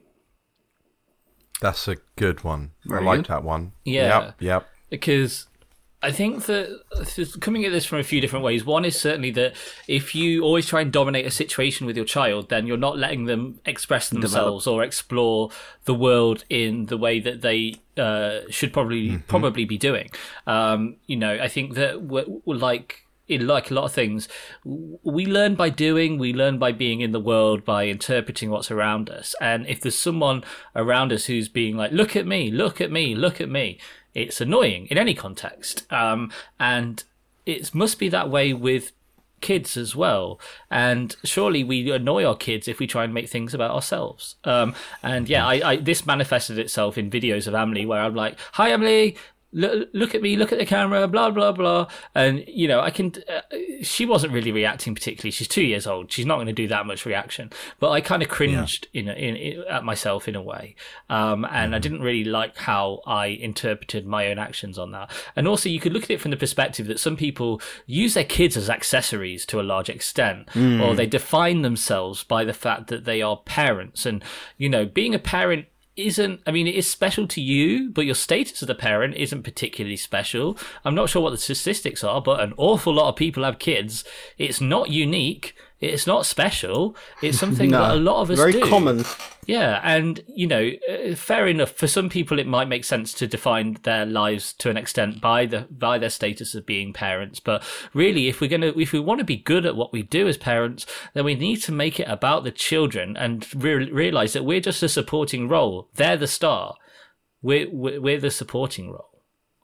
That's 1.60 1.86
a 1.88 1.96
good 2.16 2.42
one. 2.42 2.72
Very 2.86 3.02
I 3.02 3.06
like 3.06 3.18
good. 3.18 3.26
that 3.26 3.44
one. 3.44 3.72
Yeah. 3.84 4.24
Yep. 4.24 4.34
Yep. 4.40 4.66
Because 4.88 5.46
I 6.02 6.12
think 6.12 6.46
that 6.46 6.80
coming 7.40 7.66
at 7.66 7.72
this 7.72 7.84
from 7.84 7.98
a 7.98 8.02
few 8.04 8.22
different 8.22 8.44
ways. 8.44 8.64
One 8.64 8.86
is 8.86 8.98
certainly 8.98 9.30
that 9.32 9.54
if 9.86 10.14
you 10.14 10.42
always 10.42 10.66
try 10.66 10.80
and 10.80 10.90
dominate 10.90 11.26
a 11.26 11.30
situation 11.30 11.86
with 11.86 11.94
your 11.94 12.06
child, 12.06 12.48
then 12.48 12.66
you're 12.66 12.78
not 12.78 12.96
letting 12.96 13.26
them 13.26 13.60
express 13.66 14.08
themselves 14.08 14.66
or 14.66 14.82
explore 14.82 15.50
the 15.84 15.94
world 15.94 16.44
in 16.48 16.86
the 16.86 16.96
way 16.96 17.20
that 17.20 17.42
they 17.42 17.76
uh, 17.98 18.40
should 18.48 18.72
probably 18.72 19.18
probably 19.28 19.66
be 19.66 19.76
doing. 19.76 20.08
Um, 20.46 20.96
you 21.06 21.16
know, 21.16 21.38
I 21.40 21.48
think 21.48 21.74
that 21.74 22.02
we're, 22.02 22.24
we're 22.46 22.56
like 22.56 23.04
in 23.30 23.46
like 23.46 23.70
a 23.70 23.74
lot 23.74 23.84
of 23.84 23.92
things, 23.92 24.28
we 24.64 25.24
learn 25.24 25.54
by 25.54 25.70
doing, 25.70 26.18
we 26.18 26.32
learn 26.32 26.58
by 26.58 26.72
being 26.72 27.00
in 27.00 27.12
the 27.12 27.20
world, 27.20 27.64
by 27.64 27.84
interpreting 27.84 28.50
what's 28.50 28.72
around 28.72 29.08
us. 29.08 29.36
And 29.40 29.66
if 29.68 29.80
there's 29.80 29.96
someone 29.96 30.42
around 30.74 31.12
us 31.12 31.26
who's 31.26 31.48
being 31.48 31.76
like, 31.76 31.92
look 31.92 32.16
at 32.16 32.26
me, 32.26 32.50
look 32.50 32.80
at 32.80 32.90
me, 32.90 33.14
look 33.14 33.40
at 33.40 33.48
me, 33.48 33.78
it's 34.14 34.40
annoying 34.40 34.86
in 34.86 34.98
any 34.98 35.14
context. 35.14 35.90
Um, 35.92 36.32
and 36.58 37.02
it 37.46 37.74
must 37.74 37.98
be 37.98 38.08
that 38.08 38.30
way 38.30 38.52
with 38.52 38.92
kids 39.40 39.76
as 39.76 39.96
well. 39.96 40.40
And 40.70 41.16
surely 41.24 41.64
we 41.64 41.90
annoy 41.90 42.24
our 42.24 42.36
kids 42.36 42.68
if 42.68 42.78
we 42.78 42.86
try 42.86 43.04
and 43.04 43.14
make 43.14 43.28
things 43.28 43.54
about 43.54 43.70
ourselves. 43.70 44.36
Um, 44.44 44.74
and 45.02 45.28
yeah, 45.28 45.46
I, 45.46 45.70
I, 45.70 45.76
this 45.76 46.06
manifested 46.06 46.58
itself 46.58 46.98
in 46.98 47.10
videos 47.10 47.46
of 47.46 47.54
Amelie 47.54 47.86
where 47.86 48.02
I'm 48.02 48.14
like, 48.14 48.38
hi, 48.52 48.68
Amelie. 48.68 49.16
Look, 49.52 49.88
look 49.92 50.14
at 50.14 50.22
me, 50.22 50.36
look 50.36 50.52
at 50.52 50.60
the 50.60 50.66
camera, 50.66 51.08
blah, 51.08 51.30
blah, 51.30 51.50
blah. 51.50 51.88
And, 52.14 52.44
you 52.46 52.68
know, 52.68 52.80
I 52.80 52.90
can, 52.90 53.12
uh, 53.28 53.40
she 53.82 54.06
wasn't 54.06 54.32
really 54.32 54.52
reacting 54.52 54.94
particularly. 54.94 55.32
She's 55.32 55.48
two 55.48 55.64
years 55.64 55.88
old. 55.88 56.12
She's 56.12 56.24
not 56.24 56.36
going 56.36 56.46
to 56.46 56.52
do 56.52 56.68
that 56.68 56.86
much 56.86 57.04
reaction. 57.04 57.50
But 57.80 57.90
I 57.90 58.00
kind 58.00 58.22
of 58.22 58.28
cringed 58.28 58.86
in, 58.94 59.08
in, 59.08 59.34
in, 59.34 59.64
at 59.68 59.82
myself 59.82 60.28
in 60.28 60.36
a 60.36 60.42
way. 60.42 60.76
Um, 61.08 61.44
and 61.50 61.74
I 61.74 61.80
didn't 61.80 62.00
really 62.00 62.22
like 62.22 62.56
how 62.58 63.00
I 63.06 63.26
interpreted 63.26 64.06
my 64.06 64.28
own 64.28 64.38
actions 64.38 64.78
on 64.78 64.92
that. 64.92 65.10
And 65.34 65.48
also, 65.48 65.68
you 65.68 65.80
could 65.80 65.92
look 65.92 66.04
at 66.04 66.10
it 66.10 66.20
from 66.20 66.30
the 66.30 66.36
perspective 66.36 66.86
that 66.86 67.00
some 67.00 67.16
people 67.16 67.60
use 67.86 68.14
their 68.14 68.24
kids 68.24 68.56
as 68.56 68.70
accessories 68.70 69.44
to 69.46 69.60
a 69.60 69.62
large 69.62 69.88
extent, 69.88 70.48
or 70.80 70.94
they 70.94 71.06
define 71.06 71.62
themselves 71.62 72.22
by 72.22 72.44
the 72.44 72.54
fact 72.54 72.86
that 72.86 73.04
they 73.04 73.20
are 73.20 73.36
parents. 73.38 74.06
And, 74.06 74.22
you 74.58 74.68
know, 74.68 74.86
being 74.86 75.14
a 75.14 75.18
parent 75.18 75.66
isn't 76.00 76.40
I 76.46 76.50
mean 76.50 76.66
it 76.66 76.74
is 76.74 76.88
special 76.88 77.26
to 77.28 77.40
you, 77.40 77.90
but 77.90 78.06
your 78.06 78.14
status 78.14 78.62
as 78.62 78.68
a 78.68 78.74
parent 78.74 79.14
isn't 79.16 79.42
particularly 79.42 79.96
special. 79.96 80.56
I'm 80.84 80.94
not 80.94 81.10
sure 81.10 81.22
what 81.22 81.30
the 81.30 81.38
statistics 81.38 82.04
are, 82.04 82.20
but 82.20 82.40
an 82.40 82.54
awful 82.56 82.94
lot 82.94 83.08
of 83.08 83.16
people 83.16 83.44
have 83.44 83.58
kids. 83.58 84.04
It's 84.38 84.60
not 84.60 84.90
unique. 84.90 85.54
It's 85.80 86.06
not 86.06 86.26
special. 86.26 86.94
It's 87.22 87.38
something 87.38 87.70
that 87.70 87.90
a 87.94 87.96
lot 87.96 88.20
of 88.20 88.30
us 88.30 88.38
very 88.38 88.52
do. 88.52 88.60
common. 88.68 89.04
Yeah, 89.46 89.80
and 89.82 90.20
you 90.28 90.46
know, 90.46 90.70
uh, 90.88 91.14
fair 91.14 91.46
enough. 91.46 91.72
For 91.72 91.86
some 91.86 92.10
people, 92.10 92.38
it 92.38 92.46
might 92.46 92.68
make 92.68 92.84
sense 92.84 93.14
to 93.14 93.26
define 93.26 93.78
their 93.82 94.04
lives 94.04 94.52
to 94.54 94.68
an 94.68 94.76
extent 94.76 95.22
by 95.22 95.46
the 95.46 95.66
by 95.70 95.96
their 95.96 96.10
status 96.10 96.54
of 96.54 96.66
being 96.66 96.92
parents. 96.92 97.40
But 97.40 97.64
really, 97.94 98.28
if 98.28 98.40
we're 98.40 98.50
gonna, 98.50 98.74
if 98.76 98.92
we 98.92 99.00
want 99.00 99.20
to 99.20 99.24
be 99.24 99.36
good 99.36 99.64
at 99.64 99.74
what 99.76 99.92
we 99.92 100.02
do 100.02 100.28
as 100.28 100.36
parents, 100.36 100.84
then 101.14 101.24
we 101.24 101.34
need 101.34 101.56
to 101.62 101.72
make 101.72 101.98
it 101.98 102.08
about 102.08 102.44
the 102.44 102.52
children 102.52 103.16
and 103.16 103.46
re- 103.54 103.90
realize 103.90 104.34
that 104.34 104.44
we're 104.44 104.60
just 104.60 104.82
a 104.82 104.88
supporting 104.88 105.48
role. 105.48 105.88
They're 105.94 106.18
the 106.18 106.26
star. 106.26 106.74
We're, 107.42 107.70
we're 107.70 108.20
the 108.20 108.30
supporting 108.30 108.90
role. 108.90 109.09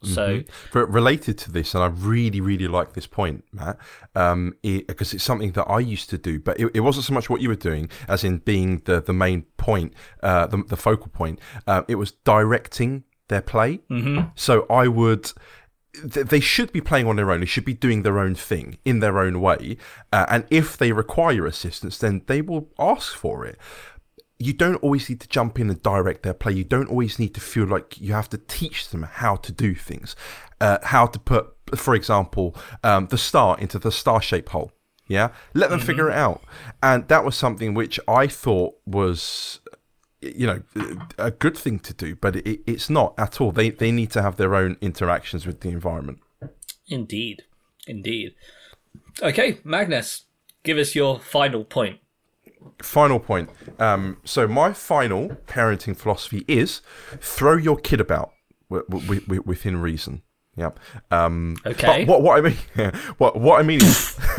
So 0.03 0.43
But 0.73 0.91
related 0.93 1.39
to 1.39 1.51
this, 1.51 1.75
and 1.75 1.83
I 1.83 1.87
really, 1.87 2.41
really 2.41 2.69
like 2.69 2.93
this 2.93 3.07
point, 3.07 3.45
Matt, 3.53 3.79
um, 4.15 4.55
because 4.63 5.15
it's 5.15 5.25
something 5.25 5.53
that 5.53 5.65
I 5.65 5.79
used 5.81 6.11
to 6.11 6.19
do, 6.19 6.39
but 6.39 6.61
it, 6.61 6.71
it 6.75 6.81
wasn't 6.81 7.07
so 7.07 7.15
much 7.15 7.29
what 7.31 7.41
you 7.41 7.49
were 7.49 7.57
doing, 7.57 7.89
as 8.07 8.23
in 8.23 8.39
being 8.39 8.83
the 8.85 9.01
the 9.01 9.13
main 9.13 9.43
point, 9.57 9.95
uh, 10.23 10.47
the, 10.47 10.63
the 10.69 10.77
focal 10.77 11.09
point. 11.09 11.41
Uh, 11.67 11.83
it 11.89 11.97
was 11.97 12.13
directing 12.25 13.05
their 13.29 13.43
play. 13.43 13.81
Mm-hmm. 13.91 14.29
So 14.37 14.67
I 14.71 14.87
would. 14.89 15.33
th- 16.13 16.27
They 16.27 16.41
should 16.41 16.73
be 16.73 16.81
playing 16.81 17.07
on 17.09 17.17
their 17.17 17.31
own. 17.33 17.41
They 17.41 17.47
should 17.47 17.65
be 17.65 17.75
doing 17.75 18.03
their 18.03 18.19
own 18.19 18.35
thing 18.35 18.79
in 18.85 19.01
their 19.01 19.19
own 19.19 19.41
way. 19.41 19.77
Uh, 20.13 20.27
and 20.29 20.45
if 20.51 20.77
they 20.77 20.93
require 20.93 21.47
assistance, 21.47 21.99
then 21.99 22.23
they 22.27 22.43
will 22.43 22.69
ask 22.79 23.15
for 23.17 23.45
it 23.47 23.59
you 24.39 24.53
don't 24.53 24.77
always 24.77 25.09
need 25.09 25.21
to 25.21 25.29
jump 25.29 25.59
in 25.59 25.71
and 25.71 25.83
direct 25.83 26.23
their 26.23 26.35
play. 26.35 26.53
You 26.53 26.65
don't 26.65 26.89
always 26.89 27.19
need 27.19 27.35
to 27.35 27.41
feel 27.41 27.67
like 27.67 28.01
you 28.01 28.13
have 28.13 28.29
to 28.31 28.39
teach 28.39 28.91
them 28.91 29.05
how 29.05 29.37
to 29.37 29.53
do 29.53 29.75
things, 29.75 30.15
uh, 30.61 30.79
how 30.83 31.07
to 31.07 31.19
put, 31.19 31.55
for 31.75 31.95
example, 31.95 32.55
um, 32.85 33.07
the 33.07 33.19
star 33.19 33.59
into 33.59 33.79
the 33.79 33.91
star 33.91 34.21
shape 34.21 34.51
hole. 34.51 34.73
Yeah, 35.09 35.29
let 35.55 35.71
them 35.71 35.79
figure 35.79 36.11
it 36.11 36.17
out. 36.17 36.43
And 36.83 37.07
that 37.09 37.25
was 37.25 37.37
something 37.37 37.75
which 37.75 38.01
I 38.09 38.27
thought 38.27 38.75
was, 38.85 39.61
you 40.21 40.47
know, 40.47 40.63
a 41.17 41.31
good 41.31 41.57
thing 41.57 41.79
to 41.79 41.95
do, 41.95 42.17
but 42.17 42.37
it, 42.37 42.61
it's 42.67 42.91
not 42.91 43.15
at 43.17 43.41
all. 43.41 43.53
They 43.53 43.71
they 43.71 43.93
need 43.93 44.11
to 44.13 44.23
have 44.23 44.37
their 44.37 44.57
own 44.57 44.77
interactions 44.81 45.47
with 45.47 45.61
the 45.61 45.69
environment. 45.69 46.19
indeed, 46.89 47.45
indeed. 47.87 48.35
Okay, 49.23 49.61
Magnus, 49.63 50.25
give 50.65 50.77
us 50.77 50.97
your 50.97 51.21
final 51.21 51.65
point. 51.65 52.01
Final 52.83 53.19
point. 53.21 53.51
Um, 53.79 54.19
so 54.25 54.47
my 54.49 54.73
final 54.73 55.29
parenting 55.47 55.97
philosophy 55.97 56.45
is 56.49 56.81
throw 57.21 57.57
your 57.57 57.77
kid 57.77 58.01
about 58.01 58.33
w- 58.71 58.87
w- 58.89 59.21
w- 59.21 59.43
within 59.45 59.81
reason. 59.81 60.23
Yep. 60.57 60.81
Um, 61.11 61.57
Okay. 61.67 62.07
What 62.07 62.23
what 62.23 62.39
I 62.39 62.41
mean, 62.41 62.57
what 63.19 63.39
what 63.39 63.61
I 63.61 63.63
mean 63.63 63.81
is, 63.83 64.19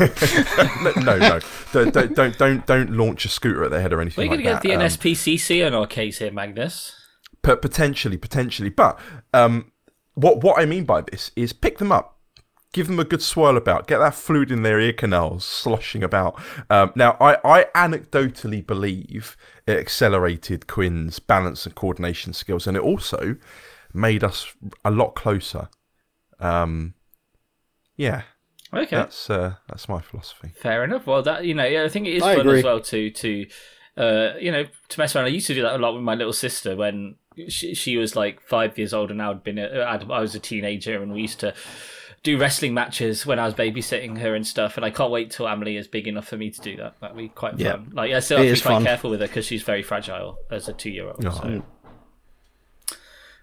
no, 0.96 1.16
no, 1.16 1.40
don't, 1.72 1.94
don't 1.94 2.14
don't 2.14 2.38
don't 2.38 2.66
don't 2.66 2.90
launch 2.90 3.24
a 3.24 3.28
scooter 3.28 3.62
at 3.62 3.70
their 3.70 3.80
head 3.80 3.92
or 3.92 4.00
anything 4.00 4.22
We're 4.28 4.36
like 4.36 4.44
going 4.44 4.56
to 4.56 4.62
get 4.62 4.62
the 4.62 4.74
Um, 4.74 4.88
NSPCC 4.88 5.64
on 5.64 5.74
our 5.74 5.86
case 5.86 6.18
here, 6.18 6.32
Magnus. 6.32 6.94
But 7.42 7.62
potentially, 7.62 8.16
potentially. 8.16 8.68
But 8.68 8.98
um, 9.32 9.70
what 10.14 10.42
what 10.42 10.58
I 10.60 10.64
mean 10.66 10.84
by 10.84 11.02
this 11.02 11.30
is 11.36 11.52
pick 11.52 11.78
them 11.78 11.92
up, 11.92 12.17
give 12.72 12.86
them 12.86 12.98
a 13.00 13.04
good 13.04 13.22
swirl 13.22 13.56
about, 13.56 13.86
get 13.86 13.98
that 13.98 14.14
fluid 14.14 14.50
in 14.52 14.62
their 14.62 14.78
ear 14.80 14.92
canals 14.92 15.44
sloshing 15.44 16.02
about. 16.02 16.40
Um, 16.70 16.92
now, 16.94 17.16
I 17.20 17.36
I 17.44 17.64
anecdotally 17.74 18.66
believe 18.66 19.36
it 19.66 19.78
accelerated 19.78 20.66
Quinn's 20.66 21.18
balance 21.18 21.64
and 21.66 21.74
coordination 21.74 22.32
skills, 22.32 22.66
and 22.66 22.76
it 22.76 22.82
also 22.82 23.36
made 23.94 24.22
us 24.22 24.54
a 24.84 24.90
lot 24.90 25.14
closer. 25.14 25.68
Um, 26.40 26.94
yeah, 27.96 28.22
Okay. 28.72 28.96
that's 28.96 29.28
uh, 29.30 29.54
that's 29.68 29.88
my 29.88 30.00
philosophy. 30.00 30.52
Fair 30.54 30.84
enough. 30.84 31.06
Well, 31.06 31.22
that 31.22 31.44
you 31.44 31.54
know, 31.54 31.64
yeah, 31.66 31.84
I 31.84 31.88
think 31.88 32.06
it 32.06 32.14
is 32.14 32.22
I 32.22 32.36
fun 32.36 32.46
agree. 32.46 32.58
as 32.58 32.64
well 32.64 32.80
to 32.80 33.10
to 33.10 33.46
uh, 33.96 34.32
you 34.38 34.52
know 34.52 34.64
to 34.90 35.00
mess 35.00 35.16
around. 35.16 35.24
I 35.24 35.28
used 35.28 35.46
to 35.48 35.54
do 35.54 35.62
that 35.62 35.74
a 35.76 35.78
lot 35.78 35.94
with 35.94 36.02
my 36.02 36.14
little 36.14 36.32
sister 36.32 36.76
when 36.76 37.16
she, 37.48 37.74
she 37.74 37.96
was 37.96 38.14
like 38.14 38.40
five 38.42 38.76
years 38.78 38.92
old 38.92 39.10
and 39.10 39.22
I 39.22 39.28
had 39.28 39.42
been 39.42 39.58
a, 39.58 39.84
I'd- 39.84 40.06
I 40.12 40.20
was 40.20 40.34
a 40.34 40.40
teenager, 40.40 41.02
and 41.02 41.12
we 41.12 41.22
used 41.22 41.40
to 41.40 41.54
do 42.22 42.36
wrestling 42.38 42.74
matches 42.74 43.24
when 43.24 43.38
I 43.38 43.44
was 43.44 43.54
babysitting 43.54 44.18
her 44.18 44.34
and 44.34 44.46
stuff. 44.46 44.76
And 44.76 44.84
I 44.84 44.90
can't 44.90 45.10
wait 45.10 45.30
till 45.30 45.46
Amelie 45.46 45.76
is 45.76 45.86
big 45.88 46.06
enough 46.08 46.26
for 46.28 46.36
me 46.36 46.50
to 46.50 46.60
do 46.60 46.76
that. 46.76 46.94
That'd 47.00 47.16
be 47.16 47.28
quite 47.28 47.58
Yeah. 47.58 47.72
fun. 47.72 47.90
Like 47.92 48.12
I 48.12 48.20
still 48.20 48.38
have 48.38 48.46
It 48.46 48.48
to 48.50 48.52
is 48.54 48.60
be 48.60 48.66
quite 48.66 48.74
fun. 48.74 48.84
careful 48.84 49.10
with 49.10 49.20
her 49.20 49.26
because 49.26 49.46
she's 49.46 49.62
very 49.62 49.82
fragile 49.82 50.38
as 50.50 50.68
a 50.68 50.72
two-year-old. 50.72 51.24
Oh. 51.24 51.30
So. 51.30 51.62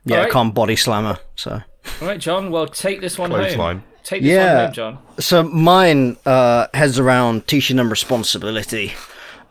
Yeah, 0.06 0.22
I 0.22 0.30
can't 0.30 0.54
body 0.54 0.76
slam 0.76 1.06
her. 1.06 1.20
So, 1.36 1.62
All 2.02 2.08
right, 2.08 2.20
John. 2.20 2.52
Well, 2.52 2.68
take 2.68 3.02
this 3.02 3.18
one 3.18 3.32
Clothesline. 3.32 3.78
home. 3.78 3.84
Take 4.04 4.22
this 4.22 4.32
Yeah. 4.34 4.54
one 4.56 4.64
home, 4.66 4.74
John. 4.74 4.98
so 5.20 5.44
mine 5.44 6.18
uh, 6.28 6.68
heads 6.76 7.00
around 7.00 7.48
teaching 7.48 7.78
them 7.78 7.90
responsibility. 7.90 8.94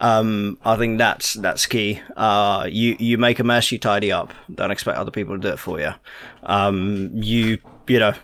Um, 0.00 0.58
I 0.64 0.76
think 0.76 0.98
that's 0.98 1.34
that's 1.34 1.66
key. 1.66 2.00
Uh, 2.16 2.68
you 2.70 2.94
you 3.00 3.18
make 3.18 3.38
a 3.40 3.44
mess, 3.44 3.72
you 3.72 3.78
tidy 3.78 4.12
up. 4.12 4.32
Don't 4.54 4.70
expect 4.70 4.98
other 4.98 5.10
people 5.10 5.34
to 5.36 5.40
do 5.40 5.48
it 5.48 5.58
for 5.58 5.80
you. 5.80 5.92
Um, 6.44 7.10
you 7.14 7.58
you 7.88 7.98
know 7.98 8.14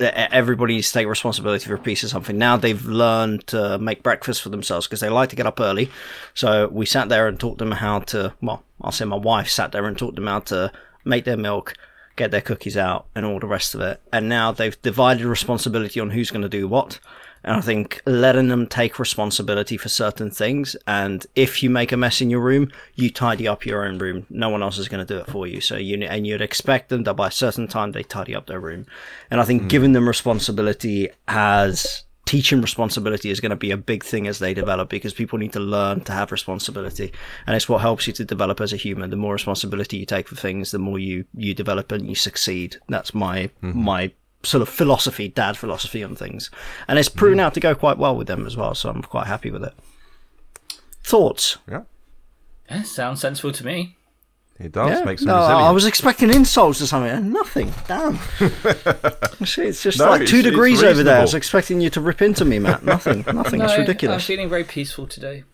everybody 0.00 0.74
needs 0.74 0.88
to 0.88 0.94
take 0.94 1.06
responsibility 1.06 1.66
for 1.66 1.74
a 1.74 1.78
piece 1.78 2.02
of 2.02 2.10
something. 2.10 2.38
Now 2.38 2.56
they've 2.56 2.84
learned 2.84 3.46
to 3.48 3.78
make 3.78 4.02
breakfast 4.02 4.42
for 4.42 4.48
themselves 4.48 4.86
because 4.86 5.00
they 5.00 5.08
like 5.08 5.30
to 5.30 5.36
get 5.36 5.46
up 5.46 5.60
early. 5.60 5.90
So 6.34 6.68
we 6.68 6.86
sat 6.86 7.08
there 7.08 7.28
and 7.28 7.38
taught 7.38 7.58
them 7.58 7.72
how 7.72 8.00
to. 8.00 8.34
Well, 8.40 8.64
I'll 8.80 8.92
say 8.92 9.04
my 9.04 9.16
wife 9.16 9.48
sat 9.48 9.72
there 9.72 9.86
and 9.86 9.98
taught 9.98 10.14
them 10.14 10.26
how 10.26 10.40
to 10.40 10.72
make 11.04 11.24
their 11.24 11.36
milk, 11.36 11.74
get 12.16 12.30
their 12.30 12.40
cookies 12.40 12.76
out, 12.76 13.06
and 13.14 13.24
all 13.24 13.40
the 13.40 13.46
rest 13.46 13.74
of 13.74 13.80
it. 13.80 14.00
And 14.12 14.28
now 14.28 14.52
they've 14.52 14.80
divided 14.82 15.24
responsibility 15.24 16.00
on 16.00 16.10
who's 16.10 16.30
going 16.30 16.42
to 16.42 16.48
do 16.48 16.68
what. 16.68 17.00
And 17.44 17.56
I 17.56 17.60
think 17.60 18.02
letting 18.06 18.48
them 18.48 18.66
take 18.66 18.98
responsibility 18.98 19.76
for 19.76 19.88
certain 19.88 20.30
things. 20.30 20.76
And 20.86 21.26
if 21.34 21.62
you 21.62 21.70
make 21.70 21.92
a 21.92 21.96
mess 21.96 22.20
in 22.20 22.30
your 22.30 22.40
room, 22.40 22.70
you 22.94 23.10
tidy 23.10 23.46
up 23.46 23.64
your 23.64 23.86
own 23.86 23.98
room. 23.98 24.26
No 24.28 24.48
one 24.48 24.62
else 24.62 24.78
is 24.78 24.88
going 24.88 25.04
to 25.04 25.14
do 25.14 25.20
it 25.20 25.30
for 25.30 25.46
you. 25.46 25.60
So 25.60 25.76
you 25.76 26.02
and 26.02 26.26
you'd 26.26 26.42
expect 26.42 26.88
them 26.88 27.04
that 27.04 27.14
by 27.14 27.28
a 27.28 27.32
certain 27.32 27.68
time 27.68 27.92
they 27.92 28.02
tidy 28.02 28.34
up 28.34 28.46
their 28.46 28.60
room. 28.60 28.86
And 29.30 29.40
I 29.40 29.44
think 29.44 29.62
hmm. 29.62 29.68
giving 29.68 29.92
them 29.92 30.08
responsibility 30.08 31.08
as 31.26 32.04
teaching 32.28 32.60
responsibility 32.60 33.30
is 33.30 33.40
going 33.40 33.48
to 33.48 33.56
be 33.56 33.70
a 33.70 33.76
big 33.76 34.04
thing 34.04 34.26
as 34.26 34.38
they 34.38 34.52
develop 34.52 34.90
because 34.90 35.14
people 35.14 35.38
need 35.38 35.54
to 35.54 35.60
learn 35.60 36.02
to 36.02 36.12
have 36.12 36.30
responsibility 36.30 37.10
and 37.46 37.56
it's 37.56 37.70
what 37.70 37.80
helps 37.80 38.06
you 38.06 38.12
to 38.12 38.22
develop 38.22 38.60
as 38.60 38.70
a 38.70 38.76
human 38.76 39.08
the 39.08 39.16
more 39.16 39.32
responsibility 39.32 39.96
you 39.96 40.04
take 40.04 40.28
for 40.28 40.36
things 40.36 40.70
the 40.70 40.78
more 40.78 40.98
you 40.98 41.24
you 41.34 41.54
develop 41.54 41.90
and 41.90 42.06
you 42.06 42.14
succeed 42.14 42.76
that's 42.90 43.14
my 43.14 43.48
hmm. 43.62 43.82
my 43.82 44.12
sort 44.48 44.62
of 44.62 44.68
philosophy 44.68 45.28
dad 45.28 45.56
philosophy 45.56 46.02
on 46.02 46.16
things 46.16 46.50
and 46.88 46.98
it's 46.98 47.08
proven 47.08 47.38
mm. 47.38 47.42
out 47.42 47.54
to 47.54 47.60
go 47.60 47.74
quite 47.74 47.98
well 47.98 48.16
with 48.16 48.26
them 48.26 48.46
as 48.46 48.56
well 48.56 48.74
so 48.74 48.88
i'm 48.90 49.02
quite 49.02 49.26
happy 49.26 49.50
with 49.50 49.62
it 49.62 49.72
thoughts 51.02 51.58
Yeah, 51.70 51.82
Yeah, 52.70 52.82
sounds 52.82 53.20
sensible 53.20 53.52
to 53.52 53.64
me. 53.64 53.96
it 54.58 54.72
does 54.72 54.98
yeah. 54.98 55.04
make 55.04 55.18
some 55.20 55.28
no, 55.28 55.36
resilient. 55.38 55.62
I 55.62 55.70
was 55.70 55.86
expecting 55.86 56.30
insults 56.34 56.82
or 56.82 56.86
something. 56.86 57.10
and 57.10 57.32
Nothing. 57.32 57.72
Damn. 57.86 58.16
See, 59.46 59.62
it's 59.62 59.82
just 59.82 59.98
No, 59.98 60.06
like 60.10 60.18
two 60.20 60.24
it's- 60.24 60.34
it's 60.34 60.42
degrees 60.50 60.82
over 60.82 61.02
there. 61.04 61.18
I 61.18 61.22
was 61.22 61.34
expecting 61.34 61.80
you 61.80 61.90
to 61.90 62.00
rip 62.00 62.20
into 62.20 62.44
me, 62.44 62.58
Matt. 62.58 62.84
Nothing. 62.84 63.24
Nothing. 63.32 63.62
it's 63.62 63.78
ridiculous. 63.78 64.22
I'm 64.22 64.26
feeling 64.26 64.48
very 64.48 64.64
peaceful 64.64 65.06
today. 65.06 65.44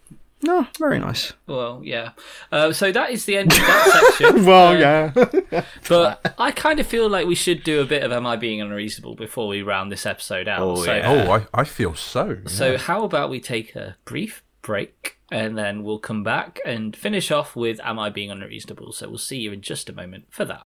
No, 0.44 0.66
very 0.78 0.98
nice. 0.98 1.32
Well, 1.46 1.80
yeah. 1.82 2.10
Uh, 2.52 2.72
so 2.72 2.92
that 2.92 3.10
is 3.10 3.24
the 3.24 3.38
end 3.38 3.50
of 3.52 3.58
that 3.58 4.12
section. 4.18 4.44
Well, 4.44 4.72
Uh, 4.74 5.14
yeah. 5.50 5.64
But 5.88 6.34
I 6.38 6.50
kind 6.52 6.78
of 6.80 6.86
feel 6.86 7.08
like 7.08 7.26
we 7.26 7.34
should 7.34 7.64
do 7.64 7.80
a 7.80 7.86
bit 7.86 8.02
of 8.02 8.12
Am 8.12 8.26
I 8.26 8.36
Being 8.36 8.60
Unreasonable 8.60 9.14
before 9.14 9.48
we 9.48 9.62
round 9.62 9.90
this 9.90 10.04
episode 10.04 10.46
out. 10.46 10.60
Oh, 10.60 10.84
so, 10.84 10.94
yeah. 10.94 11.10
oh, 11.26 11.32
I, 11.32 11.46
I 11.54 11.64
feel 11.64 11.94
so. 11.94 12.38
so 12.46 12.76
how 12.76 13.04
about 13.04 13.30
we 13.30 13.40
take 13.40 13.74
a 13.74 13.96
brief 14.04 14.42
break 14.60 15.16
and 15.30 15.56
then 15.56 15.82
we'll 15.82 15.98
come 15.98 16.22
back 16.22 16.60
and 16.66 16.94
finish 16.94 17.30
off 17.30 17.56
with 17.56 17.80
Am 17.82 17.98
I 17.98 18.10
Being 18.10 18.30
Unreasonable? 18.30 18.92
So 18.92 19.08
we'll 19.08 19.18
see 19.18 19.38
you 19.38 19.52
in 19.52 19.62
just 19.62 19.88
a 19.88 19.92
moment 19.94 20.26
for 20.30 20.44
that. 20.44 20.62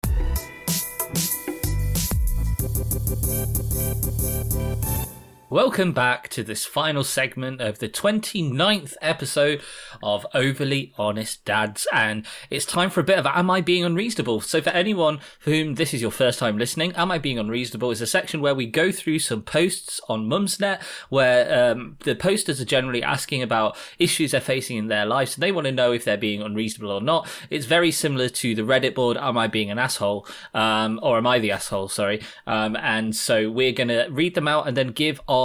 Welcome 5.51 5.93
back 5.93 6.31
to 6.31 6.43
this 6.43 6.65
final 6.65 7.05
segment 7.05 7.61
of 7.61 7.79
the 7.79 7.89
29th 7.89 8.95
episode 9.03 9.61
of 10.03 10.27
Overly 10.33 10.95
Honest 10.97 11.45
Dads. 11.45 11.87
And 11.93 12.25
it's 12.49 12.65
time 12.65 12.89
for 12.89 13.01
a 13.01 13.05
bit 13.05 13.19
of 13.19 13.27
Am 13.27 13.51
I 13.51 13.61
Being 13.61 13.85
Unreasonable? 13.85 14.41
So, 14.41 14.63
for 14.63 14.71
anyone 14.71 15.21
for 15.39 15.51
whom 15.51 15.75
this 15.75 15.93
is 15.93 16.01
your 16.01 16.11
first 16.11 16.39
time 16.39 16.57
listening, 16.57 16.93
Am 16.97 17.13
I 17.13 17.19
Being 17.19 17.39
Unreasonable 17.39 17.91
is 17.91 18.01
a 18.01 18.07
section 18.07 18.41
where 18.41 18.55
we 18.55 18.65
go 18.65 18.91
through 18.91 19.19
some 19.19 19.43
posts 19.43 20.01
on 20.09 20.27
Mumsnet 20.27 20.83
where 21.11 21.73
um, 21.73 21.99
the 22.05 22.17
posters 22.17 22.59
are 22.59 22.65
generally 22.65 23.03
asking 23.03 23.43
about 23.43 23.77
issues 23.99 24.31
they're 24.31 24.41
facing 24.41 24.79
in 24.79 24.89
their 24.89 25.05
lives. 25.05 25.37
And 25.37 25.43
they 25.43 25.53
want 25.53 25.67
to 25.67 25.73
know 25.73 25.93
if 25.93 26.07
they're 26.07 26.17
being 26.17 26.41
unreasonable 26.41 26.91
or 26.91 27.03
not. 27.03 27.29
It's 27.51 27.67
very 27.67 27.91
similar 27.91 28.31
to 28.31 28.55
the 28.55 28.63
Reddit 28.63 28.95
board, 28.95 29.19
Am 29.19 29.37
I 29.37 29.49
Being 29.49 29.71
an 29.71 29.79
Asshole? 29.79 30.27
Um, 30.55 30.99
or 31.03 31.19
Am 31.19 31.27
I 31.27 31.39
the 31.39 31.53
Asshole? 31.53 31.91
Sorry. 31.91 32.23
Um, 32.47 32.77
and 32.77 33.15
so 33.15 33.51
we're 33.51 33.73
going 33.73 33.89
to 33.89 34.09
read 34.11 34.35
them 34.35 34.49
out 34.49 34.67
and 34.67 34.75
then 34.75 34.89
give 34.89 35.21
our 35.29 35.44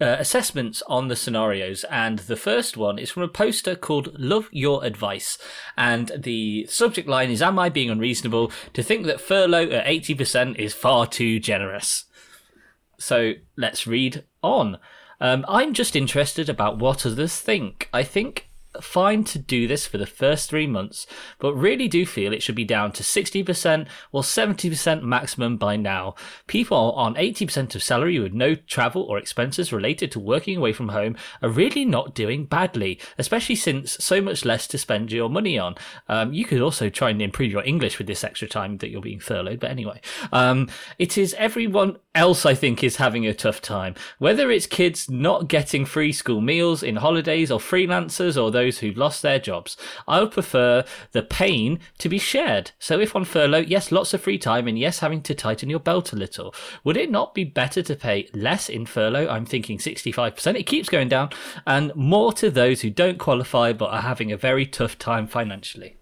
uh, 0.00 0.16
assessments 0.18 0.82
on 0.86 1.08
the 1.08 1.16
scenarios. 1.16 1.84
And 1.84 2.20
the 2.20 2.36
first 2.36 2.76
one 2.76 2.98
is 2.98 3.10
from 3.10 3.22
a 3.22 3.28
poster 3.28 3.76
called 3.76 4.18
Love 4.18 4.48
Your 4.50 4.84
Advice. 4.84 5.38
And 5.76 6.10
the 6.16 6.66
subject 6.68 7.08
line 7.08 7.30
is 7.30 7.42
Am 7.42 7.58
I 7.58 7.68
being 7.68 7.90
unreasonable 7.90 8.50
to 8.72 8.82
think 8.82 9.06
that 9.06 9.20
furlough 9.20 9.70
at 9.70 9.86
80% 9.86 10.58
is 10.58 10.74
far 10.74 11.06
too 11.06 11.38
generous? 11.38 12.06
So 12.98 13.34
let's 13.56 13.86
read 13.86 14.24
on. 14.42 14.78
Um, 15.20 15.44
I'm 15.48 15.74
just 15.74 15.96
interested 15.96 16.48
about 16.48 16.78
what 16.78 17.04
others 17.04 17.38
think. 17.38 17.88
I 17.92 18.02
think 18.02 18.49
fine 18.80 19.24
to 19.24 19.38
do 19.38 19.66
this 19.66 19.86
for 19.86 19.98
the 19.98 20.06
first 20.06 20.48
three 20.48 20.66
months, 20.66 21.06
but 21.38 21.54
really 21.54 21.88
do 21.88 22.06
feel 22.06 22.32
it 22.32 22.42
should 22.42 22.54
be 22.54 22.64
down 22.64 22.92
to 22.92 23.02
60% 23.02 23.86
or 24.12 24.22
70% 24.22 25.02
maximum 25.02 25.56
by 25.56 25.76
now. 25.76 26.14
People 26.46 26.92
on 26.92 27.14
80% 27.14 27.74
of 27.74 27.82
salary 27.82 28.18
with 28.18 28.32
no 28.32 28.54
travel 28.54 29.02
or 29.02 29.18
expenses 29.18 29.72
related 29.72 30.12
to 30.12 30.20
working 30.20 30.56
away 30.56 30.72
from 30.72 30.90
home 30.90 31.16
are 31.42 31.48
really 31.48 31.84
not 31.84 32.14
doing 32.14 32.44
badly, 32.44 33.00
especially 33.18 33.56
since 33.56 33.96
so 34.00 34.20
much 34.20 34.44
less 34.44 34.66
to 34.68 34.78
spend 34.78 35.10
your 35.10 35.28
money 35.28 35.58
on. 35.58 35.74
Um, 36.08 36.32
you 36.32 36.44
could 36.44 36.60
also 36.60 36.88
try 36.88 37.10
and 37.10 37.20
improve 37.20 37.50
your 37.50 37.64
English 37.64 37.98
with 37.98 38.06
this 38.06 38.24
extra 38.24 38.48
time 38.48 38.78
that 38.78 38.90
you're 38.90 39.00
being 39.00 39.20
furloughed, 39.20 39.60
but 39.60 39.70
anyway. 39.70 40.00
Um, 40.32 40.68
it 40.98 41.18
is 41.18 41.34
everyone 41.34 41.98
else, 42.14 42.46
I 42.46 42.54
think, 42.54 42.84
is 42.84 42.96
having 42.96 43.26
a 43.26 43.34
tough 43.34 43.60
time. 43.60 43.94
Whether 44.18 44.50
it's 44.50 44.66
kids 44.66 45.10
not 45.10 45.48
getting 45.48 45.84
free 45.84 46.12
school 46.12 46.40
meals 46.40 46.82
in 46.82 46.96
holidays 46.96 47.50
or 47.50 47.58
freelancers 47.58 48.40
or 48.40 48.50
those 48.60 48.78
who've 48.78 48.96
lost 48.96 49.22
their 49.22 49.38
jobs, 49.38 49.76
I 50.06 50.20
would 50.20 50.32
prefer 50.32 50.84
the 51.12 51.22
pain 51.22 51.80
to 51.98 52.08
be 52.08 52.18
shared. 52.18 52.72
So 52.78 53.00
if 53.00 53.16
on 53.16 53.24
furlough, 53.24 53.58
yes, 53.58 53.90
lots 53.90 54.12
of 54.12 54.20
free 54.20 54.38
time 54.38 54.68
and 54.68 54.78
yes, 54.78 54.98
having 54.98 55.22
to 55.22 55.34
tighten 55.34 55.70
your 55.70 55.80
belt 55.80 56.12
a 56.12 56.16
little. 56.16 56.54
Would 56.84 56.98
it 56.98 57.10
not 57.10 57.34
be 57.34 57.44
better 57.44 57.82
to 57.82 57.96
pay 57.96 58.28
less 58.34 58.68
in 58.68 58.84
furlough? 58.84 59.28
I'm 59.28 59.46
thinking 59.46 59.78
65%. 59.78 60.58
It 60.58 60.64
keeps 60.64 60.90
going 60.90 61.08
down 61.08 61.30
and 61.66 61.94
more 61.96 62.32
to 62.34 62.50
those 62.50 62.82
who 62.82 62.90
don't 62.90 63.18
qualify 63.18 63.72
but 63.72 63.90
are 63.90 64.02
having 64.02 64.30
a 64.30 64.36
very 64.36 64.66
tough 64.66 64.98
time 64.98 65.26
financially. 65.26 65.96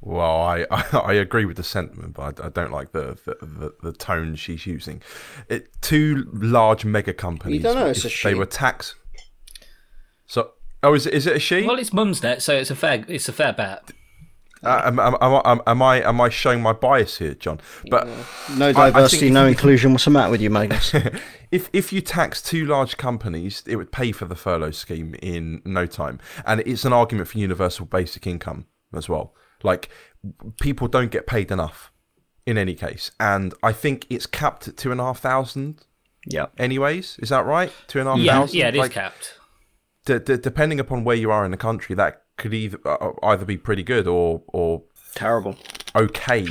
Well, 0.00 0.42
I, 0.42 0.66
I, 0.70 0.84
I 1.06 1.12
agree 1.14 1.46
with 1.46 1.56
the 1.56 1.64
sentiment, 1.64 2.14
but 2.14 2.40
I, 2.40 2.46
I 2.46 2.48
don't 2.50 2.70
like 2.70 2.92
the, 2.92 3.18
the, 3.24 3.36
the, 3.40 3.74
the 3.82 3.92
tone 3.92 4.36
she's 4.36 4.66
using. 4.66 5.02
It 5.48 5.68
two 5.80 6.28
large 6.32 6.84
mega 6.84 7.14
companies. 7.14 7.62
don't 7.62 7.76
know, 7.76 7.86
it's 7.86 8.00
if 8.00 8.04
a 8.06 8.08
she. 8.10 8.28
They 8.28 8.34
were 8.34 8.46
tax. 8.46 8.94
So, 10.26 10.52
oh, 10.84 10.94
is 10.94 11.06
it, 11.06 11.14
is 11.14 11.26
it 11.26 11.36
a 11.36 11.40
she? 11.40 11.62
Well, 11.66 11.78
it's 11.78 11.90
Mumsnet, 11.90 12.40
so 12.42 12.54
it's 12.54 12.70
a 12.70 12.76
fair 12.76 13.04
it's 13.08 13.28
a 13.28 13.32
fair 13.32 13.52
bet. 13.52 13.90
Uh, 14.62 14.80
am, 14.86 14.98
am, 14.98 15.14
am, 15.20 15.42
am, 15.44 15.60
am 15.66 15.82
I 15.82 15.96
am 16.08 16.20
I 16.22 16.30
showing 16.30 16.62
my 16.62 16.72
bias 16.72 17.18
here, 17.18 17.34
John? 17.34 17.60
But 17.90 18.08
No 18.56 18.68
I 18.68 18.72
diversity, 18.72 19.28
no 19.30 19.46
inclusion. 19.46 19.92
What's 19.92 20.06
the 20.06 20.10
matter 20.10 20.30
with 20.30 20.40
you, 20.40 20.48
Magnus? 20.48 20.94
if 21.50 21.68
if 21.74 21.92
you 21.92 22.00
tax 22.00 22.40
two 22.40 22.64
large 22.64 22.96
companies, 22.96 23.62
it 23.66 23.76
would 23.76 23.92
pay 23.92 24.10
for 24.12 24.24
the 24.24 24.34
furlough 24.36 24.70
scheme 24.70 25.14
in 25.20 25.60
no 25.66 25.84
time, 25.86 26.18
and 26.46 26.60
it's 26.60 26.84
an 26.86 26.92
argument 26.94 27.28
for 27.28 27.36
universal 27.38 27.84
basic 27.84 28.26
income 28.26 28.64
as 28.94 29.06
well. 29.08 29.34
Like 29.62 29.90
people 30.62 30.88
don't 30.88 31.10
get 31.10 31.26
paid 31.26 31.50
enough 31.50 31.90
in 32.46 32.56
any 32.56 32.74
case, 32.74 33.10
and 33.20 33.52
I 33.62 33.72
think 33.72 34.06
it's 34.08 34.24
capped 34.26 34.66
at 34.68 34.78
two 34.78 34.90
and 34.92 35.00
a 35.00 35.04
half 35.04 35.20
thousand. 35.20 35.84
yeah. 36.26 36.46
Anyways, 36.56 37.18
is 37.18 37.28
that 37.28 37.44
right? 37.44 37.70
Two 37.86 37.98
and 38.00 38.08
a 38.08 38.12
half 38.12 38.20
Yeah, 38.20 38.32
thousand. 38.40 38.58
yeah, 38.58 38.68
it 38.68 38.74
is 38.76 38.78
Like, 38.80 38.92
capped. 38.92 39.34
D- 40.04 40.18
d- 40.18 40.36
depending 40.36 40.80
upon 40.80 41.04
where 41.04 41.16
you 41.16 41.30
are 41.30 41.44
in 41.44 41.50
the 41.50 41.56
country, 41.56 41.94
that 41.96 42.22
could 42.36 42.52
either 42.54 42.78
uh, 42.84 43.12
either 43.22 43.44
be 43.44 43.56
pretty 43.56 43.82
good 43.82 44.06
or 44.06 44.42
or 44.48 44.82
Terrible. 45.14 45.56
okay. 45.94 46.46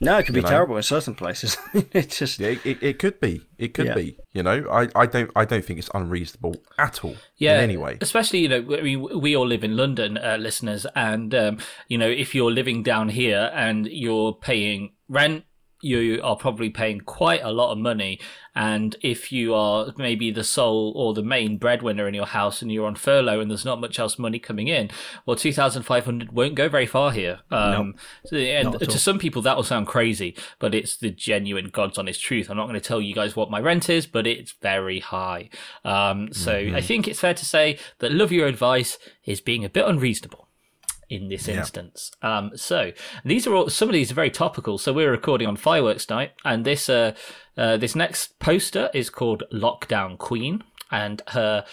No, 0.00 0.16
it 0.18 0.26
could 0.26 0.34
be 0.36 0.42
know? 0.42 0.48
terrible 0.48 0.76
in 0.76 0.82
certain 0.84 1.14
places. 1.16 1.56
it's 1.92 2.18
just 2.18 2.38
Yeah, 2.38 2.54
it, 2.64 2.80
it 2.80 2.98
could 3.00 3.18
be. 3.18 3.42
It 3.58 3.74
could 3.74 3.86
Yeah. 3.86 3.94
be. 3.94 4.16
You 4.32 4.44
know, 4.44 4.64
I, 4.70 4.86
I 4.94 5.06
don't 5.06 5.28
I 5.34 5.44
don't 5.44 5.64
think 5.64 5.80
it's 5.80 5.90
unreasonable 5.92 6.54
at 6.78 7.04
all. 7.04 7.16
Yeah. 7.36 7.56
In 7.58 7.64
any 7.64 7.76
way. 7.76 7.98
Especially, 8.00 8.38
you 8.40 8.48
know, 8.48 8.60
we, 8.60 8.94
we 8.94 9.34
all 9.34 9.46
live 9.46 9.64
in 9.64 9.76
London, 9.76 10.16
uh, 10.16 10.36
listeners, 10.38 10.86
and, 10.94 11.34
um, 11.34 11.58
you 11.88 11.98
know, 11.98 12.08
if 12.08 12.32
you're 12.32 12.52
living 12.52 12.84
down 12.84 13.08
here 13.08 13.50
and 13.54 13.86
you're 13.88 14.34
paying 14.34 14.92
rent, 15.08 15.44
you 15.80 16.20
are 16.22 16.36
probably 16.36 16.70
paying 16.70 17.00
quite 17.00 17.42
a 17.42 17.52
lot 17.52 17.72
of 17.72 17.78
money. 17.78 18.18
And 18.54 18.96
if 19.02 19.30
you 19.30 19.54
are 19.54 19.92
maybe 19.96 20.32
the 20.32 20.42
sole 20.42 20.92
or 20.96 21.14
the 21.14 21.22
main 21.22 21.58
breadwinner 21.58 22.08
in 22.08 22.14
your 22.14 22.26
house 22.26 22.60
and 22.60 22.72
you're 22.72 22.86
on 22.86 22.96
furlough 22.96 23.38
and 23.40 23.48
there's 23.48 23.64
not 23.64 23.80
much 23.80 24.00
else 24.00 24.18
money 24.18 24.40
coming 24.40 24.66
in, 24.66 24.90
well, 25.26 25.36
2,500 25.36 26.32
won't 26.32 26.56
go 26.56 26.68
very 26.68 26.86
far 26.86 27.12
here. 27.12 27.38
Um, 27.52 27.94
so- 28.24 28.36
and 28.36 28.72
to 28.80 28.86
all. 28.86 28.96
some 28.96 29.18
people, 29.20 29.42
that 29.42 29.56
will 29.56 29.62
sound 29.62 29.86
crazy, 29.86 30.34
but 30.58 30.74
it's 30.74 30.96
the 30.96 31.10
genuine 31.10 31.68
God's 31.68 31.98
honest 31.98 32.20
truth. 32.20 32.50
I'm 32.50 32.56
not 32.56 32.66
going 32.66 32.80
to 32.80 32.80
tell 32.80 33.00
you 33.00 33.14
guys 33.14 33.36
what 33.36 33.50
my 33.50 33.60
rent 33.60 33.88
is, 33.88 34.06
but 34.06 34.26
it's 34.26 34.52
very 34.60 34.98
high. 34.98 35.50
Um, 35.84 36.32
so 36.32 36.52
I 36.74 36.80
think 36.80 37.06
it's 37.06 37.20
fair 37.20 37.34
to 37.34 37.44
say 37.44 37.78
that 38.00 38.10
Love 38.12 38.32
Your 38.32 38.48
Advice 38.48 38.98
is 39.24 39.40
being 39.40 39.64
a 39.64 39.68
bit 39.68 39.84
unreasonable 39.86 40.47
in 41.08 41.28
this 41.28 41.48
instance. 41.48 42.10
Um, 42.22 42.50
so 42.54 42.92
these 43.24 43.46
are 43.46 43.54
all 43.54 43.70
some 43.70 43.88
of 43.88 43.92
these 43.92 44.10
are 44.10 44.14
very 44.14 44.30
topical. 44.30 44.78
So 44.78 44.92
we're 44.92 45.10
recording 45.10 45.48
on 45.48 45.56
fireworks 45.56 46.08
night, 46.08 46.32
and 46.44 46.64
this 46.64 46.88
uh, 46.88 47.14
uh, 47.56 47.76
this 47.76 47.94
next 47.94 48.38
poster 48.38 48.90
is 48.94 49.10
called 49.10 49.44
Lockdown 49.52 50.18
Queen, 50.18 50.62
and 50.90 51.22
her 51.28 51.64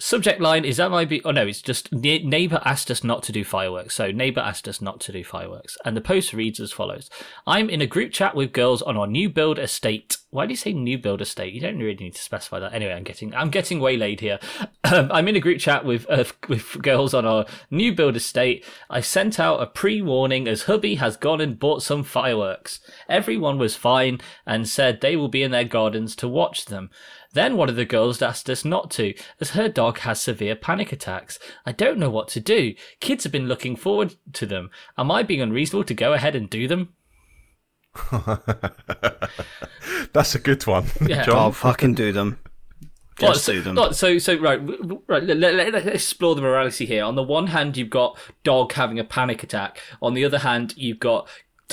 subject 0.00 0.40
line 0.40 0.64
is 0.64 0.78
that 0.78 0.90
might 0.90 1.08
be 1.08 1.22
oh 1.24 1.30
no 1.30 1.46
it's 1.46 1.62
just 1.62 1.92
neighbor 1.92 2.60
asked 2.64 2.90
us 2.90 3.04
not 3.04 3.22
to 3.22 3.32
do 3.32 3.44
fireworks 3.44 3.94
so 3.94 4.10
neighbor 4.10 4.40
asked 4.40 4.66
us 4.66 4.80
not 4.80 5.00
to 5.00 5.12
do 5.12 5.24
fireworks. 5.24 5.76
And 5.84 5.96
the 5.96 6.00
post 6.00 6.32
reads 6.32 6.60
as 6.60 6.72
follows. 6.72 7.10
I'm 7.46 7.68
in 7.70 7.80
a 7.80 7.86
group 7.86 8.12
chat 8.12 8.34
with 8.34 8.52
girls 8.52 8.82
on 8.82 8.96
our 8.96 9.06
new 9.06 9.28
build 9.28 9.58
estate. 9.58 10.16
Why 10.30 10.46
do 10.46 10.52
you 10.52 10.56
say 10.56 10.72
new 10.72 10.98
build 10.98 11.20
estate? 11.20 11.52
You 11.52 11.60
don't 11.60 11.78
really 11.78 11.96
need 11.96 12.14
to 12.14 12.22
specify 12.22 12.60
that. 12.60 12.72
Anyway 12.72 12.92
i'm 12.92 13.04
getting 13.04 13.34
i'm 13.34 13.50
getting 13.50 13.80
waylaid 13.80 14.20
here. 14.20 14.38
I'm 14.84 15.28
in 15.28 15.36
a 15.36 15.40
group 15.40 15.58
chat 15.58 15.84
with 15.84 16.06
uh, 16.08 16.24
with 16.48 16.80
girls 16.82 17.14
on 17.14 17.26
our 17.26 17.46
new 17.70 17.94
build 17.94 18.16
estate. 18.16 18.64
I 18.88 19.00
sent 19.00 19.38
out 19.38 19.62
a 19.62 19.66
pre-warning 19.66 20.48
as 20.48 20.62
hubby 20.62 20.96
has 20.96 21.16
gone 21.16 21.40
and 21.40 21.58
bought 21.58 21.82
some 21.82 22.02
fireworks. 22.02 22.80
Everyone 23.08 23.58
was 23.58 23.76
fine 23.76 24.20
and 24.46 24.68
said 24.68 25.00
they 25.00 25.16
will 25.16 25.28
be 25.28 25.42
in 25.42 25.50
their 25.50 25.64
gardens 25.64 26.16
to 26.16 26.28
watch 26.28 26.66
them 26.66 26.90
then 27.32 27.56
one 27.56 27.68
of 27.68 27.76
the 27.76 27.84
girls 27.84 28.20
asked 28.22 28.50
us 28.50 28.64
not 28.64 28.90
to, 28.92 29.14
as 29.40 29.50
her 29.50 29.68
dog 29.68 29.98
has 30.00 30.20
severe 30.20 30.56
panic 30.56 30.92
attacks. 30.92 31.38
I 31.64 31.72
don't 31.72 31.98
know 31.98 32.10
what 32.10 32.28
to 32.28 32.40
do. 32.40 32.74
Kids 33.00 33.24
have 33.24 33.32
been 33.32 33.46
looking 33.48 33.76
forward 33.76 34.14
to 34.34 34.46
them. 34.46 34.70
Am 34.98 35.10
I 35.10 35.22
being 35.22 35.40
unreasonable 35.40 35.84
to 35.84 35.94
go 35.94 36.12
ahead 36.12 36.34
and 36.34 36.50
do 36.50 36.66
them? 36.66 36.94
That's 40.12 40.34
a 40.34 40.38
good 40.38 40.66
one, 40.66 40.86
Yeah. 41.06 41.22
Oh, 41.22 41.24
John. 41.24 41.52
fucking 41.52 41.94
do 41.94 42.12
them. 42.12 42.38
What, 43.18 43.34
Just 43.34 43.44
so, 43.44 43.52
do 43.52 43.60
them. 43.60 43.76
what, 43.76 43.94
so, 43.96 44.18
so, 44.18 44.34
right, 44.38 44.58
w- 44.58 44.78
w- 44.80 45.02
right. 45.06 45.22
Let, 45.22 45.36
let, 45.54 45.74
us 45.74 45.84
explore 45.86 46.34
the 46.34 46.40
morality 46.40 46.86
here. 46.86 47.04
On 47.04 47.16
the 47.16 47.22
one 47.22 47.48
hand, 47.48 47.76
you've 47.76 47.90
got 47.90 48.16
dog 48.44 48.72
having 48.72 48.98
a 48.98 49.04
panic 49.04 49.42
attack. 49.42 49.78
On 50.00 50.14
the 50.14 50.24
other 50.24 50.38
hand, 50.38 50.72
you've 50.76 51.00
got 51.00 51.28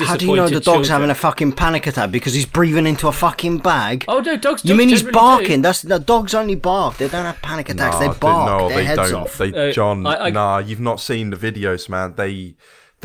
How 0.06 0.16
do 0.18 0.26
you 0.28 0.36
know 0.36 0.46
the 0.48 0.56
dog's 0.56 0.66
children. 0.66 0.90
having 0.92 1.10
a 1.10 1.16
fucking 1.16 1.54
panic 1.54 1.88
attack 1.88 2.12
because 2.12 2.34
he's 2.34 2.46
breathing 2.46 2.86
into 2.86 3.08
a 3.08 3.12
fucking 3.12 3.60
bag? 3.60 4.06
Oh 4.08 4.20
no, 4.20 4.38
dogs. 4.38 4.64
you 4.64 4.70
dogs 4.70 4.78
mean 4.78 4.90
he's 4.90 5.04
barking? 5.04 5.58
do. 5.58 5.62
That's 5.64 5.82
the 5.82 6.00
dogs 6.00 6.34
only 6.34 6.56
bark. 6.56 6.98
They 6.98 7.08
don't 7.08 7.26
have 7.26 7.42
panic 7.42 7.70
attacks. 7.70 7.96
Nah, 7.96 8.00
they 8.00 8.08
they- 8.10 8.20
bark 8.20 8.50
no, 8.62 8.70
their 8.70 8.78
they 8.78 8.84
heads 8.86 9.12
don't. 9.12 9.22
off. 9.24 9.38
They, 9.38 9.70
Uh, 9.70 9.72
John, 9.72 10.06
I- 10.06 10.26
I- 10.26 10.30
nah, 10.30 10.58
you've 10.60 10.80
not 10.80 11.00
seen 11.00 11.30
the 11.32 11.38
videos, 11.38 11.90
man. 11.90 12.14
They, 12.18 12.56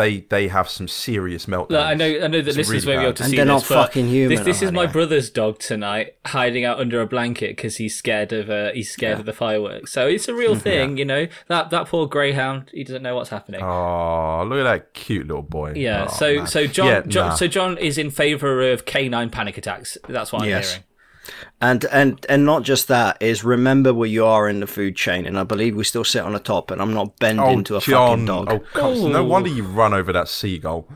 they, 0.03 0.21
they 0.21 0.49
have 0.49 0.69
some 0.69 0.89
serious 0.89 1.47
meltdowns. 1.47 1.71
Look, 1.71 1.85
I 1.85 1.95
know, 1.95 2.07
I 2.07 2.27
know 2.27 2.43
that 2.43 2.49
It's 2.49 2.57
listeners 2.57 2.87
really 2.87 2.97
won't 2.97 3.03
be 3.03 3.07
able 3.09 3.15
to 3.15 3.23
And 3.23 3.31
see 3.31 3.37
they're 3.37 3.45
this, 3.47 3.71
not 3.71 3.77
fucking 3.87 4.09
human, 4.09 4.37
This, 4.37 4.45
this 4.45 4.63
is 4.63 4.73
my 4.73 4.87
brother's 4.87 5.31
dog 5.31 5.59
tonight, 5.59 6.15
hiding 6.27 6.65
out 6.65 6.79
under 6.81 7.01
a 7.01 7.07
blanket 7.07 7.57
because 7.57 7.77
he's 7.77 7.97
scared 7.97 8.33
of 8.33 8.51
uh, 8.51 8.73
he's 8.73 8.91
scared 8.91 9.21
of 9.21 9.27
the 9.27 9.33
fireworks. 9.33 9.93
So 9.93 10.07
it's 10.07 10.29
a 10.29 10.35
real 10.35 10.55
thing, 10.69 10.97
you 10.99 11.05
know. 11.05 11.27
That 11.49 11.71
that 11.71 11.87
poor 11.89 12.07
greyhound, 12.07 12.71
he 12.73 12.85
doesn't 12.85 13.03
know 13.03 13.15
what's 13.15 13.31
happening. 13.31 13.63
Oh, 13.63 14.45
look 14.47 14.59
at 14.59 14.65
that 14.65 14.95
cute 14.95 15.27
little 15.27 15.43
boy. 15.43 15.75
yeah. 15.77 16.07
Oh, 16.09 16.13
so 16.13 16.35
man. 16.37 16.47
so 16.47 16.67
John, 16.67 16.87
Yeah, 16.89 17.01
John 17.03 17.29
nah. 17.29 17.35
so 17.35 17.47
John 17.49 17.79
is 17.79 17.99
in 17.99 18.11
favour 18.11 18.71
of 18.73 18.85
canine 18.85 19.31
panic 19.31 19.57
attacks. 19.59 19.97
That's 20.09 20.33
what 20.33 20.43
I'm 20.43 20.49
Yes. 20.49 20.71
hearing. 20.73 20.85
And 21.61 21.85
and 21.87 22.25
and 22.29 22.45
not 22.45 22.63
just 22.63 22.89
that 22.89 23.17
is 23.21 23.45
remember 23.45 23.95
where 23.95 24.09
you 24.09 24.25
are 24.25 24.49
in 24.49 24.61
the 24.61 24.67
food 24.67 24.97
chain, 24.97 25.27
and 25.27 25.39
I 25.39 25.45
believe 25.45 25.77
we 25.77 25.85
still 25.85 26.05
sit 26.05 26.23
on 26.23 26.33
the 26.33 26.39
top, 26.39 26.71
and 26.71 26.83
I'm 26.83 26.93
not 26.93 27.19
bending 27.19 27.61
oh, 27.61 27.63
to 27.63 27.77
a 27.77 27.81
John. 27.81 28.09
fucking 28.11 28.27
dog. 28.27 28.49
Oh, 28.51 28.59
come- 28.73 29.13
no 29.13 29.25
wonder 29.25 29.49
you 29.49 29.63
run 29.63 29.95
over 29.95 30.13
that 30.13 30.29
seagull. 30.29 30.89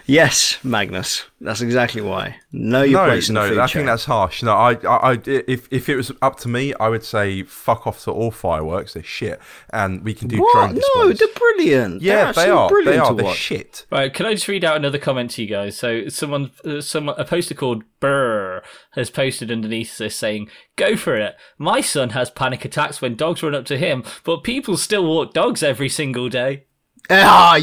Yes, 0.08 0.60
Magnus, 0.64 1.26
that's 1.42 1.62
exactly 1.62 2.02
why. 2.02 2.36
Know 2.52 2.84
your 2.84 3.02
no, 3.02 3.08
place 3.08 3.28
in 3.30 3.36
the 3.36 3.42
no, 3.42 3.50
food 3.50 3.58
I 3.58 3.66
chain. 3.68 3.74
think 3.80 3.86
that's 3.88 4.06
harsh. 4.06 4.44
No, 4.44 4.54
I, 4.54 4.74
I, 4.74 5.14
I, 5.14 5.22
if 5.26 5.68
if 5.72 5.90
it 5.90 5.96
was 5.96 6.12
up 6.22 6.38
to 6.42 6.48
me, 6.48 6.74
I 6.76 6.90
would 6.90 7.04
say 7.04 7.42
fuck 7.44 7.88
off 7.88 8.04
to 8.04 8.12
all 8.12 8.30
fireworks. 8.32 8.94
They're 8.94 9.02
shit, 9.04 9.40
and 9.74 10.04
we 10.04 10.14
can 10.14 10.28
do 10.28 10.40
what? 10.42 10.54
drone 10.54 10.76
No, 10.76 11.12
displays. 11.12 11.20
they're 11.20 11.28
brilliant. 11.40 12.02
yeah, 12.04 12.32
they're 12.32 12.46
they 12.46 12.52
absolutely 12.52 12.92
are. 12.92 12.94
they 12.94 12.98
are. 13.00 13.10
to 13.10 13.16
They're 13.16 13.26
watch. 13.26 13.38
shit. 13.38 13.86
Right, 13.92 14.14
can 14.14 14.26
I 14.28 14.34
just 14.36 14.48
read 14.48 14.64
out 14.64 14.76
another 14.78 15.00
comment 15.00 15.32
to 15.32 15.42
you 15.42 15.48
guys? 15.48 15.76
So 15.78 16.08
someone, 16.08 16.52
uh, 16.64 16.82
someone, 16.82 17.16
a 17.18 17.26
poster 17.26 17.56
called 17.56 17.84
Brr 18.00 18.62
has 18.92 19.10
posted 19.10 19.52
underneath 19.52 19.98
this 19.98 20.16
saying, 20.16 20.50
"Go 20.76 20.96
for 20.96 21.16
it. 21.16 21.36
My 21.58 21.82
son 21.82 22.12
has 22.12 22.30
panic 22.30 22.64
attacks 22.64 23.02
when 23.02 23.16
dogs 23.16 23.42
run 23.42 23.56
up 23.56 23.66
to 23.66 23.78
him, 23.78 24.04
but 24.24 24.44
people 24.44 24.78
still 24.78 25.06
walk 25.06 25.34
dogs 25.34 25.64
every 25.64 25.90
single 25.90 26.30
day." 26.30 26.65
Ah, 27.10 27.60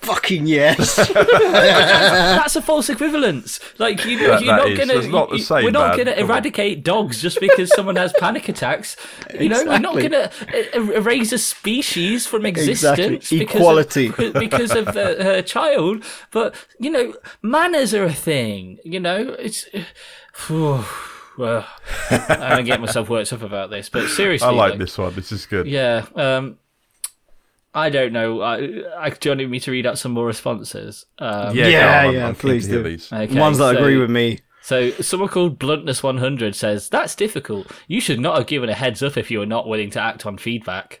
fucking 0.00 0.46
yes. 0.46 0.96
That's 1.14 2.56
a 2.56 2.62
false 2.62 2.88
equivalence. 2.88 3.60
Like 3.78 4.04
you, 4.04 4.18
That- 4.18 4.42
you're 4.42 4.56
that 4.56 4.62
not 4.64 4.70
is- 4.70 4.78
gonna, 4.78 5.08
not 5.08 5.30
the 5.30 5.36
you- 5.36 5.42
same, 5.42 5.64
we're 5.64 5.70
not 5.70 5.96
man. 5.96 6.06
gonna 6.06 6.14
Come 6.16 6.24
on. 6.24 6.30
eradicate 6.30 6.82
dogs 6.82 7.20
just 7.22 7.38
because 7.40 7.72
someone 7.74 7.96
has 7.96 8.12
panic 8.18 8.48
attacks. 8.48 8.96
You 9.38 9.48
know, 9.48 9.64
we're 9.64 9.78
not 9.78 9.98
gonna 10.00 10.30
uh, 10.74 10.80
erase 10.92 11.30
a 11.32 11.38
species 11.38 12.26
from 12.26 12.46
existence 12.46 13.30
Equality. 13.30 14.08
because 14.08 14.34
of, 14.34 14.34
because 14.40 14.70
of 14.74 14.84
the, 14.86 15.22
her 15.22 15.42
child. 15.42 16.02
But 16.32 16.54
you 16.80 16.90
know, 16.90 17.14
manners 17.42 17.94
are 17.94 18.04
a 18.04 18.12
thing. 18.12 18.78
You 18.84 19.00
know, 19.00 19.36
it's. 19.38 19.66
Well, 21.38 21.66
I 22.10 22.56
don't 22.56 22.66
get 22.66 22.78
myself 22.78 23.08
worked 23.08 23.32
up 23.32 23.40
about 23.40 23.70
this, 23.70 23.88
but 23.88 24.06
seriously, 24.08 24.46
I 24.46 24.50
like 24.50 24.76
this 24.78 24.98
one. 24.98 25.14
This 25.14 25.32
is 25.32 25.46
good. 25.46 25.66
Yeah, 25.66 26.04
um, 26.14 26.58
I 27.74 27.88
don't 27.90 28.12
know. 28.12 28.42
I, 28.42 28.56
I, 28.98 29.10
do 29.10 29.30
you 29.30 29.36
want 29.36 29.50
me 29.50 29.60
to 29.60 29.70
read 29.70 29.86
out 29.86 29.98
some 29.98 30.12
more 30.12 30.26
responses? 30.26 31.06
Um, 31.18 31.56
Yeah, 31.56 31.66
Yeah, 31.68 32.06
on, 32.08 32.14
yeah, 32.14 32.28
I'm 32.28 32.34
please 32.34 32.66
to 32.66 32.72
do. 32.74 32.82
these. 32.82 33.10
Okay, 33.12 33.38
Ones 33.38 33.58
that 33.58 33.74
so- 33.74 33.78
agree 33.80 33.96
with 33.96 34.10
me. 34.10 34.40
So 34.64 34.90
someone 34.92 35.28
called 35.28 35.58
Bluntness100 35.58 36.54
says 36.54 36.88
that's 36.88 37.16
difficult. 37.16 37.66
You 37.88 38.00
should 38.00 38.20
not 38.20 38.36
have 38.38 38.46
given 38.46 38.68
a 38.68 38.74
heads 38.74 39.02
up 39.02 39.16
if 39.16 39.28
you 39.30 39.40
were 39.40 39.46
not 39.46 39.66
willing 39.66 39.90
to 39.90 40.00
act 40.00 40.24
on 40.26 40.38
feedback. 40.38 41.00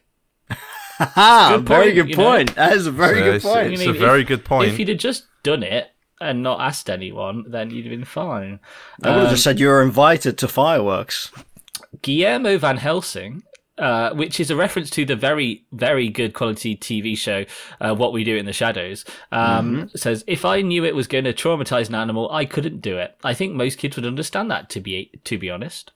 Ah, 0.98 1.54
good 1.56 1.66
very 1.66 1.92
good 1.92 2.08
you 2.10 2.16
know. 2.16 2.22
point. 2.24 2.54
That 2.54 2.72
is 2.74 2.86
a 2.86 2.90
very 2.92 3.18
So 3.18 3.24
good 3.24 3.34
it's- 3.36 3.42
point. 3.42 3.72
It's 3.72 3.82
I 3.82 3.86
mean, 3.86 3.96
a 3.96 3.98
very 3.98 4.20
if- 4.22 4.28
good 4.28 4.44
point. 4.44 4.68
If 4.70 4.78
you'd 4.78 4.88
have 4.88 4.98
just 4.98 5.24
done 5.42 5.62
it 5.62 5.88
and 6.20 6.42
not 6.42 6.60
asked 6.60 6.88
anyone, 6.90 7.44
then 7.48 7.70
you'd 7.70 7.86
have 7.86 7.90
been 7.90 8.04
fine. 8.04 8.60
I 9.02 9.10
would 9.10 9.22
have 9.22 9.30
just 9.30 9.42
said 9.44 9.58
you 9.58 9.68
were 9.68 9.82
invited 9.82 10.38
to 10.38 10.48
fireworks. 10.48 11.30
Guillermo 12.02 12.56
Van 12.58 12.76
Helsing, 12.76 13.42
uh, 13.78 14.10
which 14.14 14.38
is 14.38 14.50
a 14.50 14.56
reference 14.56 14.90
to 14.90 15.04
the 15.04 15.16
very, 15.16 15.64
very 15.72 16.08
good 16.08 16.34
quality 16.34 16.76
TV 16.76 17.16
show 17.16 17.44
uh, 17.80 17.94
What 17.94 18.12
We 18.12 18.22
Do 18.24 18.36
in 18.36 18.44
the 18.46 18.52
Shadows, 18.52 19.04
um, 19.32 19.88
says, 19.96 20.24
"If 20.26 20.44
I 20.44 20.60
knew 20.62 20.84
it 20.84 20.94
was 20.94 21.06
going 21.06 21.24
to 21.24 21.32
traumatize 21.32 21.88
an 21.88 21.94
animal, 21.94 22.30
I 22.30 22.44
couldn't 22.44 22.80
do 22.80 22.98
it. 22.98 23.16
I 23.24 23.34
think 23.34 23.54
most 23.54 23.78
kids 23.78 23.96
would 23.96 24.06
understand 24.06 24.50
that. 24.50 24.68
To 24.70 24.80
be 24.80 25.10
to 25.24 25.38
be 25.38 25.50
honest, 25.50 25.92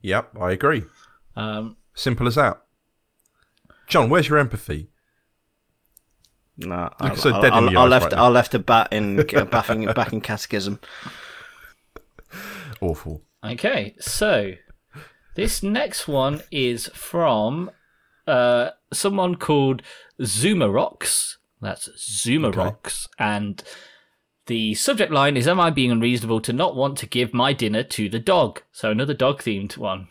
Yep, 0.00 0.36
I 0.40 0.52
agree. 0.52 0.84
um, 1.36 1.76
Simple 1.94 2.26
as 2.26 2.34
that. 2.36 2.62
John, 3.86 4.08
where's 4.08 4.28
your 4.28 4.38
empathy? 4.38 4.88
No, 6.56 6.90
I, 7.00 7.08
Look 7.08 7.18
so 7.18 7.34
I, 7.34 7.40
dead 7.42 7.52
in 7.56 7.68
I, 7.68 7.72
the 7.72 7.78
I 7.78 7.84
left. 7.86 8.04
right 8.04 8.12
now. 8.12 8.24
I 8.24 8.28
left 8.28 8.54
a 8.54 8.58
bat 8.58 8.88
in 8.92 9.16
back 9.50 9.68
in 9.70 9.84
back 9.92 10.12
in 10.12 10.20
catechism. 10.22 10.80
Awful. 12.80 13.22
Okay, 13.44 13.94
so 14.00 14.52
this 15.34 15.62
next 15.62 16.06
one 16.08 16.42
is 16.50 16.88
from 16.94 17.70
uh, 18.26 18.70
someone 18.92 19.36
called 19.36 19.82
Zumarox. 20.20 21.36
That's 21.60 21.88
Zumarox. 21.96 23.08
And 23.18 23.62
the 24.46 24.74
subject 24.74 25.12
line 25.12 25.36
is 25.36 25.46
Am 25.46 25.60
I 25.60 25.70
being 25.70 25.90
unreasonable 25.90 26.40
to 26.42 26.52
not 26.52 26.76
want 26.76 26.98
to 26.98 27.06
give 27.06 27.32
my 27.32 27.52
dinner 27.52 27.82
to 27.84 28.08
the 28.08 28.18
dog? 28.18 28.62
So 28.72 28.90
another 28.90 29.14
dog 29.14 29.42
themed 29.42 29.76
one. 29.76 30.08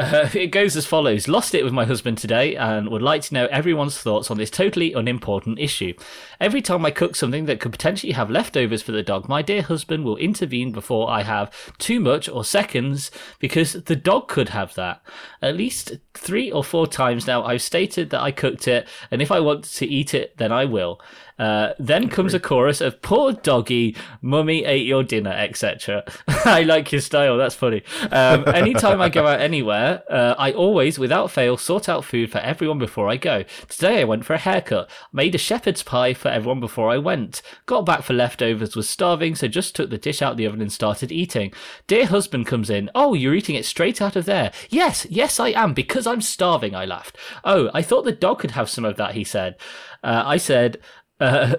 Uh, 0.00 0.28
it 0.34 0.46
goes 0.46 0.76
as 0.76 0.86
follows 0.86 1.28
Lost 1.28 1.54
it 1.54 1.62
with 1.62 1.74
my 1.74 1.84
husband 1.84 2.16
today 2.16 2.56
and 2.56 2.88
would 2.88 3.02
like 3.02 3.20
to 3.22 3.34
know 3.34 3.46
everyone's 3.46 3.98
thoughts 3.98 4.30
on 4.30 4.38
this 4.38 4.50
totally 4.50 4.94
unimportant 4.94 5.58
issue. 5.58 5.92
Every 6.40 6.62
time 6.62 6.86
I 6.86 6.90
cook 6.90 7.14
something 7.14 7.44
that 7.44 7.60
could 7.60 7.72
potentially 7.72 8.12
have 8.12 8.30
leftovers 8.30 8.82
for 8.82 8.92
the 8.92 9.02
dog, 9.02 9.28
my 9.28 9.42
dear 9.42 9.62
husband 9.62 10.04
will 10.04 10.16
intervene 10.16 10.72
before 10.72 11.10
I 11.10 11.22
have 11.22 11.52
too 11.76 12.00
much 12.00 12.28
or 12.28 12.44
seconds 12.44 13.10
because 13.38 13.74
the 13.74 13.96
dog 13.96 14.28
could 14.28 14.48
have 14.50 14.74
that. 14.74 15.02
At 15.42 15.56
least 15.56 15.98
three 16.14 16.50
or 16.50 16.64
four 16.64 16.86
times 16.86 17.26
now, 17.26 17.44
I've 17.44 17.62
stated 17.62 18.08
that 18.10 18.22
I 18.22 18.32
cooked 18.32 18.66
it 18.66 18.88
and 19.10 19.20
if 19.20 19.30
I 19.30 19.40
want 19.40 19.64
to 19.64 19.86
eat 19.86 20.14
it, 20.14 20.36
then 20.38 20.50
I 20.50 20.64
will. 20.64 21.00
Uh, 21.40 21.72
then 21.78 22.10
comes 22.10 22.34
a 22.34 22.38
chorus 22.38 22.82
of 22.82 23.00
"Poor 23.00 23.32
doggy, 23.32 23.96
mummy 24.20 24.66
ate 24.66 24.86
your 24.86 25.02
dinner," 25.02 25.30
etc. 25.30 26.04
I 26.44 26.64
like 26.64 26.92
your 26.92 27.00
style. 27.00 27.38
That's 27.38 27.54
funny. 27.54 27.82
Um, 28.12 28.46
anytime 28.46 29.00
I 29.00 29.08
go 29.08 29.26
out 29.26 29.40
anywhere, 29.40 30.02
uh, 30.10 30.34
I 30.36 30.52
always, 30.52 30.98
without 30.98 31.30
fail, 31.30 31.56
sort 31.56 31.88
out 31.88 32.04
food 32.04 32.30
for 32.30 32.38
everyone 32.38 32.78
before 32.78 33.08
I 33.08 33.16
go. 33.16 33.44
Today 33.68 34.02
I 34.02 34.04
went 34.04 34.26
for 34.26 34.34
a 34.34 34.38
haircut. 34.38 34.90
Made 35.14 35.34
a 35.34 35.38
shepherd's 35.38 35.82
pie 35.82 36.12
for 36.12 36.28
everyone 36.28 36.60
before 36.60 36.90
I 36.90 36.98
went. 36.98 37.40
Got 37.64 37.86
back 37.86 38.02
for 38.02 38.12
leftovers. 38.12 38.76
Was 38.76 38.90
starving, 38.90 39.34
so 39.34 39.48
just 39.48 39.74
took 39.74 39.88
the 39.88 39.96
dish 39.96 40.20
out 40.20 40.32
of 40.32 40.36
the 40.36 40.46
oven 40.46 40.60
and 40.60 40.70
started 40.70 41.10
eating. 41.10 41.54
Dear 41.86 42.04
husband 42.04 42.48
comes 42.48 42.68
in. 42.68 42.90
Oh, 42.94 43.14
you're 43.14 43.34
eating 43.34 43.54
it 43.54 43.64
straight 43.64 44.02
out 44.02 44.14
of 44.14 44.26
there. 44.26 44.52
Yes, 44.68 45.06
yes, 45.08 45.40
I 45.40 45.48
am 45.48 45.72
because 45.72 46.06
I'm 46.06 46.20
starving. 46.20 46.74
I 46.74 46.84
laughed. 46.84 47.16
Oh, 47.44 47.70
I 47.72 47.80
thought 47.80 48.04
the 48.04 48.12
dog 48.12 48.40
could 48.40 48.50
have 48.50 48.68
some 48.68 48.84
of 48.84 48.96
that. 48.98 49.14
He 49.14 49.24
said. 49.24 49.56
Uh, 50.04 50.22
I 50.26 50.36
said. 50.36 50.80
Uh, 51.20 51.56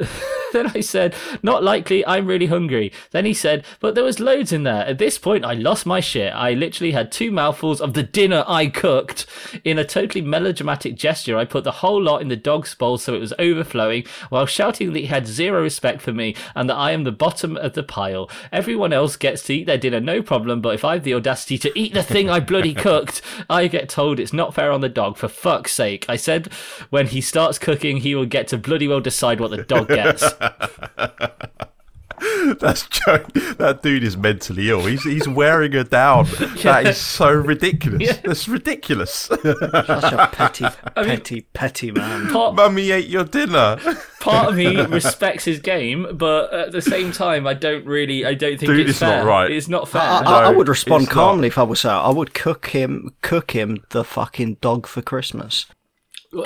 then 0.52 0.72
I 0.74 0.80
said, 0.80 1.14
not 1.42 1.62
likely, 1.62 2.06
I'm 2.06 2.26
really 2.26 2.46
hungry. 2.46 2.92
Then 3.10 3.24
he 3.24 3.34
said, 3.34 3.64
but 3.80 3.94
there 3.94 4.04
was 4.04 4.20
loads 4.20 4.52
in 4.52 4.62
there. 4.62 4.86
At 4.86 4.98
this 4.98 5.18
point, 5.18 5.44
I 5.44 5.54
lost 5.54 5.86
my 5.86 6.00
shit. 6.00 6.32
I 6.32 6.52
literally 6.52 6.92
had 6.92 7.12
two 7.12 7.30
mouthfuls 7.30 7.80
of 7.80 7.94
the 7.94 8.02
dinner 8.02 8.44
I 8.46 8.66
cooked. 8.66 9.26
In 9.64 9.78
a 9.78 9.84
totally 9.84 10.22
melodramatic 10.22 10.96
gesture, 10.96 11.36
I 11.36 11.44
put 11.44 11.64
the 11.64 11.72
whole 11.72 12.02
lot 12.02 12.22
in 12.22 12.28
the 12.28 12.36
dog's 12.36 12.74
bowl 12.74 12.98
so 12.98 13.14
it 13.14 13.20
was 13.20 13.34
overflowing, 13.38 14.04
while 14.28 14.46
shouting 14.46 14.92
that 14.92 15.00
he 15.00 15.06
had 15.06 15.26
zero 15.26 15.62
respect 15.62 16.02
for 16.02 16.12
me 16.12 16.34
and 16.54 16.68
that 16.68 16.76
I 16.76 16.92
am 16.92 17.04
the 17.04 17.12
bottom 17.12 17.56
of 17.56 17.74
the 17.74 17.82
pile. 17.82 18.30
Everyone 18.52 18.92
else 18.92 19.16
gets 19.16 19.42
to 19.44 19.54
eat 19.54 19.66
their 19.66 19.78
dinner 19.78 20.00
no 20.00 20.22
problem, 20.22 20.60
but 20.60 20.74
if 20.74 20.84
I 20.84 20.94
have 20.94 21.04
the 21.04 21.14
audacity 21.14 21.58
to 21.58 21.78
eat 21.78 21.94
the 21.94 22.02
thing 22.02 22.30
I 22.30 22.40
bloody 22.40 22.74
cooked, 22.86 23.22
I 23.48 23.66
get 23.66 23.88
told 23.88 24.18
it's 24.18 24.32
not 24.32 24.54
fair 24.54 24.72
on 24.72 24.80
the 24.80 24.88
dog, 24.88 25.16
for 25.16 25.28
fuck's 25.28 25.72
sake. 25.72 26.06
I 26.08 26.16
said 26.16 26.52
when 26.90 27.08
he 27.08 27.20
starts 27.20 27.58
cooking, 27.58 27.98
he 27.98 28.14
will 28.14 28.26
get 28.26 28.48
to 28.48 28.58
bloody 28.58 28.88
well 28.88 29.00
decide 29.00 29.40
what 29.40 29.50
the 29.50 29.62
dog 29.62 29.88
gets. 29.88 30.32
That's 32.60 32.86
Joe. 32.88 33.24
That 33.58 33.80
dude 33.82 34.02
is 34.02 34.16
mentally 34.16 34.70
ill. 34.70 34.86
He's 34.86 35.02
he's 35.02 35.28
wearing 35.28 35.72
her 35.72 35.84
down. 35.84 36.26
That 36.62 36.86
is 36.86 36.96
so 36.96 37.30
ridiculous. 37.30 38.00
Yeah. 38.02 38.14
That's 38.24 38.48
ridiculous. 38.48 39.12
Such 39.12 39.44
a 39.44 40.28
petty, 40.32 40.64
petty, 40.96 41.42
petty 41.52 41.92
man. 41.92 42.28
Part, 42.32 42.54
Mummy 42.56 42.90
ate 42.90 43.06
your 43.08 43.24
dinner. 43.24 43.78
part 44.20 44.48
of 44.48 44.56
me 44.56 44.80
respects 44.86 45.44
his 45.44 45.60
game, 45.60 46.06
but 46.14 46.52
at 46.52 46.72
the 46.72 46.82
same 46.82 47.12
time, 47.12 47.46
I 47.46 47.54
don't 47.54 47.84
really. 47.84 48.24
I 48.24 48.34
don't 48.34 48.58
think 48.58 48.70
Dude, 48.70 48.80
it's, 48.80 48.90
it's 48.90 49.00
not 49.02 49.08
fair. 49.10 49.24
right. 49.26 49.50
It's 49.50 49.68
not 49.68 49.88
fair. 49.88 50.02
I, 50.02 50.22
No, 50.22 50.30
I, 50.30 50.44
I 50.46 50.50
would 50.50 50.68
respond 50.68 51.04
it's 51.04 51.14
not. 51.14 51.22
calmly 51.22 51.48
if 51.48 51.58
I 51.58 51.62
was 51.62 51.84
out. 51.84 52.04
I 52.04 52.10
would 52.12 52.34
cook 52.34 52.68
him, 52.68 53.14
cook 53.22 53.52
him 53.52 53.84
the 53.90 54.02
fucking 54.04 54.54
dog 54.60 54.86
for 54.86 55.02
Christmas. 55.02 55.66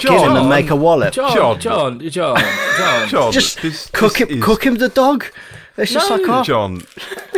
Get 0.01 0.21
him 0.21 0.37
and 0.37 0.49
make 0.49 0.71
a 0.71 0.77
wallet. 0.77 1.15
John, 1.15 1.35
John. 1.35 1.61
John, 1.61 2.11
John, 2.11 2.37
John. 2.39 3.09
John, 3.09 3.33
Just 3.33 3.63
this, 3.63 3.89
cook 3.91 4.19
this 4.19 4.29
him, 4.29 4.39
is- 4.39 4.45
cook 4.45 4.65
him 4.65 4.75
the 4.77 4.89
dog. 4.89 5.25
It's 5.77 5.93
just 5.93 6.11
No. 6.11 6.17
like, 6.17 6.29
oh, 6.29 6.43
John, 6.43 6.83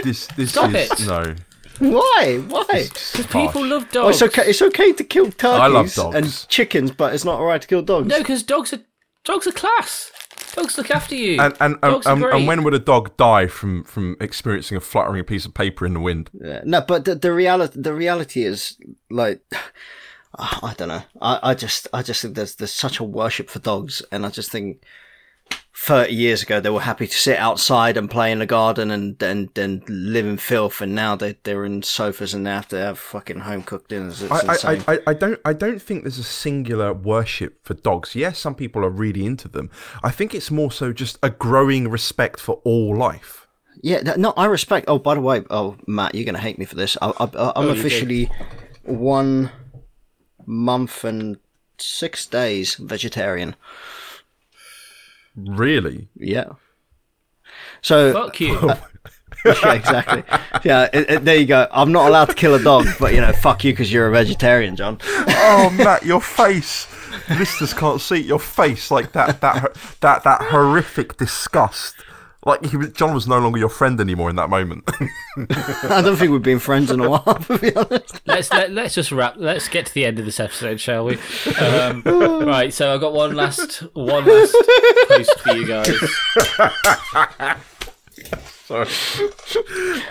this 0.02 0.26
this 0.36 0.50
Stop 0.50 0.74
is 0.74 0.90
it. 0.90 1.06
no. 1.06 1.34
why, 1.78 2.38
why? 2.48 2.64
Because 2.68 3.26
People 3.26 3.64
love 3.66 3.84
Oh, 3.90 3.92
dogs. 3.92 4.20
it's 4.20 4.22
okay. 4.38 4.48
It's 4.50 4.62
okay 4.62 4.92
to 4.92 5.04
kill 5.04 5.30
I 5.42 5.66
love 5.68 5.86
turkeys 5.86 5.94
dogs. 5.94 6.16
and 6.16 6.48
chickens, 6.48 6.90
but 6.90 7.14
it's 7.14 7.24
not 7.24 7.38
alright 7.38 7.62
to 7.62 7.68
kill 7.68 7.82
dogs. 7.82 8.08
No, 8.08 8.18
because 8.18 8.42
dogs 8.42 8.72
are 8.72 8.80
dogs 9.24 9.46
are 9.46 9.52
class. 9.52 10.10
Dogs 10.56 10.76
look 10.76 10.90
after 10.90 11.14
you. 11.14 11.40
And 11.40 11.54
and, 11.60 11.74
and, 11.74 11.80
dogs 11.82 12.06
are 12.06 12.12
and, 12.14 12.22
great. 12.22 12.34
and 12.34 12.46
when 12.48 12.62
would 12.64 12.74
a 12.74 12.78
dog 12.80 13.16
die 13.16 13.46
from 13.46 13.84
from 13.84 14.16
experiencing 14.20 14.76
a 14.76 14.80
fluttering 14.80 15.24
piece 15.24 15.46
of 15.46 15.54
paper 15.54 15.86
in 15.86 15.94
the 15.94 16.00
wind? 16.00 16.28
Yeah, 16.32 16.62
no, 16.64 16.80
but 16.80 17.04
the, 17.04 17.14
the 17.14 17.32
reality, 17.32 17.80
the 17.80 17.94
reality 17.94 18.42
is 18.44 18.76
like, 19.10 19.40
Ah, 20.38 20.60
I 20.70 20.74
don't 20.74 20.88
know. 20.88 21.02
I, 21.20 21.38
I 21.42 21.54
just, 21.54 21.88
I 21.92 22.02
just 22.02 22.22
think 22.22 22.34
there's 22.34 22.54
there's 22.56 22.72
such 22.72 22.98
a 23.00 23.04
worship 23.04 23.50
for 23.50 23.58
dogs, 23.58 24.02
and 24.12 24.24
I 24.26 24.30
just 24.30 24.50
think. 24.50 24.82
30 25.74 26.12
years 26.14 26.42
ago, 26.42 26.60
they 26.60 26.70
were 26.70 26.80
happy 26.80 27.06
to 27.06 27.14
sit 27.16 27.38
outside 27.38 27.96
and 27.96 28.08
play 28.10 28.30
in 28.30 28.38
the 28.38 28.46
garden 28.46 28.90
and, 28.90 29.20
and, 29.22 29.56
and 29.58 29.82
live 29.88 30.26
in 30.26 30.36
filth, 30.36 30.80
and 30.80 30.94
now 30.94 31.16
they, 31.16 31.36
they're 31.42 31.64
in 31.64 31.82
sofas 31.82 32.34
and 32.34 32.46
they 32.46 32.50
have 32.50 32.68
to 32.68 32.76
have 32.76 32.98
fucking 32.98 33.40
home 33.40 33.62
cooked 33.62 33.88
dinners. 33.88 34.22
It's 34.22 34.30
I, 34.64 34.72
I. 34.74 34.84
I, 34.86 34.98
I 35.08 35.14
don't 35.14 35.40
I 35.44 35.52
don't 35.54 35.80
think 35.82 36.02
there's 36.04 36.18
a 36.18 36.22
singular 36.24 36.92
worship 36.92 37.58
for 37.64 37.74
dogs. 37.74 38.14
Yes, 38.14 38.38
some 38.38 38.54
people 38.54 38.84
are 38.84 38.90
really 38.90 39.24
into 39.26 39.48
them. 39.48 39.70
I 40.04 40.10
think 40.10 40.34
it's 40.34 40.50
more 40.50 40.70
so 40.70 40.92
just 40.92 41.18
a 41.22 41.30
growing 41.30 41.88
respect 41.88 42.38
for 42.38 42.60
all 42.64 42.94
life. 42.94 43.46
Yeah, 43.82 44.02
th- 44.02 44.18
no, 44.18 44.34
I 44.36 44.44
respect. 44.44 44.84
Oh, 44.88 44.98
by 44.98 45.14
the 45.14 45.20
way, 45.22 45.42
oh 45.50 45.76
Matt, 45.86 46.14
you're 46.14 46.26
gonna 46.26 46.38
hate 46.38 46.58
me 46.58 46.66
for 46.66 46.76
this. 46.76 46.96
I, 47.02 47.08
I, 47.18 47.24
I- 47.36 47.52
I'm 47.56 47.68
you 47.68 47.74
do. 47.74 47.80
officially 47.80 48.30
one 48.84 49.50
month 50.46 51.04
and 51.04 51.38
six 51.78 52.26
days 52.26 52.74
vegetarian. 52.76 53.54
Really? 55.36 56.08
Yeah. 56.14 56.50
So 57.80 58.12
Fuck 58.12 58.40
you. 58.40 58.58
yeah, 59.44 59.72
exactly. 59.74 60.22
Yeah, 60.64 60.88
it, 60.92 61.10
it- 61.10 61.24
there 61.24 61.36
you 61.36 61.46
go. 61.46 61.66
I'm 61.72 61.90
not 61.92 62.08
allowed 62.08 62.26
to 62.26 62.34
kill 62.34 62.54
a 62.54 62.62
dog, 62.62 62.86
but 63.00 63.14
you 63.14 63.20
know, 63.20 63.32
fuck 63.32 63.64
you 63.64 63.72
because 63.72 63.92
you're 63.92 64.08
a 64.08 64.12
vegetarian, 64.12 64.76
John. 64.76 64.98
Oh, 65.02 65.70
Matt, 65.76 66.04
your 66.04 66.20
face. 66.20 66.86
Listeners 67.30 67.74
can't 67.74 68.00
see 68.00 68.18
your 68.18 68.38
face 68.38 68.90
like 68.90 69.12
that. 69.12 69.40
That 69.40 69.74
that 70.00 70.24
that 70.24 70.42
horrific 70.42 71.16
disgust. 71.16 71.94
Like 72.44 72.64
he 72.66 72.76
was, 72.76 72.90
John 72.92 73.14
was 73.14 73.28
no 73.28 73.38
longer 73.38 73.58
your 73.60 73.68
friend 73.68 74.00
anymore 74.00 74.28
in 74.28 74.34
that 74.36 74.50
moment. 74.50 74.82
I 75.88 76.02
don't 76.02 76.16
think 76.16 76.32
we've 76.32 76.42
been 76.42 76.58
friends 76.58 76.90
in 76.90 76.98
a 76.98 77.08
while, 77.08 77.22
to 77.46 77.58
be 77.58 77.74
honest. 77.76 78.20
let's 78.26 78.50
let, 78.52 78.72
let's 78.72 78.94
just 78.94 79.12
wrap. 79.12 79.34
Let's 79.36 79.68
get 79.68 79.86
to 79.86 79.94
the 79.94 80.04
end 80.04 80.18
of 80.18 80.24
this 80.24 80.40
episode, 80.40 80.80
shall 80.80 81.04
we? 81.04 81.18
Um, 81.60 82.02
right. 82.04 82.74
So 82.74 82.92
I've 82.92 83.00
got 83.00 83.12
one 83.12 83.34
last 83.36 83.80
one 83.94 84.24
last 84.24 84.56
post 85.08 85.38
for 85.40 85.52
you 85.52 85.66
guys. 85.68 85.86
Sorry. 88.64 88.88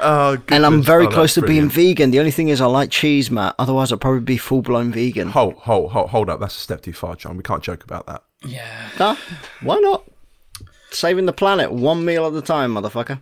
oh, 0.01 0.37
And 0.49 0.65
I'm 0.65 0.81
very 0.81 1.07
Oh, 1.07 1.09
close 1.09 1.33
to 1.33 1.41
being 1.41 1.69
vegan. 1.69 2.11
The 2.11 2.19
only 2.19 2.31
thing 2.31 2.49
is, 2.49 2.61
I 2.61 2.65
like 2.67 2.91
cheese, 2.91 3.29
Matt. 3.31 3.55
Otherwise, 3.59 3.91
I'd 3.91 3.99
probably 4.01 4.21
be 4.21 4.37
full 4.37 4.61
blown 4.61 4.91
vegan. 4.91 5.29
Hold, 5.29 5.55
hold, 5.55 5.91
hold, 5.91 6.09
hold 6.11 6.29
up. 6.29 6.39
That's 6.39 6.55
a 6.55 6.59
step 6.59 6.81
too 6.81 6.93
far, 6.93 7.15
John. 7.15 7.37
We 7.37 7.43
can't 7.43 7.63
joke 7.63 7.83
about 7.83 8.05
that. 8.07 8.23
Yeah. 8.45 8.89
Huh? 8.95 9.15
Why 9.61 9.77
not? 9.79 10.03
Saving 10.91 11.25
the 11.25 11.33
planet 11.33 11.71
one 11.71 12.03
meal 12.05 12.25
at 12.27 12.33
a 12.33 12.41
time, 12.41 12.75
motherfucker. 12.75 13.21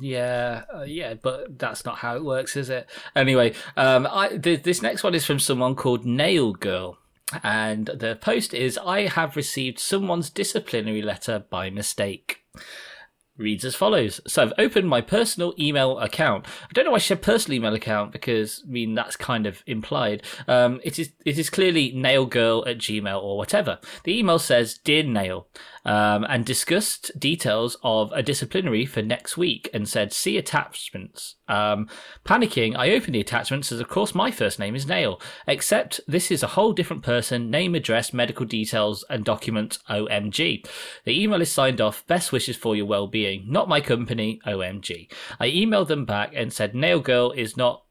Yeah, 0.00 0.64
uh, 0.74 0.82
yeah, 0.82 1.14
but 1.14 1.58
that's 1.58 1.84
not 1.84 1.98
how 1.98 2.16
it 2.16 2.24
works, 2.24 2.56
is 2.56 2.68
it? 2.68 2.88
Anyway, 3.14 3.54
um, 3.76 4.06
I, 4.10 4.36
th- 4.36 4.62
this 4.62 4.82
next 4.82 5.02
one 5.02 5.14
is 5.14 5.24
from 5.24 5.38
someone 5.38 5.74
called 5.74 6.04
Nail 6.04 6.52
Girl. 6.52 6.98
And 7.42 7.86
the 7.86 8.16
post 8.20 8.54
is 8.54 8.78
I 8.78 9.08
have 9.08 9.36
received 9.36 9.78
someone's 9.78 10.30
disciplinary 10.30 11.02
letter 11.02 11.44
by 11.50 11.70
mistake. 11.70 12.44
Reads 13.38 13.64
as 13.64 13.74
follows. 13.74 14.20
So 14.26 14.42
I've 14.42 14.52
opened 14.58 14.88
my 14.88 15.00
personal 15.00 15.54
email 15.58 15.98
account. 15.98 16.46
I 16.64 16.72
don't 16.72 16.84
know 16.84 16.92
why 16.92 16.96
I 16.96 17.00
said 17.00 17.22
personal 17.22 17.56
email 17.56 17.74
account 17.74 18.12
because 18.12 18.62
I 18.66 18.70
mean 18.70 18.94
that's 18.94 19.16
kind 19.16 19.46
of 19.46 19.62
implied. 19.66 20.22
Um, 20.48 20.80
it 20.84 20.98
is 20.98 21.12
it 21.24 21.38
is 21.38 21.50
clearly 21.50 21.92
nailgirl 21.92 22.66
at 22.66 22.78
gmail 22.78 23.22
or 23.22 23.36
whatever. 23.36 23.78
The 24.04 24.18
email 24.18 24.38
says 24.38 24.78
Dear 24.78 25.02
Nail, 25.02 25.48
um, 25.84 26.24
and 26.28 26.44
discussed 26.44 27.12
details 27.18 27.76
of 27.82 28.12
a 28.12 28.22
disciplinary 28.22 28.86
for 28.86 29.02
next 29.02 29.36
week 29.36 29.68
and 29.74 29.88
said 29.88 30.12
see 30.12 30.36
attachments. 30.36 31.36
Um, 31.48 31.88
panicking, 32.24 32.76
I 32.76 32.90
opened 32.90 33.14
the 33.14 33.20
attachments 33.20 33.70
as 33.70 33.80
of 33.80 33.88
course 33.88 34.14
my 34.14 34.30
first 34.30 34.58
name 34.58 34.74
is 34.74 34.86
Nail, 34.86 35.20
except 35.46 36.00
this 36.08 36.30
is 36.30 36.42
a 36.42 36.48
whole 36.48 36.72
different 36.72 37.02
person, 37.02 37.50
name, 37.50 37.74
address, 37.74 38.12
medical 38.12 38.46
details, 38.46 39.04
and 39.10 39.24
document. 39.24 39.78
OMG. 39.88 40.66
The 41.04 41.22
email 41.22 41.40
is 41.40 41.50
signed 41.50 41.80
off. 41.80 42.06
Best 42.06 42.32
wishes 42.32 42.56
for 42.56 42.76
your 42.76 42.86
well-being. 42.86 43.25
Not 43.46 43.68
my 43.68 43.80
company. 43.80 44.40
OMG. 44.46 45.08
I 45.40 45.48
emailed 45.48 45.88
them 45.88 46.04
back 46.04 46.32
and 46.34 46.52
said 46.52 46.74
Nail 46.74 47.00
Girl 47.00 47.30
is 47.32 47.56
not 47.56 47.85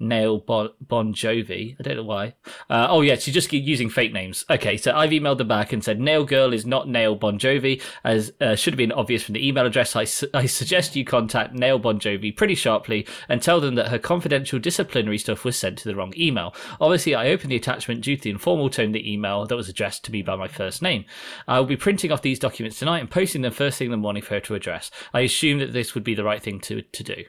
Nail 0.00 0.38
bon, 0.38 0.70
bon 0.80 1.14
Jovi. 1.14 1.76
I 1.78 1.82
don't 1.82 1.96
know 1.96 2.02
why. 2.02 2.34
Uh, 2.68 2.88
oh 2.90 3.00
yeah, 3.00 3.14
she's 3.14 3.34
just 3.34 3.52
using 3.52 3.88
fake 3.88 4.12
names. 4.12 4.44
Okay, 4.50 4.76
so 4.76 4.92
I've 4.92 5.10
emailed 5.10 5.38
them 5.38 5.48
back 5.48 5.72
and 5.72 5.84
said 5.84 6.00
Nail 6.00 6.24
Girl 6.24 6.52
is 6.52 6.66
not 6.66 6.88
Nail 6.88 7.14
Bon 7.14 7.38
Jovi, 7.38 7.80
as 8.02 8.32
uh, 8.40 8.56
should 8.56 8.74
have 8.74 8.78
been 8.78 8.92
obvious 8.92 9.22
from 9.22 9.34
the 9.34 9.46
email 9.46 9.66
address. 9.66 9.94
I, 9.94 10.04
su- 10.04 10.30
I 10.34 10.46
suggest 10.46 10.96
you 10.96 11.04
contact 11.04 11.54
Nail 11.54 11.78
Bon 11.78 12.00
Jovi 12.00 12.36
pretty 12.36 12.56
sharply 12.56 13.06
and 13.28 13.40
tell 13.40 13.60
them 13.60 13.76
that 13.76 13.88
her 13.88 13.98
confidential 13.98 14.58
disciplinary 14.58 15.18
stuff 15.18 15.44
was 15.44 15.56
sent 15.56 15.78
to 15.78 15.88
the 15.88 15.94
wrong 15.94 16.12
email. 16.16 16.54
Obviously, 16.80 17.14
I 17.14 17.28
opened 17.28 17.52
the 17.52 17.56
attachment 17.56 18.02
due 18.02 18.16
to 18.16 18.22
the 18.22 18.30
informal 18.30 18.70
tone 18.70 18.86
of 18.86 18.92
the 18.94 19.12
email 19.12 19.46
that 19.46 19.56
was 19.56 19.68
addressed 19.68 20.04
to 20.04 20.12
me 20.12 20.22
by 20.22 20.34
my 20.34 20.48
first 20.48 20.82
name. 20.82 21.04
I 21.46 21.60
will 21.60 21.66
be 21.66 21.76
printing 21.76 22.10
off 22.10 22.22
these 22.22 22.38
documents 22.40 22.78
tonight 22.78 23.00
and 23.00 23.10
posting 23.10 23.42
them 23.42 23.52
first 23.52 23.78
thing 23.78 23.86
in 23.86 23.92
the 23.92 23.96
morning 23.96 24.22
for 24.22 24.34
her 24.34 24.40
to 24.40 24.54
address. 24.54 24.90
I 25.12 25.20
assume 25.20 25.60
that 25.60 25.72
this 25.72 25.94
would 25.94 26.04
be 26.04 26.14
the 26.14 26.24
right 26.24 26.42
thing 26.42 26.58
to 26.60 26.82
to 26.82 27.02
do. 27.04 27.24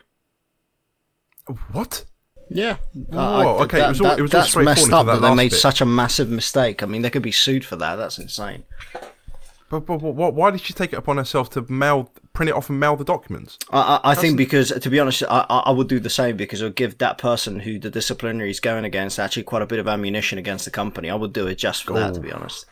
What? 1.71 2.05
Yeah. 2.49 2.77
Whoa, 2.93 3.59
okay, 3.63 3.83
it 3.83 3.87
was 3.89 4.01
all- 4.01 4.11
it 4.11 4.21
was 4.21 4.31
that's 4.31 4.55
messed 4.55 4.91
up 4.91 5.05
that 5.07 5.19
that 5.21 5.27
they 5.29 5.35
made 5.35 5.51
bit. 5.51 5.59
such 5.59 5.81
a 5.81 5.85
massive 5.85 6.29
mistake. 6.29 6.83
I 6.83 6.85
mean, 6.85 7.01
they 7.01 7.09
could 7.09 7.23
be 7.23 7.31
sued 7.31 7.65
for 7.65 7.75
that. 7.77 7.95
That's 7.95 8.17
insane. 8.19 8.63
But, 9.69 9.87
but, 9.87 9.97
but 9.97 10.33
why 10.35 10.51
did 10.51 10.61
she 10.61 10.73
take 10.73 10.93
it 10.93 10.97
upon 10.97 11.17
herself 11.17 11.49
to 11.51 11.65
mail, 11.71 12.11
print 12.33 12.49
it 12.49 12.55
off 12.55 12.69
and 12.69 12.79
mail 12.79 12.95
the 12.95 13.03
documents? 13.03 13.57
I, 13.71 13.99
I, 14.03 14.11
I 14.11 14.15
think 14.15 14.37
because, 14.37 14.69
to 14.69 14.89
be 14.89 14.99
honest, 14.99 15.23
I, 15.27 15.39
I 15.49 15.71
would 15.71 15.87
do 15.87 15.99
the 15.99 16.09
same 16.09 16.37
because 16.37 16.61
it 16.61 16.65
would 16.65 16.75
give 16.75 16.99
that 16.99 17.17
person 17.17 17.59
who 17.61 17.79
the 17.79 17.89
disciplinary 17.89 18.51
is 18.51 18.59
going 18.59 18.85
against 18.85 19.17
actually 19.19 19.43
quite 19.43 19.63
a 19.63 19.65
bit 19.65 19.79
of 19.79 19.87
ammunition 19.87 20.37
against 20.37 20.65
the 20.65 20.71
company. 20.71 21.09
I 21.09 21.15
would 21.15 21.33
do 21.33 21.47
it 21.47 21.55
just 21.55 21.83
for 21.83 21.93
that, 21.93 22.13
to 22.13 22.19
be 22.19 22.31
honest. 22.31 22.67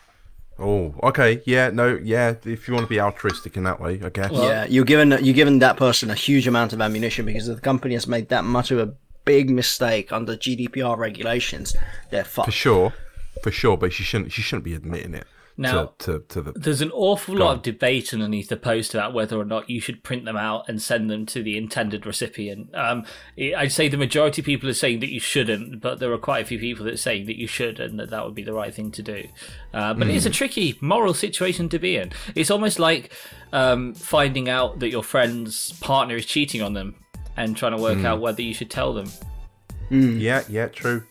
Oh, 0.60 0.94
okay. 1.02 1.42
Yeah, 1.46 1.72
no, 1.72 2.00
yeah. 2.02 2.36
If 2.46 2.68
you 2.68 2.76
want 2.76 2.86
to 2.86 2.90
be 2.90 3.00
altruistic 3.00 3.58
in 3.58 3.64
that 3.64 3.82
way, 3.82 4.00
I 4.04 4.10
guess. 4.10 4.30
yeah, 4.32 4.66
you're 4.66 4.86
giving 4.86 5.10
you're 5.26 5.34
giving 5.34 5.58
that 5.60 5.78
person 5.78 6.12
a 6.12 6.16
huge 6.16 6.48
amount 6.48 6.74
of 6.74 6.80
ammunition 6.80 7.26
because 7.26 7.48
the 7.48 7.56
company 7.60 7.96
has 7.96 8.06
made 8.06 8.30
that 8.30 8.44
much 8.44 8.70
of 8.70 8.78
a 8.78 8.94
big 9.26 9.50
mistake 9.50 10.12
under 10.12 10.36
GDPR 10.36 10.98
regulations, 10.98 11.76
they're 12.10 12.24
fucked. 12.24 12.48
for 12.48 12.52
sure, 12.52 12.94
for 13.42 13.52
sure. 13.52 13.78
But 13.78 13.94
she 13.94 14.04
shouldn't. 14.04 14.32
She 14.32 14.42
shouldn't 14.42 14.66
be 14.66 14.74
admitting 14.74 15.14
it 15.14 15.26
Now- 15.58 15.94
to, 16.00 16.20
to 16.20 16.20
to 16.30 16.42
the. 16.42 16.52
There's 16.54 16.82
an 16.82 16.92
awful 16.92 17.36
lot 17.36 17.58
of 17.58 17.62
debate 17.62 18.14
underneath 18.14 18.50
the 18.50 18.58
post 18.58 18.94
about 18.94 19.14
whether 19.14 19.38
or 19.40 19.46
not 19.46 19.70
you 19.70 19.80
should 19.80 20.04
print 20.04 20.26
them 20.26 20.38
out 20.38 20.68
and 20.68 20.82
send 20.82 21.10
them 21.10 21.26
to 21.28 21.44
the 21.44 21.58
intended 21.58 22.06
recipient. 22.06 22.74
Um, 22.76 23.06
I'd 23.38 23.72
say 23.72 23.88
the 23.88 23.98
majority 23.98 24.42
of 24.42 24.46
people 24.46 24.70
are 24.70 24.74
saying 24.74 25.00
that 25.02 25.12
you 25.12 25.20
shouldn't, 25.20 25.82
but 25.82 26.00
there 26.00 26.12
are 26.12 26.18
quite 26.18 26.44
a 26.44 26.48
few 26.48 26.60
people 26.60 26.86
that 26.86 26.96
are 26.96 26.98
saying 26.98 27.26
that 27.28 27.38
you 27.38 27.48
should 27.48 27.80
and 27.80 28.00
that 28.00 28.10
that 28.10 28.26
would 28.26 28.36
be 28.36 28.44
the 28.44 28.54
right 28.54 28.74
thing 28.74 28.92
to 28.92 29.02
do. 29.02 29.28
Uh, 29.74 29.94
but 29.94 30.08
it's 30.08 30.26
a 30.26 30.30
tricky 30.30 30.78
moral 30.82 31.14
situation 31.14 31.70
to 31.70 31.80
be 31.80 31.98
in. 31.98 32.12
It's 32.36 32.52
almost 32.52 32.80
like 32.80 33.12
um, 33.52 33.94
finding 33.94 34.50
out 34.50 34.80
that 34.80 34.90
your 34.90 35.04
friend's 35.04 35.74
partner 35.80 36.16
is 36.16 36.26
cheating 36.26 36.62
on 36.62 36.74
them 36.74 36.96
and 37.38 37.56
trying 37.56 37.76
to 37.76 37.82
work 37.82 38.04
out 38.06 38.20
whether 38.20 38.42
you 38.42 38.54
should 38.54 38.70
tell 38.70 38.94
them. 38.94 39.10
Yeah, 39.90 40.44
yeah, 40.50 40.68
true. 40.68 41.04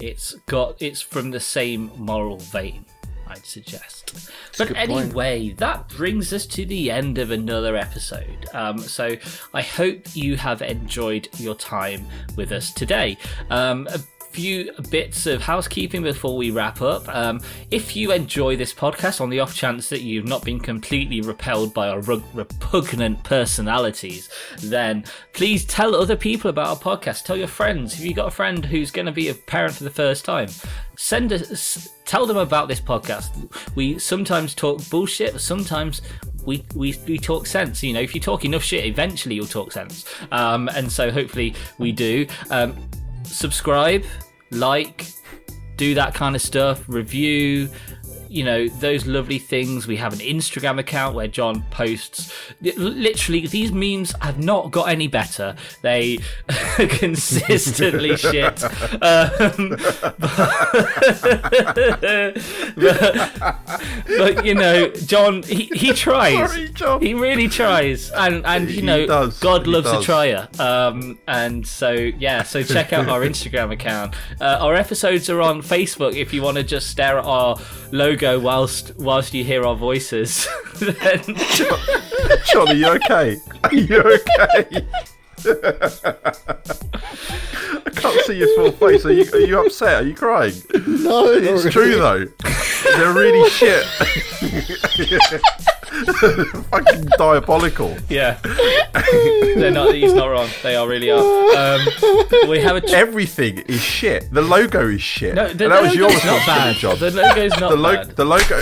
It's 0.00 0.34
got 0.46 0.80
it's 0.80 1.00
from 1.00 1.30
the 1.30 1.40
same 1.40 1.90
moral 1.96 2.38
vein, 2.38 2.84
I'd 3.26 3.44
suggest. 3.44 4.30
But 4.58 4.68
good 4.68 4.76
point. 4.76 4.90
anyway, 4.90 5.50
that 5.50 5.88
brings 5.88 6.32
us 6.32 6.46
to 6.46 6.64
the 6.64 6.90
end 6.90 7.18
of 7.18 7.30
another 7.30 7.76
episode. 7.76 8.46
Um, 8.52 8.78
so 8.78 9.16
I 9.52 9.62
hope 9.62 10.14
you 10.14 10.36
have 10.36 10.62
enjoyed 10.62 11.28
your 11.38 11.54
time 11.54 12.06
with 12.36 12.52
us 12.52 12.72
today. 12.72 13.18
Um, 13.50 13.86
a 13.88 13.98
few 14.36 14.70
bits 14.90 15.24
of 15.24 15.40
housekeeping 15.40 16.02
before 16.02 16.36
we 16.36 16.50
wrap 16.50 16.82
up. 16.82 17.08
Um, 17.08 17.40
if 17.70 17.96
you 17.96 18.12
enjoy 18.12 18.54
this 18.54 18.74
podcast, 18.74 19.22
on 19.22 19.30
the 19.30 19.40
off 19.40 19.54
chance 19.54 19.88
that 19.88 20.02
you've 20.02 20.26
not 20.26 20.44
been 20.44 20.60
completely 20.60 21.22
repelled 21.22 21.72
by 21.72 21.88
our 21.88 22.02
repugnant 22.02 23.24
personalities, 23.24 24.28
then 24.58 25.04
please 25.32 25.64
tell 25.64 25.94
other 25.94 26.16
people 26.16 26.50
about 26.50 26.66
our 26.66 26.76
podcast. 26.76 27.24
Tell 27.24 27.38
your 27.38 27.48
friends. 27.48 27.94
If 27.94 28.04
you've 28.04 28.16
got 28.16 28.28
a 28.28 28.30
friend 28.30 28.62
who's 28.62 28.90
going 28.90 29.06
to 29.06 29.12
be 29.12 29.30
a 29.30 29.34
parent 29.34 29.72
for 29.72 29.84
the 29.84 29.90
first 29.90 30.26
time, 30.26 30.50
send 30.98 31.32
us, 31.32 31.88
tell 32.04 32.26
them 32.26 32.36
about 32.36 32.68
this 32.68 32.80
podcast. 32.80 33.50
We 33.74 33.98
sometimes 33.98 34.54
talk 34.54 34.86
bullshit, 34.90 35.40
sometimes 35.40 36.02
we, 36.44 36.62
we, 36.74 36.94
we 37.08 37.16
talk 37.16 37.46
sense. 37.46 37.82
You 37.82 37.94
know, 37.94 38.00
if 38.00 38.14
you 38.14 38.20
talk 38.20 38.44
enough 38.44 38.62
shit, 38.62 38.84
eventually 38.84 39.34
you'll 39.34 39.46
talk 39.46 39.72
sense. 39.72 40.04
Um, 40.30 40.68
and 40.68 40.92
so 40.92 41.10
hopefully 41.10 41.54
we 41.78 41.90
do. 41.90 42.26
Um, 42.50 42.76
subscribe, 43.24 44.04
like, 44.50 45.06
do 45.76 45.94
that 45.94 46.14
kind 46.14 46.34
of 46.34 46.42
stuff, 46.42 46.82
review, 46.88 47.68
you 48.28 48.44
know, 48.44 48.68
those 48.68 49.06
lovely 49.06 49.38
things. 49.38 49.86
We 49.86 49.96
have 49.96 50.12
an 50.12 50.18
Instagram 50.20 50.78
account 50.78 51.14
where 51.14 51.28
John 51.28 51.62
posts. 51.70 52.32
Literally, 52.60 53.46
these 53.46 53.72
memes 53.72 54.12
have 54.20 54.38
not 54.38 54.70
got 54.70 54.88
any 54.88 55.08
better. 55.08 55.56
They 55.82 56.18
consistently 56.76 58.16
shit. 58.16 58.62
Um, 59.02 59.76
but, 62.76 63.56
but, 64.06 64.44
you 64.44 64.54
know, 64.54 64.88
John, 64.90 65.42
he, 65.42 65.66
he 65.74 65.92
tries. 65.92 66.50
Sorry, 66.50 66.68
John. 66.70 67.00
He 67.00 67.14
really 67.14 67.48
tries, 67.48 68.10
and 68.10 68.44
and 68.46 68.70
you 68.70 68.82
know, 68.82 69.06
does. 69.06 69.38
God 69.40 69.66
He 69.66 69.72
loves 69.72 69.88
a 69.88 69.92
does. 69.92 70.04
trier. 70.04 70.48
Um, 70.58 71.18
and 71.28 71.66
so 71.66 71.92
yeah, 71.92 72.42
so 72.42 72.62
check 72.62 72.92
out 72.92 73.08
our 73.08 73.20
Instagram 73.20 73.72
account. 73.72 74.14
Uh, 74.40 74.58
our 74.60 74.74
episodes 74.74 75.30
are 75.30 75.40
on 75.40 75.62
Facebook 75.62 76.14
if 76.14 76.32
you 76.32 76.42
want 76.42 76.56
to 76.56 76.62
just 76.62 76.90
stare 76.90 77.18
at 77.18 77.24
our 77.24 77.56
logo 77.92 78.15
whilst 78.22 78.94
whilst 78.96 79.34
you 79.34 79.44
hear 79.44 79.64
our 79.64 79.76
voices. 79.76 80.48
then, 80.78 81.22
John, 82.46 82.68
are 82.68 82.74
you 82.74 82.88
okay? 82.88 83.36
Are 83.64 83.74
you 83.74 84.00
okay? 84.00 84.86
I 87.86 87.90
can't 87.94 88.20
see 88.26 88.38
your 88.38 88.54
full 88.56 88.72
face. 88.72 89.04
Are 89.04 89.12
you, 89.12 89.24
are 89.32 89.40
you 89.40 89.60
upset? 89.60 90.02
Are 90.02 90.06
you 90.06 90.14
crying? 90.14 90.54
No, 90.86 91.26
It's 91.26 91.70
true 91.70 91.96
though. 91.96 92.24
They're 92.96 93.12
really 93.12 93.48
shit. 93.50 93.84
Fucking 96.70 97.06
diabolical. 97.18 97.96
yeah, 98.08 98.38
they're 99.56 99.70
not. 99.70 99.94
He's 99.94 100.12
not 100.12 100.26
wrong. 100.26 100.48
They 100.62 100.76
are 100.76 100.86
really 100.88 101.10
are. 101.10 101.18
Um, 101.18 101.86
we 102.48 102.60
have 102.60 102.76
a. 102.76 102.80
Tr- 102.80 102.94
Everything 102.94 103.58
is 103.60 103.80
shit. 103.80 104.30
The 104.32 104.42
logo 104.42 104.88
is 104.88 105.02
shit. 105.02 105.34
no, 105.34 105.46
And 105.46 105.58
the 105.58 105.68
that 105.68 105.82
was 105.82 105.94
your 105.94 106.10
not 106.10 106.46
bad. 106.46 106.76
John. 106.76 106.98
The 106.98 107.10
logo's 107.10 107.58
not 107.60 107.70
the, 107.70 107.76
lo- 107.76 107.94
bad. 107.96 108.16
the 108.16 108.24
logo. 108.24 108.60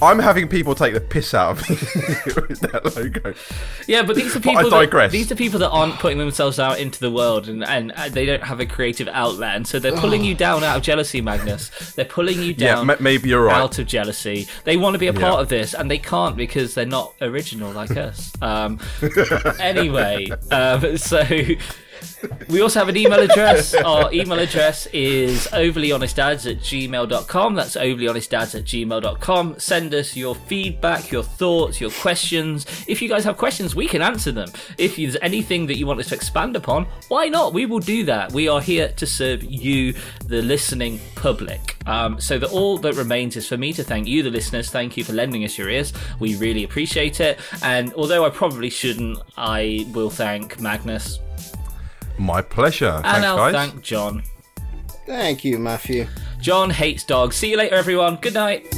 I'm 0.02 0.18
having 0.18 0.48
people 0.48 0.74
take 0.74 0.94
the 0.94 1.00
piss 1.00 1.34
out 1.34 1.52
of 1.60 1.68
me 1.68 1.76
with 2.48 2.60
that 2.60 2.96
logo. 2.96 3.34
Yeah, 3.86 4.02
but 4.02 4.16
these 4.16 4.34
are 4.36 4.40
people. 4.40 4.62
That, 4.70 4.70
digress. 4.70 5.12
these 5.12 5.30
are 5.32 5.36
people 5.36 5.58
that 5.60 5.70
aren't 5.70 5.98
putting 5.98 6.18
themselves 6.18 6.58
out 6.58 6.78
into 6.78 7.00
the 7.00 7.10
world, 7.10 7.48
and, 7.48 7.64
and 7.64 7.92
uh, 7.92 8.08
they 8.08 8.26
don't 8.26 8.42
have 8.42 8.60
a 8.60 8.66
creative 8.66 9.08
outlet, 9.08 9.56
and 9.56 9.66
so 9.66 9.78
they're 9.78 9.92
pulling 9.96 10.24
you 10.24 10.34
down 10.34 10.64
out 10.64 10.76
of 10.76 10.82
jealousy, 10.82 11.20
Magnus. 11.20 11.70
They're 11.94 12.04
pulling 12.04 12.38
you 12.40 12.54
Yeah, 12.56 12.76
down 12.76 12.90
m- 12.90 12.96
maybe 13.00 13.28
you're 13.28 13.44
right. 13.44 13.56
out 13.56 13.78
of 13.78 13.86
jealousy. 13.86 14.46
They 14.64 14.76
want 14.76 14.94
to 14.94 14.98
be 14.98 15.06
a 15.08 15.12
part 15.12 15.34
Yeah. 15.34 15.40
of 15.40 15.48
this, 15.48 15.74
and 15.74 15.90
they 15.90 15.98
can't 15.98 16.36
because 16.36 16.53
they're 16.54 16.86
not 16.86 17.14
original 17.20 17.72
like 17.72 17.96
us. 17.96 18.32
Um, 18.40 18.78
anyway, 19.60 20.28
um, 20.50 20.96
so. 20.96 21.24
We 22.48 22.60
also 22.60 22.78
have 22.80 22.88
an 22.88 22.96
email 22.96 23.20
address. 23.20 23.74
Our 23.74 24.12
email 24.12 24.38
address 24.38 24.86
is 24.92 25.46
overlyhonestdads 25.48 26.50
at 26.50 26.58
gmail.com. 26.58 27.54
That's 27.54 27.76
overlyhonestdads 27.76 28.54
at 28.54 28.64
gmail.com. 28.64 29.58
Send 29.58 29.94
us 29.94 30.16
your 30.16 30.34
feedback, 30.34 31.10
your 31.10 31.22
thoughts, 31.22 31.80
your 31.80 31.90
questions. 31.90 32.66
If 32.86 33.00
you 33.00 33.08
guys 33.08 33.24
have 33.24 33.36
questions, 33.36 33.74
we 33.74 33.86
can 33.86 34.02
answer 34.02 34.32
them. 34.32 34.50
If 34.78 34.96
there's 34.96 35.16
anything 35.22 35.66
that 35.66 35.78
you 35.78 35.86
want 35.86 36.00
us 36.00 36.08
to 36.08 36.14
expand 36.14 36.56
upon, 36.56 36.86
why 37.08 37.28
not? 37.28 37.54
We 37.54 37.66
will 37.66 37.80
do 37.80 38.04
that. 38.04 38.32
We 38.32 38.48
are 38.48 38.60
here 38.60 38.88
to 38.88 39.06
serve 39.06 39.42
you, 39.42 39.94
the 40.26 40.42
listening 40.42 41.00
public. 41.14 41.76
Um, 41.86 42.20
so 42.20 42.38
that 42.38 42.50
all 42.50 42.78
that 42.78 42.94
remains 42.94 43.36
is 43.36 43.48
for 43.48 43.56
me 43.56 43.72
to 43.74 43.84
thank 43.84 44.06
you, 44.06 44.22
the 44.22 44.30
listeners. 44.30 44.70
Thank 44.70 44.96
you 44.96 45.04
for 45.04 45.12
lending 45.12 45.44
us 45.44 45.58
your 45.58 45.68
ears. 45.68 45.92
We 46.18 46.36
really 46.36 46.64
appreciate 46.64 47.20
it. 47.20 47.38
And 47.62 47.92
although 47.94 48.24
I 48.24 48.30
probably 48.30 48.70
shouldn't, 48.70 49.18
I 49.36 49.86
will 49.92 50.10
thank 50.10 50.60
Magnus 50.60 51.20
My 52.18 52.42
pleasure. 52.42 52.86
and 52.86 53.04
Thanks, 53.04 53.26
I'll 53.26 53.36
guys. 53.36 53.70
thank 53.70 53.82
John. 53.82 54.22
Thank 55.06 55.44
you, 55.44 55.58
Matthew. 55.58 56.06
John 56.40 56.70
hates 56.70 57.04
dogs. 57.04 57.36
See 57.36 57.50
you 57.50 57.56
later, 57.56 57.74
everyone. 57.74 58.16
Good 58.16 58.34
night. 58.34 58.74